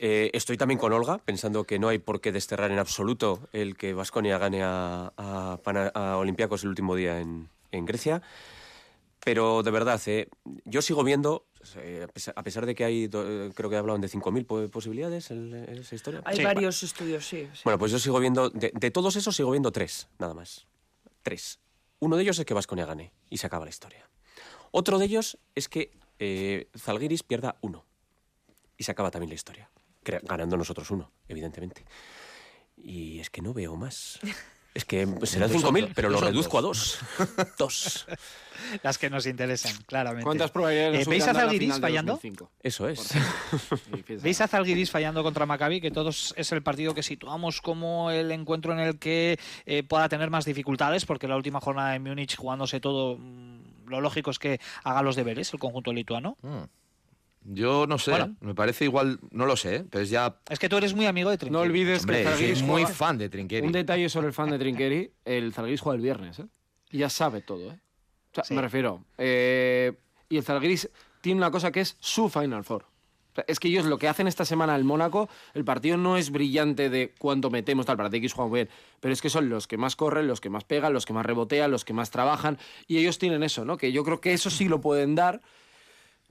Eh, 0.00 0.30
estoy 0.32 0.56
también 0.56 0.78
con 0.78 0.92
Olga, 0.92 1.18
pensando 1.18 1.64
que 1.64 1.78
no 1.78 1.88
hay 1.88 1.98
por 1.98 2.20
qué 2.20 2.30
desterrar 2.32 2.70
en 2.70 2.78
absoluto 2.78 3.48
el 3.52 3.76
que 3.76 3.94
Vasconia 3.94 4.38
gane 4.38 4.62
a, 4.62 5.12
a, 5.16 6.16
Olympiacos 6.18 6.62
el 6.62 6.68
último 6.70 6.94
día 6.94 7.20
en, 7.20 7.48
en 7.72 7.84
Grecia. 7.84 8.22
Pero 9.24 9.62
de 9.64 9.70
verdad, 9.72 10.00
eh, 10.06 10.28
yo 10.64 10.80
sigo 10.80 11.02
viendo, 11.02 11.44
eh, 11.76 12.06
a 12.36 12.42
pesar- 12.42 12.66
de 12.66 12.74
que 12.74 12.84
hay, 12.84 13.08
do- 13.08 13.26
eh, 13.46 13.50
creo 13.54 13.68
que 13.68 13.76
hablaban 13.76 14.00
de 14.00 14.08
5.000 14.08 14.46
po- 14.46 14.68
posibilidades 14.68 15.30
en, 15.32 15.52
en 15.52 15.78
esa 15.78 15.96
historia. 15.96 16.22
Hay 16.24 16.36
Sí, 16.36 16.44
varios 16.44 16.82
estudios, 16.84 17.26
sí. 17.26 17.48
sí. 17.52 17.62
Bueno, 17.64 17.78
pues 17.78 17.90
yo 17.90 17.98
sigo 17.98 18.20
viendo, 18.20 18.48
de, 18.50 18.70
de 18.72 18.90
todos 18.92 19.16
esos 19.16 19.34
sigo 19.34 19.50
viendo 19.50 19.72
tres, 19.72 20.08
nada 20.18 20.32
más. 20.34 20.66
Tres. 21.24 21.58
Uno 21.98 22.16
de 22.16 22.22
ellos 22.22 22.38
es 22.38 22.44
que 22.46 22.54
Vasconia 22.54 22.86
gane 22.86 23.12
y 23.28 23.38
se 23.38 23.46
acaba 23.48 23.64
la 23.64 23.70
historia. 23.70 24.08
Otro 24.70 24.98
de 25.00 25.06
ellos 25.06 25.36
es 25.56 25.68
que 25.68 25.90
eh, 26.20 26.68
Zalgiris 26.78 27.24
pierda 27.24 27.56
uno 27.60 27.84
y 28.76 28.84
se 28.84 28.92
acaba 28.92 29.10
también 29.10 29.30
la 29.30 29.34
historia. 29.34 29.68
Ganando 30.22 30.56
nosotros 30.56 30.90
uno, 30.90 31.12
evidentemente. 31.28 31.84
Y 32.76 33.18
es 33.20 33.30
que 33.30 33.42
no 33.42 33.52
veo 33.52 33.76
más. 33.76 34.20
Es 34.74 34.84
que 34.84 35.06
serán 35.24 35.50
5.000, 35.50 35.92
pero 35.94 36.08
lo 36.08 36.20
reduzco 36.20 36.58
a 36.58 36.60
dos. 36.62 37.00
Dos. 37.58 38.06
Las 38.82 38.98
que 38.98 39.08
nos 39.08 39.26
interesan, 39.26 39.72
claramente. 39.86 40.24
¿Cuántas 40.24 40.50
probabilidades 40.50 41.06
Eh, 41.06 41.10
¿Veis 41.10 41.26
a 41.26 41.34
Zalgiris 41.34 41.76
de 41.76 41.80
fallando? 41.80 42.12
2005? 42.12 42.50
Eso 42.60 42.88
es. 42.88 43.14
¿Veis 44.22 44.40
a 44.40 44.48
Zalgiris 44.48 44.90
fallando 44.90 45.22
contra 45.22 45.46
Maccabi? 45.46 45.80
Que 45.80 45.90
todos 45.90 46.34
es 46.36 46.52
el 46.52 46.62
partido 46.62 46.94
que 46.94 47.02
situamos 47.02 47.60
como 47.60 48.10
el 48.10 48.30
encuentro 48.32 48.72
en 48.72 48.80
el 48.80 48.98
que 48.98 49.38
eh, 49.64 49.82
pueda 49.82 50.08
tener 50.08 50.30
más 50.30 50.44
dificultades, 50.44 51.06
porque 51.06 51.28
la 51.28 51.36
última 51.36 51.60
jornada 51.60 51.94
en 51.94 52.02
Múnich 52.02 52.36
jugándose 52.36 52.80
todo, 52.80 53.16
mm, 53.18 53.86
lo 53.86 54.00
lógico 54.00 54.30
es 54.30 54.38
que 54.38 54.60
haga 54.84 55.02
los 55.02 55.16
deberes 55.16 55.52
el 55.52 55.58
conjunto 55.58 55.92
lituano. 55.92 56.36
Yo 57.44 57.86
no 57.86 57.98
sé, 57.98 58.10
Bueno. 58.10 58.36
me 58.40 58.54
parece 58.54 58.84
igual, 58.84 59.20
no 59.30 59.46
lo 59.46 59.56
sé, 59.56 59.84
pero 59.90 60.02
es 60.04 60.10
ya. 60.10 60.36
Es 60.50 60.58
que 60.58 60.68
tú 60.68 60.76
eres 60.76 60.94
muy 60.94 61.06
amigo 61.06 61.30
de 61.30 61.36
No 61.36 61.38
Trinquieri. 61.38 61.68
olvides 61.70 62.00
Hombre, 62.02 62.18
que 62.18 62.24
soy 62.24 62.32
Zalgiris 62.32 62.62
muy 62.62 62.82
juega- 62.82 62.94
fan 62.96 63.18
de 63.18 63.28
Trinquieri. 63.28 63.66
Un 63.66 63.72
detalle 63.72 64.08
sobre 64.08 64.26
el 64.28 64.32
fan 64.32 64.50
de 64.50 64.58
Trinqueri, 64.58 65.12
el 65.24 65.52
Zalgiris 65.54 65.80
juega 65.80 65.96
el 65.96 66.02
viernes, 66.02 66.38
¿eh? 66.40 66.46
Y 66.90 66.98
ya 66.98 67.08
sabe 67.10 67.40
todo, 67.40 67.70
¿eh? 67.72 67.78
O 68.32 68.34
sea, 68.34 68.44
Sí. 68.44 68.54
me 68.54 68.60
refiero. 68.62 69.04
eh, 69.16 69.92
y 70.28 70.36
el 70.36 70.42
Zalgiris 70.44 70.90
tiene 71.22 71.38
una 71.38 71.50
cosa 71.50 71.72
que 71.72 71.80
es 71.80 71.96
su 72.00 72.28
Final 72.28 72.64
Four. 72.64 72.82
O 72.82 73.34
sea, 73.34 73.44
es 73.48 73.58
que 73.60 73.68
ellos 73.68 73.86
lo 73.86 73.98
que 73.98 74.08
hacen 74.08 74.26
esta 74.26 74.44
semana 74.44 74.74
en 74.76 74.84
Mónaco, 74.84 75.28
el 75.54 75.64
partido 75.64 75.96
no 75.96 76.16
es 76.16 76.30
brillante 76.30 76.90
de 76.90 77.14
cuánto 77.18 77.50
metemos, 77.50 77.86
tal, 77.86 77.96
para 77.96 78.10
TX 78.10 78.32
juegan 78.34 78.52
bien, 78.52 78.68
pero 79.00 79.14
es 79.14 79.22
que 79.22 79.30
son 79.30 79.48
los 79.48 79.66
que 79.66 79.76
más 79.78 79.96
corren, 79.96 80.26
los 80.26 80.40
que 80.40 80.50
más 80.50 80.64
pegan, 80.64 80.92
los 80.92 81.06
que 81.06 81.12
más 81.14 81.24
rebotean, 81.24 81.70
los 81.70 81.84
que 81.84 81.92
más 81.94 82.10
trabajan, 82.10 82.58
y 82.88 82.98
ellos 82.98 83.18
tienen 83.18 83.42
eso, 83.42 83.64
¿no? 83.64 83.76
Que 83.78 83.92
yo 83.92 84.02
creo 84.04 84.20
que 84.20 84.32
eso 84.34 84.50
sí 84.50 84.68
lo 84.68 84.80
pueden 84.80 85.14
dar, 85.14 85.40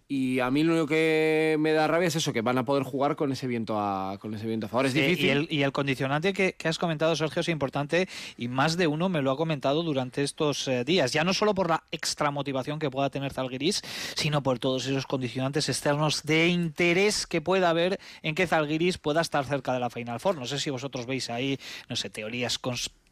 y 0.10 0.40
a 0.40 0.50
mí 0.50 0.64
lo 0.64 0.74
único 0.74 0.88
que 0.88 1.58
me 1.60 1.74
da 1.74 1.86
rabia 1.88 2.08
es 2.08 2.16
eso, 2.16 2.32
que 2.32 2.42
van 2.42 2.58
a 2.58 2.64
poder 2.64 2.84
jugar 2.84 3.18
con 3.18 3.32
ese 3.34 3.46
viento 3.46 3.78
a, 3.80 4.18
con 4.20 4.34
ese 4.34 4.48
viento 4.48 4.68
a 4.68 4.70
favor. 4.70 4.86
Es 4.86 4.94
difícil. 4.94 5.26
y, 5.26 5.30
el, 5.30 5.48
y 5.50 5.64
el 5.64 5.74
condicionante 5.74 6.32
que, 6.32 6.54
que 6.54 6.68
has 6.70 6.78
comentado, 6.78 7.16
Sergio, 7.16 7.42
es 7.42 7.50
importante 7.50 8.08
y 8.38 8.48
más 8.48 8.78
de 8.78 8.88
uno 8.88 9.10
me 9.10 9.22
lo 9.22 9.32
ha 9.32 9.38
comentado 9.38 9.84
durante 9.84 10.24
estos 10.24 10.68
eh, 10.70 10.86
días. 10.86 11.12
Ya 11.12 11.26
no 11.26 11.34
solo 11.34 11.54
por 11.54 11.70
la 11.70 11.84
extra 11.92 12.32
motivación 12.32 12.80
que 12.80 12.90
pueda 12.90 13.10
tener 13.10 13.34
Zalgiris, 13.34 13.82
sino 14.16 14.42
por 14.44 14.60
todos 14.60 14.88
esos 14.88 15.06
condicionantes 15.06 15.68
externos 15.68 16.24
de 16.24 16.48
interés 16.48 17.28
que 17.28 17.42
pueda 17.42 17.70
haber 17.70 18.00
en 18.22 18.34
que 18.34 18.48
Zalgiris 18.48 18.98
pueda 18.98 19.20
estar 19.20 19.46
cerca 19.46 19.74
de 19.74 19.82
la 19.82 19.90
Final 19.90 20.22
Four. 20.22 20.38
No 20.38 20.46
sé 20.46 20.60
si 20.60 20.70
vosotros 20.70 21.06
veis 21.06 21.30
ahí, 21.30 21.60
no 21.90 21.98
sé, 21.98 22.10
teorías 22.10 22.58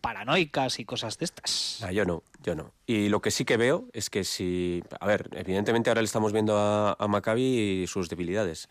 paranoicas 0.06 0.80
y 0.80 0.86
cosas 0.86 1.18
de 1.18 1.26
estas. 1.26 1.80
Ah, 1.84 1.92
yo 1.92 2.06
no, 2.06 2.24
yo 2.44 2.56
no. 2.56 2.72
Y 2.86 3.10
lo 3.10 3.22
que 3.22 3.32
sí 3.32 3.44
que 3.46 3.58
veo 3.58 3.86
es 3.94 4.10
que 4.10 4.24
si... 4.24 4.84
A 5.00 5.08
ver, 5.08 5.30
evidentemente 5.34 5.90
ahora 5.90 6.02
le 6.02 6.06
estamos 6.06 6.32
viendo 6.32 6.58
a, 6.58 6.94
a 6.94 7.08
Maccabi 7.08 7.82
y 7.84 7.88
sus 7.88 8.08
debilidades. 8.10 8.70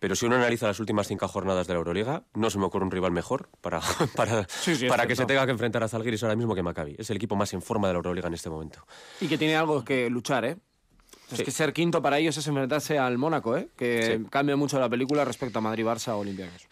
Pero 0.00 0.16
si 0.16 0.26
uno 0.26 0.36
analiza 0.36 0.66
las 0.66 0.80
últimas 0.80 1.06
cinco 1.08 1.26
jornadas 1.28 1.66
de 1.66 1.72
la 1.72 1.78
Euroliga, 1.78 2.24
no 2.34 2.50
se 2.50 2.58
me 2.58 2.66
ocurre 2.66 2.84
un 2.84 2.90
rival 2.90 3.12
mejor 3.12 3.48
para, 3.62 3.80
para, 4.16 4.46
Sí, 4.48 4.76
sí, 4.76 4.84
es 4.86 4.90
para 4.90 5.06
que 5.06 5.16
se 5.16 5.24
tenga 5.24 5.46
que 5.46 5.52
enfrentar 5.52 5.82
a 5.82 5.88
Zalgiris 5.88 6.22
ahora 6.22 6.36
mismo 6.36 6.54
que 6.54 6.62
Maccabi. 6.62 6.96
Es 6.98 7.08
el 7.10 7.16
equipo 7.16 7.36
más 7.36 7.52
en 7.54 7.62
forma 7.62 7.88
de 7.88 7.94
la 7.94 7.98
Euroliga 7.98 8.28
en 8.28 8.34
este 8.34 8.50
momento. 8.50 8.86
Y 9.20 9.28
que 9.28 9.38
tiene 9.38 9.56
algo 9.56 9.82
que 9.84 10.10
luchar, 10.10 10.44
¿eh? 10.44 10.56
Es 11.32 11.42
que 11.42 11.50
ser 11.50 11.72
quinto 11.72 12.02
para 12.02 12.18
ellos 12.18 12.36
es 12.36 12.46
enfrentarse 12.46 12.98
al 12.98 13.16
Mónaco, 13.16 13.56
¿eh? 13.56 13.68
Que 13.76 14.18
Sí. 14.18 14.26
cambia 14.30 14.56
mucho 14.56 14.78
la 14.78 14.88
película 14.90 15.24
respecto 15.24 15.58
a 15.58 15.62
Madrid-Barça 15.62 16.08
o 16.12 16.18
Olympiacos. 16.18 16.68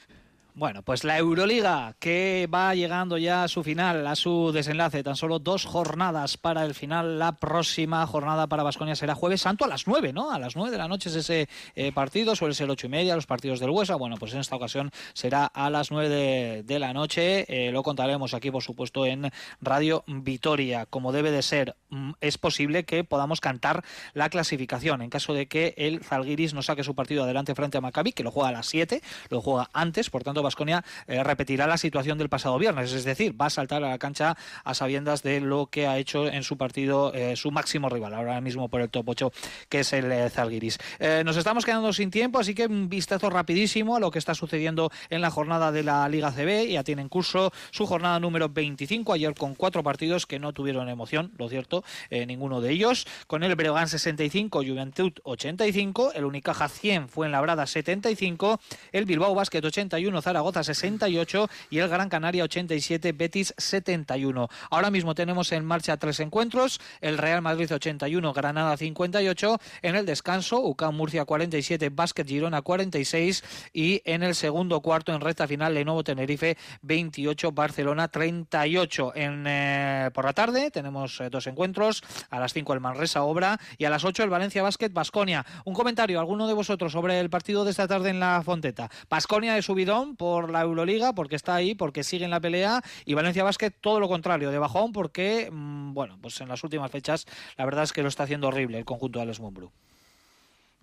Bueno, 0.54 0.82
pues 0.82 1.02
la 1.02 1.16
Euroliga 1.16 1.96
que 1.98 2.46
va 2.52 2.74
llegando 2.74 3.16
ya 3.16 3.44
a 3.44 3.48
su 3.48 3.62
final, 3.62 4.06
a 4.06 4.14
su 4.14 4.52
desenlace, 4.52 5.02
tan 5.02 5.16
solo 5.16 5.38
dos 5.38 5.64
jornadas 5.64 6.36
para 6.36 6.66
el 6.66 6.74
final. 6.74 7.18
La 7.18 7.32
próxima 7.32 8.06
jornada 8.06 8.46
para 8.48 8.62
Basconia 8.62 8.94
será 8.94 9.14
jueves 9.14 9.40
santo 9.40 9.64
a 9.64 9.68
las 9.68 9.86
nueve, 9.86 10.12
¿no? 10.12 10.30
A 10.30 10.38
las 10.38 10.54
nueve 10.54 10.70
de 10.70 10.76
la 10.76 10.88
noche 10.88 11.08
es 11.08 11.16
ese 11.16 11.48
eh, 11.74 11.90
partido, 11.92 12.36
suele 12.36 12.54
ser 12.54 12.68
ocho 12.68 12.86
y 12.86 12.90
media 12.90 13.14
los 13.14 13.24
partidos 13.24 13.60
del 13.60 13.70
Huesa. 13.70 13.96
Bueno, 13.96 14.16
pues 14.18 14.34
en 14.34 14.40
esta 14.40 14.54
ocasión 14.54 14.90
será 15.14 15.46
a 15.46 15.70
las 15.70 15.90
nueve 15.90 16.62
de, 16.62 16.78
la 16.78 16.92
noche. 16.92 17.46
Eh, 17.48 17.72
lo 17.72 17.82
contaremos 17.82 18.34
aquí, 18.34 18.50
por 18.50 18.62
supuesto, 18.62 19.06
en 19.06 19.30
Radio 19.62 20.04
Vitoria, 20.06 20.84
como 20.84 21.12
debe 21.12 21.30
de 21.30 21.40
ser. 21.40 21.76
Mm, 21.88 22.12
Es 22.20 22.36
posible 22.36 22.84
que 22.84 23.04
podamos 23.04 23.40
cantar 23.40 23.84
la 24.12 24.28
clasificación 24.28 25.00
en 25.00 25.08
caso 25.08 25.32
de 25.32 25.46
que 25.46 25.72
el 25.78 26.04
Zalgiris 26.04 26.52
no 26.52 26.60
saque 26.60 26.84
su 26.84 26.94
partido 26.94 27.24
adelante 27.24 27.54
frente 27.54 27.78
a 27.78 27.80
Maccabi, 27.80 28.12
que 28.12 28.22
lo 28.22 28.30
juega 28.30 28.50
a 28.50 28.52
las 28.52 28.66
7, 28.66 29.00
lo 29.30 29.40
juega 29.40 29.70
antes, 29.72 30.10
por 30.10 30.22
tanto 30.22 30.41
Vasconia 30.42 30.84
repetirá 31.06 31.66
la 31.66 31.78
situación 31.78 32.18
del 32.18 32.28
pasado 32.28 32.58
viernes, 32.58 32.92
es 32.92 33.04
decir, 33.04 33.40
va 33.40 33.46
a 33.46 33.50
saltar 33.50 33.82
a 33.84 33.90
la 33.90 33.98
cancha 33.98 34.36
a 34.64 34.74
sabiendas 34.74 35.22
de 35.22 35.40
lo 35.40 35.66
que 35.66 35.86
ha 35.86 35.98
hecho 35.98 36.26
en 36.26 36.42
su 36.42 36.56
partido 36.56 37.12
eh, 37.14 37.36
su 37.36 37.50
máximo 37.50 37.88
rival, 37.88 38.14
ahora 38.14 38.40
mismo 38.40 38.68
por 38.68 38.80
el 38.80 38.90
top 38.90 39.08
8, 39.08 39.32
que 39.68 39.80
es 39.80 39.92
el 39.92 40.10
eh, 40.10 40.30
Zalgiris. 40.30 40.78
Eh, 40.98 41.22
nos 41.24 41.36
estamos 41.36 41.64
quedando 41.64 41.92
sin 41.92 42.10
tiempo, 42.10 42.38
así 42.38 42.54
que 42.54 42.66
un 42.66 42.88
vistazo 42.88 43.30
rapidísimo 43.30 43.96
a 43.96 44.00
lo 44.00 44.10
que 44.10 44.18
está 44.18 44.34
sucediendo 44.34 44.90
en 45.10 45.20
la 45.20 45.30
jornada 45.30 45.72
de 45.72 45.82
la 45.82 46.08
Liga 46.08 46.32
CB, 46.32 46.68
ya 46.68 46.84
tiene 46.84 47.02
en 47.02 47.08
curso 47.08 47.52
su 47.70 47.86
jornada 47.86 48.18
número 48.20 48.48
25, 48.48 49.12
ayer 49.12 49.34
con 49.34 49.54
cuatro 49.54 49.82
partidos 49.82 50.26
que 50.26 50.38
no 50.38 50.52
tuvieron 50.52 50.88
emoción, 50.88 51.32
lo 51.38 51.48
cierto, 51.48 51.84
eh, 52.10 52.26
ninguno 52.26 52.60
de 52.60 52.70
ellos, 52.70 53.06
con 53.26 53.42
el 53.42 53.54
Breogán 53.54 53.88
65, 53.88 54.62
Juventud 54.64 55.12
85, 55.24 56.12
el 56.14 56.24
Unicaja 56.24 56.68
100, 56.68 57.08
fue 57.08 57.26
en 57.26 57.32
Labrada 57.32 57.66
75, 57.66 58.60
el 58.92 59.04
Bilbao 59.04 59.34
Basket 59.34 59.64
81, 59.64 60.22
Zaragoza 60.32 60.64
68 60.64 61.50
y 61.68 61.80
el 61.80 61.90
Gran 61.90 62.08
Canaria 62.08 62.44
87, 62.44 63.12
Betis 63.12 63.52
71. 63.58 64.48
Ahora 64.70 64.90
mismo 64.90 65.14
tenemos 65.14 65.52
en 65.52 65.62
marcha 65.62 65.98
tres 65.98 66.20
encuentros, 66.20 66.80
el 67.02 67.18
Real 67.18 67.42
Madrid 67.42 67.70
81, 67.70 68.32
Granada 68.32 68.74
58, 68.78 69.58
en 69.82 69.94
el 69.94 70.06
descanso 70.06 70.60
UCAM 70.60 70.96
Murcia 70.96 71.26
47, 71.26 71.90
Básquet 71.90 72.26
Girona 72.26 72.62
46 72.62 73.44
y 73.74 74.00
en 74.06 74.22
el 74.22 74.34
segundo 74.34 74.80
cuarto 74.80 75.12
en 75.12 75.20
recta 75.20 75.46
final 75.46 75.74
Lenovo 75.74 76.02
Tenerife 76.02 76.56
28, 76.80 77.52
Barcelona 77.52 78.08
38. 78.08 79.12
En, 79.14 79.44
eh, 79.46 80.10
por 80.14 80.24
la 80.24 80.32
tarde 80.32 80.70
tenemos 80.70 81.20
eh, 81.20 81.28
dos 81.28 81.46
encuentros, 81.46 82.02
a 82.30 82.40
las 82.40 82.54
5 82.54 82.72
el 82.72 82.80
Manresa 82.80 83.22
Obra 83.24 83.60
y 83.76 83.84
a 83.84 83.90
las 83.90 84.02
8 84.02 84.22
el 84.22 84.30
Valencia 84.30 84.62
Básquet 84.62 84.94
Basconia. 84.94 85.44
Un 85.66 85.74
comentario, 85.74 86.18
alguno 86.18 86.48
de 86.48 86.54
vosotros 86.54 86.92
sobre 86.92 87.20
el 87.20 87.28
partido 87.28 87.66
de 87.66 87.72
esta 87.72 87.86
tarde 87.86 88.08
en 88.08 88.18
la 88.18 88.40
Fonteta. 88.42 88.90
Basconia 89.10 89.52
de 89.54 89.60
subidón 89.60 90.16
por 90.22 90.50
la 90.52 90.60
Euroliga, 90.60 91.14
porque 91.14 91.34
está 91.34 91.56
ahí, 91.56 91.74
porque 91.74 92.04
sigue 92.04 92.24
en 92.24 92.30
la 92.30 92.38
pelea, 92.38 92.80
y 93.04 93.14
Valencia 93.14 93.42
Basket 93.42 93.72
todo 93.80 93.98
lo 93.98 94.06
contrario, 94.06 94.52
de 94.52 94.58
bajón, 94.60 94.92
porque, 94.92 95.50
mm, 95.50 95.94
bueno, 95.94 96.16
pues 96.22 96.40
en 96.40 96.46
las 96.46 96.62
últimas 96.62 96.92
fechas 96.92 97.26
la 97.56 97.64
verdad 97.64 97.82
es 97.82 97.92
que 97.92 98.02
lo 98.02 98.08
está 98.08 98.22
haciendo 98.22 98.46
horrible 98.46 98.78
el 98.78 98.84
conjunto 98.84 99.18
de 99.18 99.24
Alex 99.24 99.40
Mumbrú. 99.40 99.72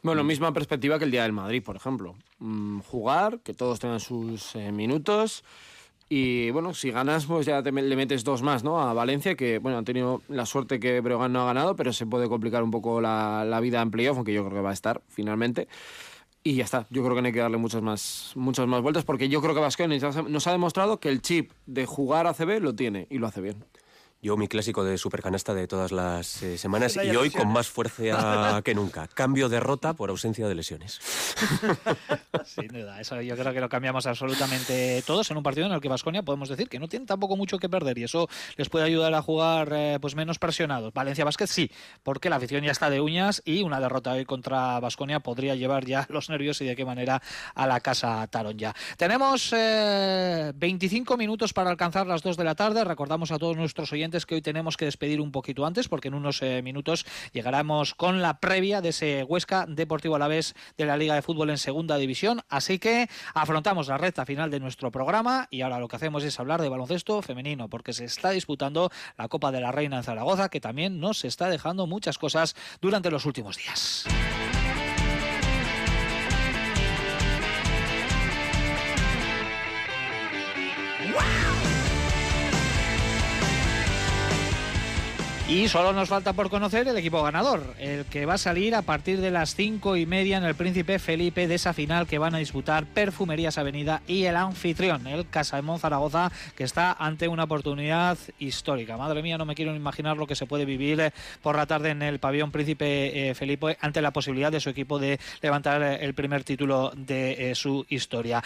Bueno, 0.01 0.25
misma 0.25 0.51
perspectiva 0.51 0.99
que 0.99 1.05
el 1.05 1.11
día 1.11 1.23
del 1.23 1.31
Madrid, 1.31 1.63
por 1.63 1.77
ejemplo. 1.77 2.15
Mm, 2.39 2.79
jugar, 2.79 3.39
que 3.39 3.53
todos 3.53 3.79
tengan 3.79 4.01
sus 4.01 4.55
eh, 4.55 4.73
minutos. 4.73 5.45
Y 6.09 6.51
bueno, 6.51 6.73
si 6.73 6.91
ganas, 6.91 7.25
pues 7.25 7.45
ya 7.45 7.63
te, 7.63 7.71
le 7.71 7.95
metes 7.95 8.25
dos 8.25 8.41
más, 8.41 8.65
¿no? 8.65 8.81
A 8.81 8.93
Valencia, 8.93 9.35
que 9.35 9.59
bueno, 9.59 9.77
han 9.77 9.85
tenido 9.85 10.21
la 10.27 10.45
suerte 10.45 10.81
que 10.81 10.99
Breogán 10.99 11.31
no 11.31 11.43
ha 11.43 11.45
ganado, 11.45 11.77
pero 11.77 11.93
se 11.93 12.05
puede 12.05 12.27
complicar 12.27 12.61
un 12.61 12.71
poco 12.71 12.99
la, 12.99 13.45
la 13.45 13.61
vida 13.61 13.81
en 13.81 13.89
playoff, 13.89 14.17
aunque 14.17 14.33
yo 14.33 14.43
creo 14.43 14.57
que 14.57 14.63
va 14.63 14.71
a 14.71 14.73
estar 14.73 15.01
finalmente. 15.07 15.69
Y 16.41 16.55
ya 16.55 16.63
está, 16.63 16.87
yo 16.89 17.03
creo 17.03 17.15
que 17.15 17.21
no 17.21 17.27
hay 17.27 17.33
que 17.33 17.39
darle 17.39 17.57
muchas 17.57 17.81
más, 17.81 18.31
muchas 18.35 18.65
más 18.65 18.81
vueltas, 18.81 19.03
porque 19.03 19.27
yo 19.27 19.41
creo 19.41 19.53
que 19.53 19.59
Vasconia 19.59 19.99
nos 20.27 20.47
ha 20.47 20.51
demostrado 20.51 20.99
que 20.99 21.09
el 21.09 21.21
chip 21.21 21.51
de 21.65 21.85
jugar 21.85 22.27
a 22.27 22.33
CB 22.33 22.61
lo 22.61 22.73
tiene 22.75 23.07
y 23.09 23.17
lo 23.17 23.27
hace 23.27 23.41
bien. 23.41 23.65
Yo 24.21 24.35
mi 24.35 24.49
clásico 24.49 24.83
de 24.83 24.97
supercanasta 24.97 25.53
de 25.53 25.65
todas 25.65 25.93
las 25.93 26.43
eh, 26.43 26.57
semanas 26.57 26.99
y 27.01 27.15
hoy 27.15 27.29
con 27.29 27.47
más 27.47 27.69
fuerza 27.69 28.61
que 28.65 28.75
nunca. 28.75 29.07
Cambio 29.07 29.47
derrota 29.47 29.93
por 29.93 30.09
ausencia 30.09 30.45
de 30.49 30.55
lesiones. 30.55 30.99
Sin 32.43 32.67
duda, 32.67 32.99
eso 32.99 33.21
yo 33.21 33.37
creo 33.37 33.53
que 33.53 33.61
lo 33.61 33.69
cambiamos 33.69 34.05
absolutamente 34.07 35.01
todos 35.07 35.31
en 35.31 35.37
un 35.37 35.43
partido 35.43 35.67
en 35.67 35.71
el 35.71 35.79
que 35.79 35.87
Vasconia 35.87 36.21
podemos 36.21 36.49
decir 36.49 36.67
que 36.67 36.79
no 36.79 36.89
tiene 36.89 37.05
tampoco 37.05 37.37
mucho 37.37 37.59
que 37.59 37.69
perder 37.69 37.97
y 37.97 38.03
eso 38.03 38.27
les 38.57 38.67
puede 38.67 38.83
ayudar 38.83 39.13
a 39.13 39.21
jugar 39.21 39.71
eh, 39.71 39.99
pues 40.01 40.15
menos 40.15 40.37
presionados. 40.37 40.93
Valencia 40.93 41.23
Basket 41.23 41.47
sí, 41.47 41.71
porque 42.03 42.29
la 42.29 42.35
afición 42.35 42.65
ya 42.65 42.71
está 42.71 42.89
de 42.89 42.99
uñas 42.99 43.41
y 43.45 43.63
una 43.63 43.79
derrota 43.79 44.11
hoy 44.11 44.25
contra 44.25 44.81
Vasconia 44.81 45.21
podría 45.21 45.55
llevar 45.55 45.85
ya 45.85 46.05
los 46.09 46.29
nervios 46.29 46.59
y 46.59 46.65
de 46.65 46.75
qué 46.75 46.83
manera 46.83 47.21
a 47.55 47.67
la 47.67 47.79
casa 47.79 48.27
Tarón 48.27 48.57
ya. 48.57 48.75
Tenemos 48.97 49.51
25 49.51 51.13
eh, 51.13 51.17
minutos 51.17 51.53
para 51.53 51.69
alcanzar 51.69 52.05
las 52.05 52.21
2 52.21 52.35
de 52.35 52.43
la 52.43 52.55
tarde. 52.55 52.83
Recordamos 52.83 53.31
a 53.31 53.39
todos 53.39 53.55
nuestros 53.55 53.93
oyentes 53.93 54.08
que 54.09 54.35
hoy 54.35 54.41
tenemos 54.41 54.75
que 54.75 54.85
despedir 54.85 55.21
un 55.21 55.31
poquito 55.31 55.65
antes 55.65 55.87
porque 55.87 56.07
en 56.07 56.15
unos 56.15 56.41
eh, 56.41 56.61
minutos 56.61 57.05
llegaremos 57.31 57.93
con 57.93 58.21
la 58.21 58.39
previa 58.39 58.81
de 58.81 58.89
ese 58.89 59.23
Huesca 59.23 59.65
Deportivo 59.67 60.15
Alavés 60.15 60.55
de 60.77 60.85
la 60.85 60.97
Liga 60.97 61.15
de 61.15 61.21
Fútbol 61.21 61.49
en 61.51 61.57
Segunda 61.57 61.97
División. 61.97 62.41
Así 62.49 62.79
que 62.79 63.07
afrontamos 63.33 63.87
la 63.87 63.97
recta 63.97 64.25
final 64.25 64.49
de 64.49 64.59
nuestro 64.59 64.91
programa 64.91 65.47
y 65.51 65.61
ahora 65.61 65.79
lo 65.79 65.87
que 65.87 65.95
hacemos 65.95 66.23
es 66.23 66.39
hablar 66.39 66.61
de 66.61 66.69
baloncesto 66.69 67.21
femenino 67.21 67.69
porque 67.69 67.93
se 67.93 68.05
está 68.05 68.31
disputando 68.31 68.91
la 69.17 69.27
Copa 69.27 69.51
de 69.51 69.61
la 69.61 69.71
Reina 69.71 69.97
en 69.97 70.03
Zaragoza 70.03 70.49
que 70.49 70.59
también 70.59 70.99
nos 70.99 71.23
está 71.25 71.49
dejando 71.49 71.87
muchas 71.87 72.17
cosas 72.17 72.55
durante 72.81 73.11
los 73.11 73.25
últimos 73.25 73.57
días. 73.57 74.05
Y 85.49 85.67
solo 85.67 85.93
nos 85.93 86.09
falta 86.09 86.33
por 86.33 86.51
conocer 86.51 86.87
el 86.87 86.95
equipo 86.95 87.23
ganador, 87.23 87.73
el 87.79 88.05
que 88.05 88.27
va 88.27 88.35
a 88.35 88.37
salir 88.37 88.75
a 88.75 88.83
partir 88.83 89.19
de 89.19 89.31
las 89.31 89.55
cinco 89.55 89.97
y 89.97 90.05
media 90.05 90.37
en 90.37 90.43
el 90.43 90.53
Príncipe 90.53 90.99
Felipe 90.99 91.47
de 91.47 91.55
esa 91.55 91.73
final 91.73 92.05
que 92.05 92.19
van 92.19 92.35
a 92.35 92.37
disputar 92.37 92.85
Perfumerías 92.85 93.57
Avenida 93.57 94.03
y 94.05 94.25
el 94.25 94.35
anfitrión, 94.35 95.07
el 95.07 95.27
Casamón 95.27 95.79
Zaragoza, 95.79 96.31
que 96.55 96.63
está 96.63 96.93
ante 96.93 97.27
una 97.27 97.45
oportunidad 97.45 98.15
histórica. 98.37 98.95
Madre 98.95 99.23
mía, 99.23 99.39
no 99.39 99.45
me 99.45 99.55
quiero 99.55 99.75
imaginar 99.75 100.17
lo 100.17 100.27
que 100.27 100.35
se 100.35 100.45
puede 100.45 100.65
vivir 100.65 100.99
eh, 100.99 101.13
por 101.41 101.55
la 101.55 101.65
tarde 101.65 101.89
en 101.89 102.03
el 102.03 102.19
pabellón 102.19 102.51
Príncipe 102.51 103.29
eh, 103.29 103.33
Felipe 103.33 103.75
ante 103.81 104.03
la 104.03 104.11
posibilidad 104.11 104.51
de 104.51 104.59
su 104.59 104.69
equipo 104.69 104.99
de 104.99 105.19
levantar 105.41 105.81
eh, 105.81 106.05
el 106.05 106.13
primer 106.13 106.43
título 106.43 106.91
de 106.95 107.53
su 107.55 107.87
historia. 107.89 108.43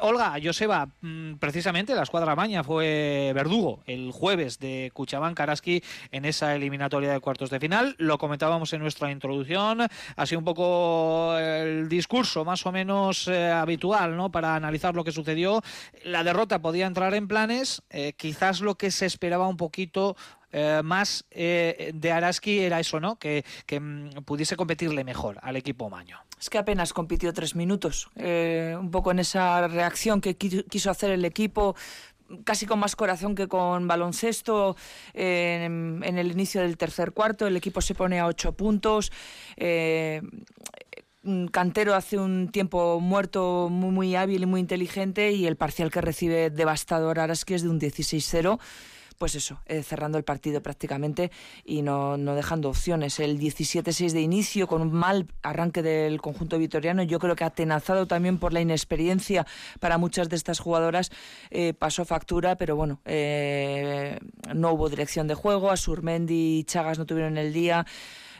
Olga, 0.00 0.34
Joseba, 0.42 0.88
mm, 1.02 1.34
precisamente 1.34 1.94
la 1.94 2.04
escuadra 2.04 2.34
maña 2.34 2.64
fue 2.64 3.32
verdugo 3.34 3.80
el 3.86 4.10
jueves 4.10 4.58
de 4.58 4.90
Cuchabán 4.94 5.34
Karaski 5.34 5.82
en 6.12 6.24
esa 6.24 6.45
eliminatoria 6.54 7.12
de 7.12 7.20
cuartos 7.20 7.50
de 7.50 7.60
final. 7.60 7.94
Lo 7.98 8.18
comentábamos 8.18 8.72
en 8.72 8.80
nuestra 8.80 9.10
introducción. 9.10 9.80
Ha 10.16 10.26
sido 10.26 10.38
un 10.38 10.44
poco 10.44 11.36
el 11.38 11.88
discurso 11.88 12.44
más 12.44 12.64
o 12.66 12.72
menos 12.72 13.28
eh, 13.28 13.50
habitual 13.50 14.16
¿no? 14.16 14.30
para 14.30 14.54
analizar 14.54 14.94
lo 14.94 15.04
que 15.04 15.12
sucedió. 15.12 15.62
La 16.04 16.24
derrota 16.24 16.60
podía 16.60 16.86
entrar 16.86 17.14
en 17.14 17.28
planes. 17.28 17.82
Eh, 17.90 18.14
quizás 18.16 18.60
lo 18.60 18.76
que 18.76 18.90
se 18.90 19.06
esperaba 19.06 19.48
un 19.48 19.56
poquito 19.56 20.16
eh, 20.52 20.80
más 20.84 21.24
de 21.30 22.12
Araski 22.12 22.60
era 22.60 22.80
eso, 22.80 23.00
¿no? 23.00 23.18
Que, 23.18 23.44
que 23.66 23.80
mm, 23.80 24.24
pudiese 24.24 24.56
competirle 24.56 25.04
mejor 25.04 25.38
al 25.42 25.56
equipo 25.56 25.90
Maño. 25.90 26.18
Es 26.38 26.50
que 26.50 26.58
apenas 26.58 26.92
compitió 26.92 27.32
tres 27.32 27.54
minutos. 27.54 28.08
un 28.16 28.90
poco 28.90 29.10
en 29.10 29.18
esa 29.18 29.68
reacción 29.68 30.20
que 30.20 30.36
quiso 30.36 30.90
hacer 30.90 31.10
el 31.10 31.24
equipo, 31.24 31.74
casi 32.44 32.66
con 32.66 32.78
más 32.78 32.96
corazón 32.96 33.34
que 33.34 33.48
con 33.48 33.86
baloncesto 33.88 34.76
en, 35.14 36.02
el 36.02 36.30
inicio 36.30 36.60
del 36.62 36.76
tercer 36.76 37.12
cuarto. 37.12 37.46
El 37.46 37.56
equipo 37.56 37.80
se 37.80 37.94
pone 37.94 38.20
a 38.20 38.26
ocho 38.26 38.52
puntos. 38.52 39.12
Eh, 39.56 40.22
Cantero 41.50 41.94
hace 41.94 42.18
un 42.18 42.48
tiempo 42.52 43.00
muerto 43.00 43.68
muy, 43.70 43.90
muy 43.90 44.14
hábil 44.14 44.42
y 44.42 44.46
muy 44.46 44.60
inteligente 44.60 45.32
y 45.32 45.46
el 45.46 45.56
parcial 45.56 45.90
que 45.90 46.00
recibe 46.00 46.50
devastador 46.50 47.18
Araski 47.18 47.54
es 47.54 47.62
de 47.62 47.68
un 47.68 47.80
16-0 47.80 48.60
pues 49.18 49.34
eso, 49.34 49.60
eh, 49.66 49.82
cerrando 49.82 50.18
el 50.18 50.24
partido 50.24 50.62
prácticamente 50.62 51.30
y 51.64 51.82
no, 51.82 52.16
no 52.16 52.34
dejando 52.34 52.68
opciones. 52.68 53.18
El 53.20 53.38
17-6 53.38 54.12
de 54.12 54.20
inicio, 54.20 54.66
con 54.66 54.82
un 54.82 54.92
mal 54.92 55.26
arranque 55.42 55.82
del 55.82 56.20
conjunto 56.20 56.58
vitoriano, 56.58 57.02
yo 57.02 57.18
creo 57.18 57.36
que 57.36 57.44
atenazado 57.44 58.06
también 58.06 58.38
por 58.38 58.52
la 58.52 58.60
inexperiencia 58.60 59.46
para 59.80 59.98
muchas 59.98 60.28
de 60.28 60.36
estas 60.36 60.58
jugadoras, 60.58 61.10
eh, 61.50 61.74
pasó 61.74 62.04
factura, 62.04 62.56
pero 62.56 62.76
bueno, 62.76 63.00
eh, 63.04 64.18
no 64.54 64.72
hubo 64.72 64.88
dirección 64.88 65.26
de 65.26 65.34
juego, 65.34 65.70
Asurmendi 65.70 66.58
y 66.58 66.64
Chagas 66.64 66.98
no 66.98 67.06
tuvieron 67.06 67.38
el 67.38 67.52
día 67.52 67.86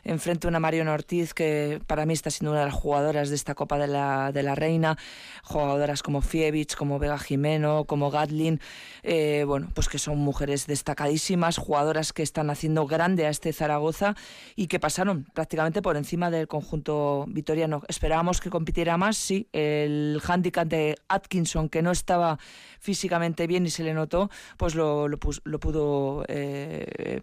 enfrente 0.06 0.46
una 0.46 0.60
Marion 0.60 0.88
Ortiz 0.88 1.34
que 1.34 1.80
para 1.86 2.06
mí 2.06 2.14
está 2.14 2.30
siendo 2.30 2.52
una 2.52 2.60
de 2.60 2.66
las 2.66 2.74
jugadoras 2.74 3.28
de 3.28 3.34
esta 3.34 3.54
Copa 3.54 3.78
de 3.78 3.88
la, 3.88 4.32
de 4.32 4.42
la 4.42 4.54
Reina, 4.54 4.96
jugadoras 5.42 6.02
como 6.02 6.22
Fievich, 6.22 6.76
como 6.76 6.98
Vega 6.98 7.18
Jimeno, 7.18 7.84
como 7.84 8.10
Gatlin, 8.10 8.60
eh, 9.02 9.44
bueno, 9.46 9.68
pues 9.74 9.88
que 9.88 9.98
son 9.98 10.18
mujeres 10.18 10.66
destacadísimas, 10.66 11.58
jugadoras 11.58 12.12
que 12.12 12.22
están 12.22 12.50
haciendo 12.50 12.86
grande 12.86 13.26
a 13.26 13.30
este 13.30 13.52
Zaragoza 13.52 14.14
y 14.54 14.68
que 14.68 14.78
pasaron 14.78 15.24
prácticamente 15.34 15.82
por 15.82 15.96
encima 15.96 16.30
del 16.30 16.48
conjunto 16.48 17.24
vitoriano. 17.28 17.82
Esperábamos 17.88 18.40
que 18.40 18.50
compitiera 18.50 18.96
más, 18.96 19.16
sí, 19.16 19.48
el 19.52 20.20
handicap 20.26 20.68
de 20.68 20.96
Atkinson, 21.08 21.68
que 21.68 21.82
no 21.82 21.90
estaba 21.90 22.38
físicamente 22.78 23.46
bien 23.46 23.66
y 23.66 23.70
se 23.70 23.82
le 23.82 23.94
notó, 23.94 24.30
pues 24.56 24.74
lo, 24.74 25.08
lo, 25.08 25.18
pudo 25.18 26.24
eh, 26.28 27.20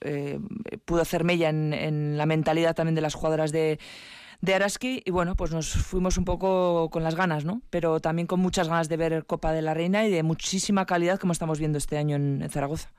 eh, 0.00 0.38
pudo 0.84 1.02
hacer 1.02 1.24
mella 1.24 1.50
en, 1.50 2.15
la 2.16 2.26
mentalidad 2.26 2.74
también 2.74 2.94
de 2.94 3.00
las 3.00 3.14
jugadoras 3.14 3.52
de, 3.52 3.78
de 4.40 4.54
Araski 4.54 5.02
y 5.04 5.10
bueno, 5.10 5.34
pues 5.36 5.52
nos 5.52 5.68
fuimos 5.68 6.18
un 6.18 6.24
poco 6.24 6.90
con 6.90 7.02
las 7.02 7.14
ganas, 7.14 7.44
¿no? 7.44 7.62
Pero 7.70 8.00
también 8.00 8.26
con 8.26 8.40
muchas 8.40 8.68
ganas 8.68 8.88
de 8.88 8.96
ver 8.96 9.26
Copa 9.26 9.52
de 9.52 9.62
la 9.62 9.74
Reina 9.74 10.06
y 10.06 10.10
de 10.10 10.22
muchísima 10.22 10.86
calidad 10.86 11.18
como 11.18 11.32
estamos 11.32 11.58
viendo 11.58 11.78
este 11.78 11.96
año 11.96 12.16
en, 12.16 12.48
Zaragoza. 12.50 12.90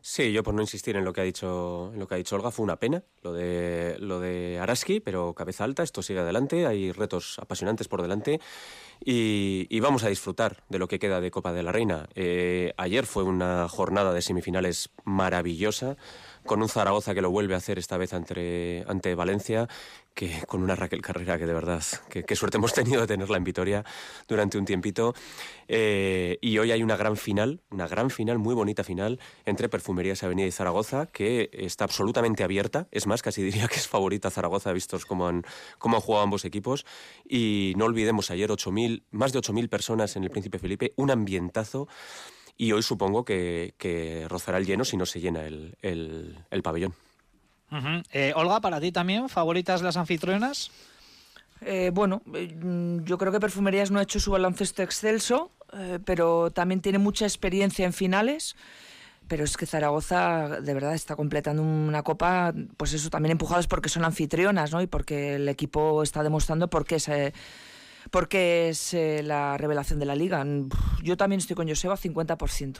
Sí, 0.00 0.32
yo 0.32 0.42
por 0.42 0.52
no 0.52 0.60
insistir 0.60 0.96
en 0.96 1.04
lo 1.04 1.14
que 1.14 1.22
ha 1.22 1.24
dicho, 1.24 1.90
en 1.94 1.98
lo 1.98 2.06
que 2.06 2.14
ha 2.14 2.18
dicho 2.18 2.36
Olga, 2.36 2.50
fue 2.50 2.62
una 2.62 2.76
pena 2.76 3.02
lo 3.22 3.32
de 3.32 3.96
lo 4.00 4.20
de 4.20 4.58
Araski, 4.60 5.00
pero 5.00 5.32
cabeza 5.32 5.64
alta, 5.64 5.82
esto 5.82 6.02
sigue 6.02 6.20
adelante, 6.20 6.66
hay 6.66 6.92
retos 6.92 7.38
apasionantes 7.38 7.88
por 7.88 8.02
delante 8.02 8.38
y, 9.00 9.80
vamos 9.80 10.04
a 10.04 10.08
disfrutar 10.08 10.62
de 10.68 10.78
lo 10.78 10.88
que 10.88 10.98
queda 10.98 11.20
de 11.20 11.30
Copa 11.30 11.52
de 11.52 11.62
la 11.62 11.72
Reina. 11.72 12.08
Eh, 12.14 12.72
ayer 12.76 13.06
fue 13.06 13.22
una 13.22 13.68
jornada 13.68 14.12
de 14.12 14.22
semifinales 14.22 14.90
maravillosa, 15.04 15.96
con 16.44 16.62
un 16.62 16.68
Zaragoza 16.68 17.14
que 17.14 17.22
lo 17.22 17.30
vuelve 17.30 17.54
a 17.54 17.58
hacer 17.58 17.78
esta 17.78 17.96
vez 17.96 18.12
ante, 18.12 18.84
ante 18.86 19.14
Valencia, 19.14 19.68
que 20.14 20.42
con 20.46 20.62
una 20.62 20.76
Raquel 20.76 21.02
Carrera 21.02 21.38
que 21.38 21.46
de 21.46 21.52
verdad, 21.52 21.82
qué 22.08 22.36
suerte 22.36 22.58
hemos 22.58 22.72
tenido 22.72 23.00
de 23.00 23.06
tenerla 23.06 23.36
en 23.36 23.44
Vitoria 23.44 23.84
durante 24.28 24.58
un 24.58 24.64
tiempito. 24.64 25.14
Eh, 25.66 26.38
y 26.40 26.58
hoy 26.58 26.70
hay 26.70 26.82
una 26.82 26.96
gran 26.96 27.16
final, 27.16 27.60
una 27.70 27.88
gran 27.88 28.10
final, 28.10 28.38
muy 28.38 28.54
bonita 28.54 28.84
final, 28.84 29.18
entre 29.44 29.68
Perfumerías 29.68 30.22
Avenida 30.22 30.46
y 30.46 30.52
Zaragoza, 30.52 31.06
que 31.06 31.50
está 31.52 31.84
absolutamente 31.84 32.44
abierta. 32.44 32.86
Es 32.90 33.06
más, 33.06 33.22
casi 33.22 33.42
diría 33.44 33.66
que 33.66 33.76
es 33.76 33.88
favorita 33.88 34.30
Zaragoza, 34.30 34.72
vistos 34.72 35.04
cómo 35.04 35.26
han, 35.26 35.44
cómo 35.78 35.96
han 35.96 36.02
jugado 36.02 36.24
ambos 36.24 36.44
equipos. 36.44 36.86
Y 37.28 37.74
no 37.76 37.86
olvidemos 37.86 38.30
ayer 38.30 38.50
8.000, 38.50 38.93
más 39.10 39.32
de 39.32 39.40
8.000 39.40 39.68
personas 39.68 40.16
en 40.16 40.24
el 40.24 40.30
Príncipe 40.30 40.58
Felipe, 40.58 40.92
un 40.96 41.10
ambientazo. 41.10 41.88
Y 42.56 42.72
hoy 42.72 42.82
supongo 42.82 43.24
que, 43.24 43.74
que 43.78 44.26
rozará 44.28 44.58
el 44.58 44.66
lleno 44.66 44.84
si 44.84 44.96
no 44.96 45.06
se 45.06 45.20
llena 45.20 45.44
el, 45.46 45.76
el 45.82 46.62
pabellón. 46.62 46.94
Eh, 48.12 48.32
Olga, 48.36 48.60
para 48.60 48.80
ti 48.80 48.92
también, 48.92 49.28
¿favoritas 49.28 49.82
las 49.82 49.96
anfitrionas? 49.96 50.70
Eh, 51.60 51.90
bueno, 51.92 52.22
eh, 52.34 52.54
yo 53.04 53.18
creo 53.18 53.32
que 53.32 53.40
Perfumerías 53.40 53.90
no 53.90 53.98
ha 53.98 54.02
hecho 54.02 54.20
su 54.20 54.30
baloncesto 54.30 54.82
excelso, 54.82 55.50
pero 56.04 56.52
también 56.52 56.80
tiene 56.80 56.98
mucha 56.98 57.24
experiencia 57.24 57.84
en 57.84 57.92
finales. 57.92 58.54
Pero 59.26 59.42
es 59.42 59.56
que 59.56 59.66
Zaragoza 59.66 60.60
de 60.60 60.74
verdad 60.74 60.94
está 60.94 61.16
completando 61.16 61.62
una 61.62 62.02
copa, 62.02 62.52
pues 62.76 62.92
eso, 62.92 63.08
también 63.08 63.32
empujados 63.32 63.66
porque 63.66 63.88
son 63.88 64.04
anfitrionas, 64.04 64.70
¿no? 64.70 64.82
Y 64.82 64.86
porque 64.86 65.36
el 65.36 65.48
equipo 65.48 66.02
está 66.02 66.22
demostrando 66.22 66.68
por 66.68 66.84
qué 66.84 66.96
es, 66.96 67.08
porque 68.10 68.68
es 68.68 68.94
la 68.94 69.56
revelación 69.56 69.98
de 69.98 70.06
la 70.06 70.14
liga. 70.14 70.44
Yo 71.02 71.16
también 71.16 71.38
estoy 71.40 71.56
con 71.56 71.68
Joseba, 71.68 71.96
50%. 71.96 72.78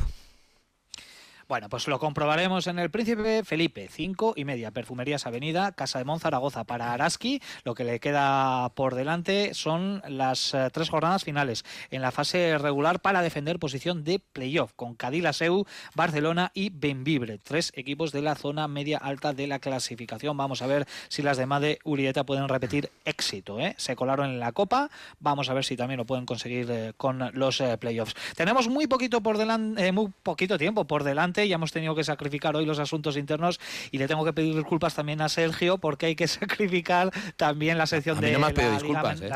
Bueno, 1.47 1.69
pues 1.69 1.87
lo 1.89 1.99
comprobaremos 1.99 2.67
en 2.69 2.79
el 2.79 2.91
Príncipe 2.91 3.45
Felipe, 3.45 3.89
5 3.91 4.33
y 4.35 4.47
media, 4.47 4.71
Perfumerías 4.71 5.27
Avenida, 5.27 5.73
Casa 5.73 5.99
de 5.99 6.07
Monzaragoza 6.07 6.65
para 6.65 6.95
Araski. 6.95 7.43
Lo 7.65 7.75
que 7.75 7.85
le 7.85 8.01
queda 8.01 8.71
por 8.71 8.95
delante 8.95 9.53
son 9.53 10.01
las 10.09 10.55
eh, 10.55 10.71
tres 10.73 10.89
jornadas 10.89 11.23
finales 11.23 11.63
en 11.91 12.01
la 12.01 12.13
fase 12.13 12.57
regular 12.57 13.01
para 13.01 13.21
defender 13.21 13.59
posición 13.59 14.05
de 14.05 14.21
playoff 14.21 14.73
con 14.75 14.95
Cadilaseu, 14.95 15.67
Barcelona 15.95 16.51
y 16.55 16.71
Benvibre, 16.71 17.37
tres 17.37 17.73
equipos 17.75 18.11
de 18.11 18.23
la 18.23 18.37
zona 18.37 18.67
media 18.67 18.97
alta 18.97 19.35
de 19.35 19.47
la 19.47 19.59
clasificación. 19.59 20.39
Vamos 20.39 20.63
a 20.63 20.67
ver 20.67 20.87
si 21.09 21.21
las 21.21 21.37
de 21.37 21.45
Made 21.45 21.79
Urieta 21.85 22.25
pueden 22.25 22.49
repetir 22.49 22.91
éxito. 23.05 23.61
¿eh? 23.61 23.75
Se 23.77 23.97
colaron 23.97 24.31
en 24.31 24.41
la 24.41 24.53
Copa, 24.53 24.89
vamos 25.21 25.51
a 25.51 25.55
ver 25.55 25.67
si 25.67 25.77
también 25.77 25.99
lo 25.99 26.07
pueden 26.07 26.25
conseguir 26.25 26.71
eh, 26.71 26.93
con 26.97 27.31
los 27.35 27.63
playoffs. 27.79 28.15
Tenemos 28.35 28.69
muy 28.69 28.87
poquito 28.87 29.21
por 29.21 29.37
delante, 29.37 29.93
muy 29.93 30.11
poquito 30.23 30.57
tiempo 30.57 30.87
por 30.87 31.05
delante 31.05 31.34
ya 31.43 31.57
hemos 31.57 31.73
tenido 31.73 31.95
que 31.95 32.05
sacrificar 32.05 32.57
hoy 32.57 32.65
los 32.65 32.79
asuntos 32.79 33.17
internos 33.17 33.61
y 33.91 33.99
le 33.99 34.09
tengo 34.09 34.25
que 34.25 34.33
pedir 34.33 34.55
disculpas 34.55 34.95
también 34.95 35.21
a 35.21 35.29
Sergio 35.29 35.79
porque 35.79 36.07
hay 36.07 36.17
que 36.17 36.29
sacrificar 36.29 37.11
también 37.37 37.79
la 37.79 37.87
sección 37.87 38.21
de 38.21 38.39
las 38.39 38.57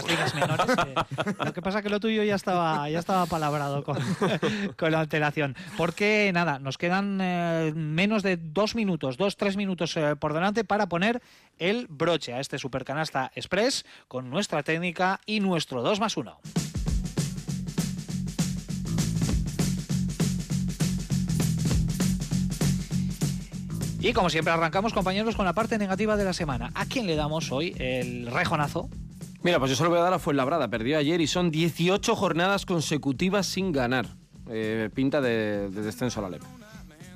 ligas 0.07 0.35
menores. 0.35 0.67
lo 1.45 1.53
que 1.53 1.63
pasa 1.63 1.83
que 1.83 1.89
lo 1.89 2.01
tuyo 2.01 2.23
ya 2.23 2.35
estaba, 2.35 2.89
ya 2.89 2.99
estaba 2.99 3.27
palabrado 3.27 3.83
con, 3.83 3.99
con 4.77 4.93
la 4.93 5.01
alteración. 5.01 5.57
Porque 5.77 6.31
nada, 6.33 6.59
nos 6.59 6.79
quedan 6.79 7.19
eh, 7.21 7.73
menos 7.75 8.23
de 8.23 8.37
dos 8.37 8.75
minutos, 8.75 9.17
dos, 9.17 9.37
tres 9.37 9.57
minutos 9.57 9.97
eh, 9.97 10.17
por 10.17 10.33
delante 10.33 10.65
para 10.65 10.89
poner 10.89 11.21
el 11.59 11.87
broche 11.89 12.33
a 12.35 12.41
este 12.41 12.59
Supercanasta 12.59 13.31
Express 13.35 13.85
con 14.07 14.31
nuestra 14.31 14.63
técnica 14.63 15.21
y 15.27 15.41
nuestro 15.41 15.83
2 15.83 16.01
más 16.01 16.17
1. 16.17 16.68
Y 24.01 24.13
como 24.13 24.31
siempre 24.31 24.53
arrancamos, 24.53 24.93
compañeros, 24.93 25.35
con 25.35 25.45
la 25.45 25.53
parte 25.53 25.77
negativa 25.77 26.17
de 26.17 26.25
la 26.25 26.33
semana. 26.33 26.71
¿A 26.75 26.87
quién 26.87 27.07
le 27.07 27.17
damos 27.17 27.51
hoy 27.51 27.75
el 27.79 28.29
rejonazo? 28.31 28.89
Mira, 29.43 29.59
pues 29.59 29.71
yo 29.71 29.77
solo 29.77 29.91
voy 29.91 29.99
a 29.99 30.03
dar 30.03 30.15
a 30.15 30.19
Fuenlabrada. 30.19 30.69
Perdió 30.69 30.99
ayer 30.99 31.21
y 31.21 31.27
son 31.27 31.51
18 31.51 32.15
jornadas 32.15 32.65
consecutivas 32.65 33.47
sin 33.47 33.73
ganar. 33.73 34.07
Eh, 34.49 34.89
pinta 34.95 35.21
de, 35.21 35.69
descenso 35.71 36.21
a 36.21 36.25
la 36.25 36.31
LEP. 36.31 36.43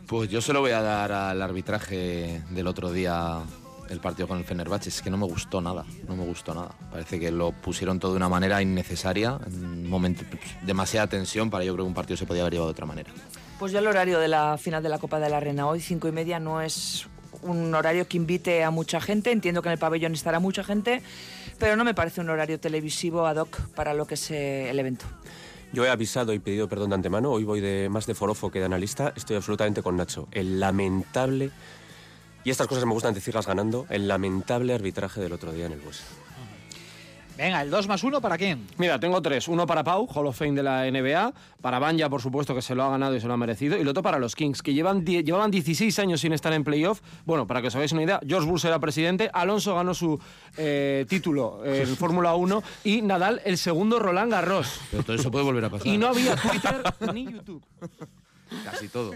Pues 0.06 0.28
yo 0.28 0.40
se 0.40 0.52
lo 0.52 0.60
voy 0.60 0.72
a 0.72 0.82
dar 0.82 1.12
al 1.12 1.40
arbitraje 1.40 2.42
del 2.50 2.66
otro 2.66 2.92
día 2.92 3.40
el 3.88 4.00
partido 4.00 4.26
con 4.26 4.38
el 4.38 4.44
Fenerbahce. 4.44 4.88
Es 4.88 5.02
que 5.02 5.10
no 5.10 5.16
me 5.16 5.26
gustó 5.26 5.60
nada, 5.60 5.84
no 6.08 6.16
me 6.16 6.24
gustó 6.24 6.54
nada. 6.54 6.70
Parece 6.90 7.20
que 7.20 7.30
lo 7.30 7.52
pusieron 7.52 8.00
todo 8.00 8.12
de 8.12 8.16
una 8.16 8.28
manera 8.28 8.60
innecesaria, 8.60 9.38
en 9.46 9.64
un 9.64 9.88
momento 9.88 10.24
pues, 10.28 10.42
demasiada 10.62 11.06
tensión 11.06 11.48
para 11.48 11.64
yo 11.64 11.72
creo 11.74 11.84
que 11.84 11.88
un 11.88 11.94
partido 11.94 12.16
se 12.16 12.26
podía 12.26 12.42
haber 12.42 12.54
llevado 12.54 12.68
de 12.68 12.72
otra 12.72 12.86
manera. 12.86 13.10
Pues 13.62 13.70
ya 13.70 13.78
el 13.78 13.86
horario 13.86 14.18
de 14.18 14.26
la 14.26 14.58
final 14.58 14.82
de 14.82 14.88
la 14.88 14.98
Copa 14.98 15.20
de 15.20 15.30
la 15.30 15.38
Reina 15.38 15.68
hoy, 15.68 15.78
cinco 15.78 16.08
y 16.08 16.10
media, 16.10 16.40
no 16.40 16.60
es 16.60 17.06
un 17.42 17.72
horario 17.72 18.08
que 18.08 18.16
invite 18.16 18.64
a 18.64 18.72
mucha 18.72 19.00
gente. 19.00 19.30
Entiendo 19.30 19.62
que 19.62 19.68
en 19.68 19.74
el 19.74 19.78
pabellón 19.78 20.14
estará 20.14 20.40
mucha 20.40 20.64
gente, 20.64 21.00
pero 21.60 21.76
no 21.76 21.84
me 21.84 21.94
parece 21.94 22.20
un 22.20 22.28
horario 22.28 22.58
televisivo 22.58 23.24
ad 23.24 23.36
hoc 23.36 23.60
para 23.76 23.94
lo 23.94 24.04
que 24.04 24.14
es 24.14 24.32
eh, 24.32 24.68
el 24.68 24.80
evento. 24.80 25.04
Yo 25.72 25.86
he 25.86 25.90
avisado 25.90 26.32
y 26.32 26.40
pedido 26.40 26.68
perdón 26.68 26.88
de 26.88 26.96
antemano. 26.96 27.30
Hoy 27.30 27.44
voy 27.44 27.60
de 27.60 27.88
más 27.88 28.04
de 28.06 28.16
forofo 28.16 28.50
que 28.50 28.58
de 28.58 28.64
analista. 28.64 29.12
Estoy 29.14 29.36
absolutamente 29.36 29.80
con 29.80 29.96
Nacho. 29.96 30.26
El 30.32 30.58
lamentable, 30.58 31.52
y 32.42 32.50
estas 32.50 32.66
cosas 32.66 32.84
me 32.84 32.94
gustan 32.94 33.14
decirlas 33.14 33.46
ganando, 33.46 33.86
el 33.90 34.08
lamentable 34.08 34.74
arbitraje 34.74 35.20
del 35.20 35.34
otro 35.34 35.52
día 35.52 35.66
en 35.66 35.72
el 35.74 35.80
bus. 35.80 36.02
Venga, 37.36 37.62
el 37.62 37.70
2 37.70 37.88
más 37.88 38.04
1 38.04 38.20
para 38.20 38.36
quién? 38.36 38.66
Mira, 38.78 39.00
tengo 39.00 39.20
tres. 39.22 39.48
Uno 39.48 39.66
para 39.66 39.82
Pau, 39.82 40.06
Hall 40.06 40.26
of 40.26 40.36
Fame 40.36 40.52
de 40.52 40.62
la 40.62 40.90
NBA. 40.90 41.32
Para 41.60 41.78
Banja, 41.78 42.08
por 42.08 42.20
supuesto, 42.20 42.54
que 42.54 42.62
se 42.62 42.74
lo 42.74 42.84
ha 42.84 42.90
ganado 42.90 43.16
y 43.16 43.20
se 43.20 43.26
lo 43.26 43.34
ha 43.34 43.36
merecido. 43.36 43.76
Y 43.78 43.84
lo 43.84 43.90
otro 43.92 44.02
para 44.02 44.18
los 44.18 44.36
Kings, 44.36 44.62
que 44.62 44.74
llevan 44.74 45.04
llevaban 45.04 45.50
16 45.50 45.98
años 45.98 46.20
sin 46.20 46.32
estar 46.32 46.52
en 46.52 46.62
playoff. 46.64 47.00
Bueno, 47.24 47.46
para 47.46 47.62
que 47.62 47.68
os 47.68 47.74
hagáis 47.74 47.92
una 47.92 48.02
idea, 48.02 48.20
George 48.26 48.48
Bush 48.48 48.66
era 48.66 48.78
presidente, 48.78 49.30
Alonso 49.32 49.74
ganó 49.74 49.94
su 49.94 50.20
eh, 50.56 51.06
título 51.08 51.64
en 51.64 51.86
Fórmula 51.96 52.34
1 52.34 52.62
y 52.84 53.02
Nadal 53.02 53.40
el 53.44 53.56
segundo 53.58 53.98
Roland 53.98 54.30
Garros. 54.30 54.80
Pero 54.90 55.02
todo 55.02 55.16
eso 55.16 55.30
puede 55.30 55.44
volver 55.44 55.64
a 55.64 55.70
pasar. 55.70 55.86
Y 55.86 55.98
no 55.98 56.08
había 56.08 56.36
Twitter 56.36 56.82
ni 57.14 57.24
YouTube. 57.24 57.62
Casi 58.64 58.88
todo. 58.88 59.12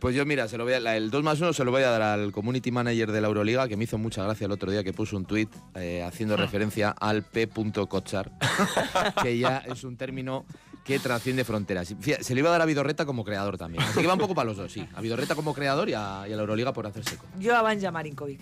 Pues 0.00 0.14
yo, 0.14 0.24
mira, 0.24 0.46
se 0.46 0.56
lo 0.56 0.64
voy 0.64 0.74
a, 0.74 0.96
el 0.96 1.10
2 1.10 1.24
más 1.24 1.40
1 1.40 1.52
se 1.52 1.64
lo 1.64 1.72
voy 1.72 1.82
a 1.82 1.90
dar 1.90 2.02
al 2.02 2.30
community 2.30 2.70
manager 2.70 3.10
de 3.10 3.20
la 3.20 3.26
Euroliga, 3.26 3.66
que 3.66 3.76
me 3.76 3.84
hizo 3.84 3.98
mucha 3.98 4.22
gracia 4.22 4.44
el 4.44 4.52
otro 4.52 4.70
día 4.70 4.84
que 4.84 4.92
puso 4.92 5.16
un 5.16 5.24
tweet 5.24 5.48
eh, 5.74 6.04
haciendo 6.06 6.34
ah. 6.34 6.38
referencia 6.38 6.90
al 6.90 7.24
p.cochar, 7.24 8.30
que 9.22 9.38
ya 9.38 9.58
es 9.58 9.82
un 9.82 9.96
término 9.96 10.46
que 10.84 11.00
trasciende 11.00 11.44
fronteras. 11.44 11.94
se 12.20 12.34
le 12.34 12.40
iba 12.40 12.48
a 12.48 12.52
dar 12.52 12.62
a 12.62 12.64
Vidorreta 12.64 13.04
como 13.04 13.24
creador 13.24 13.58
también. 13.58 13.82
Así 13.82 14.00
que 14.00 14.06
va 14.06 14.14
un 14.14 14.20
poco 14.20 14.34
para 14.34 14.46
los 14.46 14.56
dos, 14.56 14.72
sí. 14.72 14.86
A 14.94 15.00
Vidorreta 15.00 15.34
como 15.34 15.52
creador 15.52 15.88
y 15.88 15.94
a, 15.94 16.26
la 16.26 16.40
Euroliga 16.40 16.72
por 16.72 16.86
hacerse 16.86 17.10
seco. 17.10 17.26
Yo 17.38 17.56
a 17.56 17.62
Banja 17.62 17.90
Marinkovic. 17.90 18.40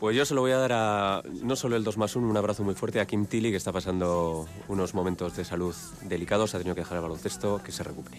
Pues 0.00 0.16
yo 0.16 0.24
se 0.24 0.34
lo 0.34 0.40
voy 0.40 0.52
a 0.52 0.58
dar 0.58 0.72
a 0.72 1.22
no 1.42 1.56
solo 1.56 1.76
el 1.76 1.84
2 1.84 1.96
más 1.96 2.16
1, 2.16 2.26
un 2.26 2.36
abrazo 2.36 2.64
muy 2.64 2.74
fuerte 2.74 3.00
a 3.00 3.06
Kim 3.06 3.26
Tilly, 3.26 3.50
que 3.50 3.56
está 3.56 3.70
pasando 3.72 4.48
unos 4.68 4.94
momentos 4.94 5.36
de 5.36 5.44
salud 5.44 5.74
delicados, 6.02 6.54
ha 6.54 6.58
tenido 6.58 6.74
que 6.74 6.80
dejar 6.80 6.96
el 6.96 7.02
baloncesto, 7.02 7.62
que 7.62 7.70
se 7.70 7.84
recupere. 7.84 8.18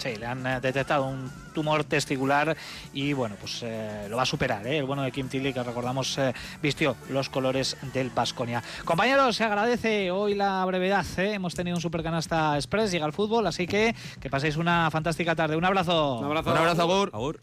Sí, 0.00 0.16
le 0.16 0.24
han 0.24 0.46
eh, 0.46 0.60
detectado 0.60 1.04
un 1.04 1.30
tumor 1.52 1.84
testicular 1.84 2.56
y 2.94 3.12
bueno, 3.12 3.36
pues 3.38 3.62
eh, 3.62 4.06
lo 4.08 4.16
va 4.16 4.22
a 4.22 4.26
superar. 4.26 4.66
¿eh? 4.66 4.78
El 4.78 4.84
bueno 4.84 5.02
de 5.02 5.12
Kim 5.12 5.28
Tilly, 5.28 5.52
que 5.52 5.62
recordamos 5.62 6.18
vistió 6.62 6.96
los 7.10 7.28
colores 7.28 7.76
del 7.92 8.08
Basconia. 8.08 8.62
Compañeros, 8.86 9.36
se 9.36 9.44
agradece 9.44 10.10
hoy 10.10 10.34
la 10.34 10.64
brevedad. 10.64 11.04
Hemos 11.18 11.54
tenido 11.54 11.76
un 11.76 11.82
supercanasta 11.82 12.56
express, 12.56 12.90
llega 12.90 13.04
el 13.04 13.12
fútbol, 13.12 13.46
así 13.46 13.66
que 13.66 13.94
que 14.18 14.30
paséis 14.30 14.56
una 14.56 14.90
fantástica 14.90 15.34
tarde. 15.34 15.56
Un 15.56 15.66
abrazo. 15.66 16.20
Un 16.20 16.24
abrazo, 16.24 16.50
un 16.50 16.56
abrazo, 16.56 16.82
Agur. 16.82 17.40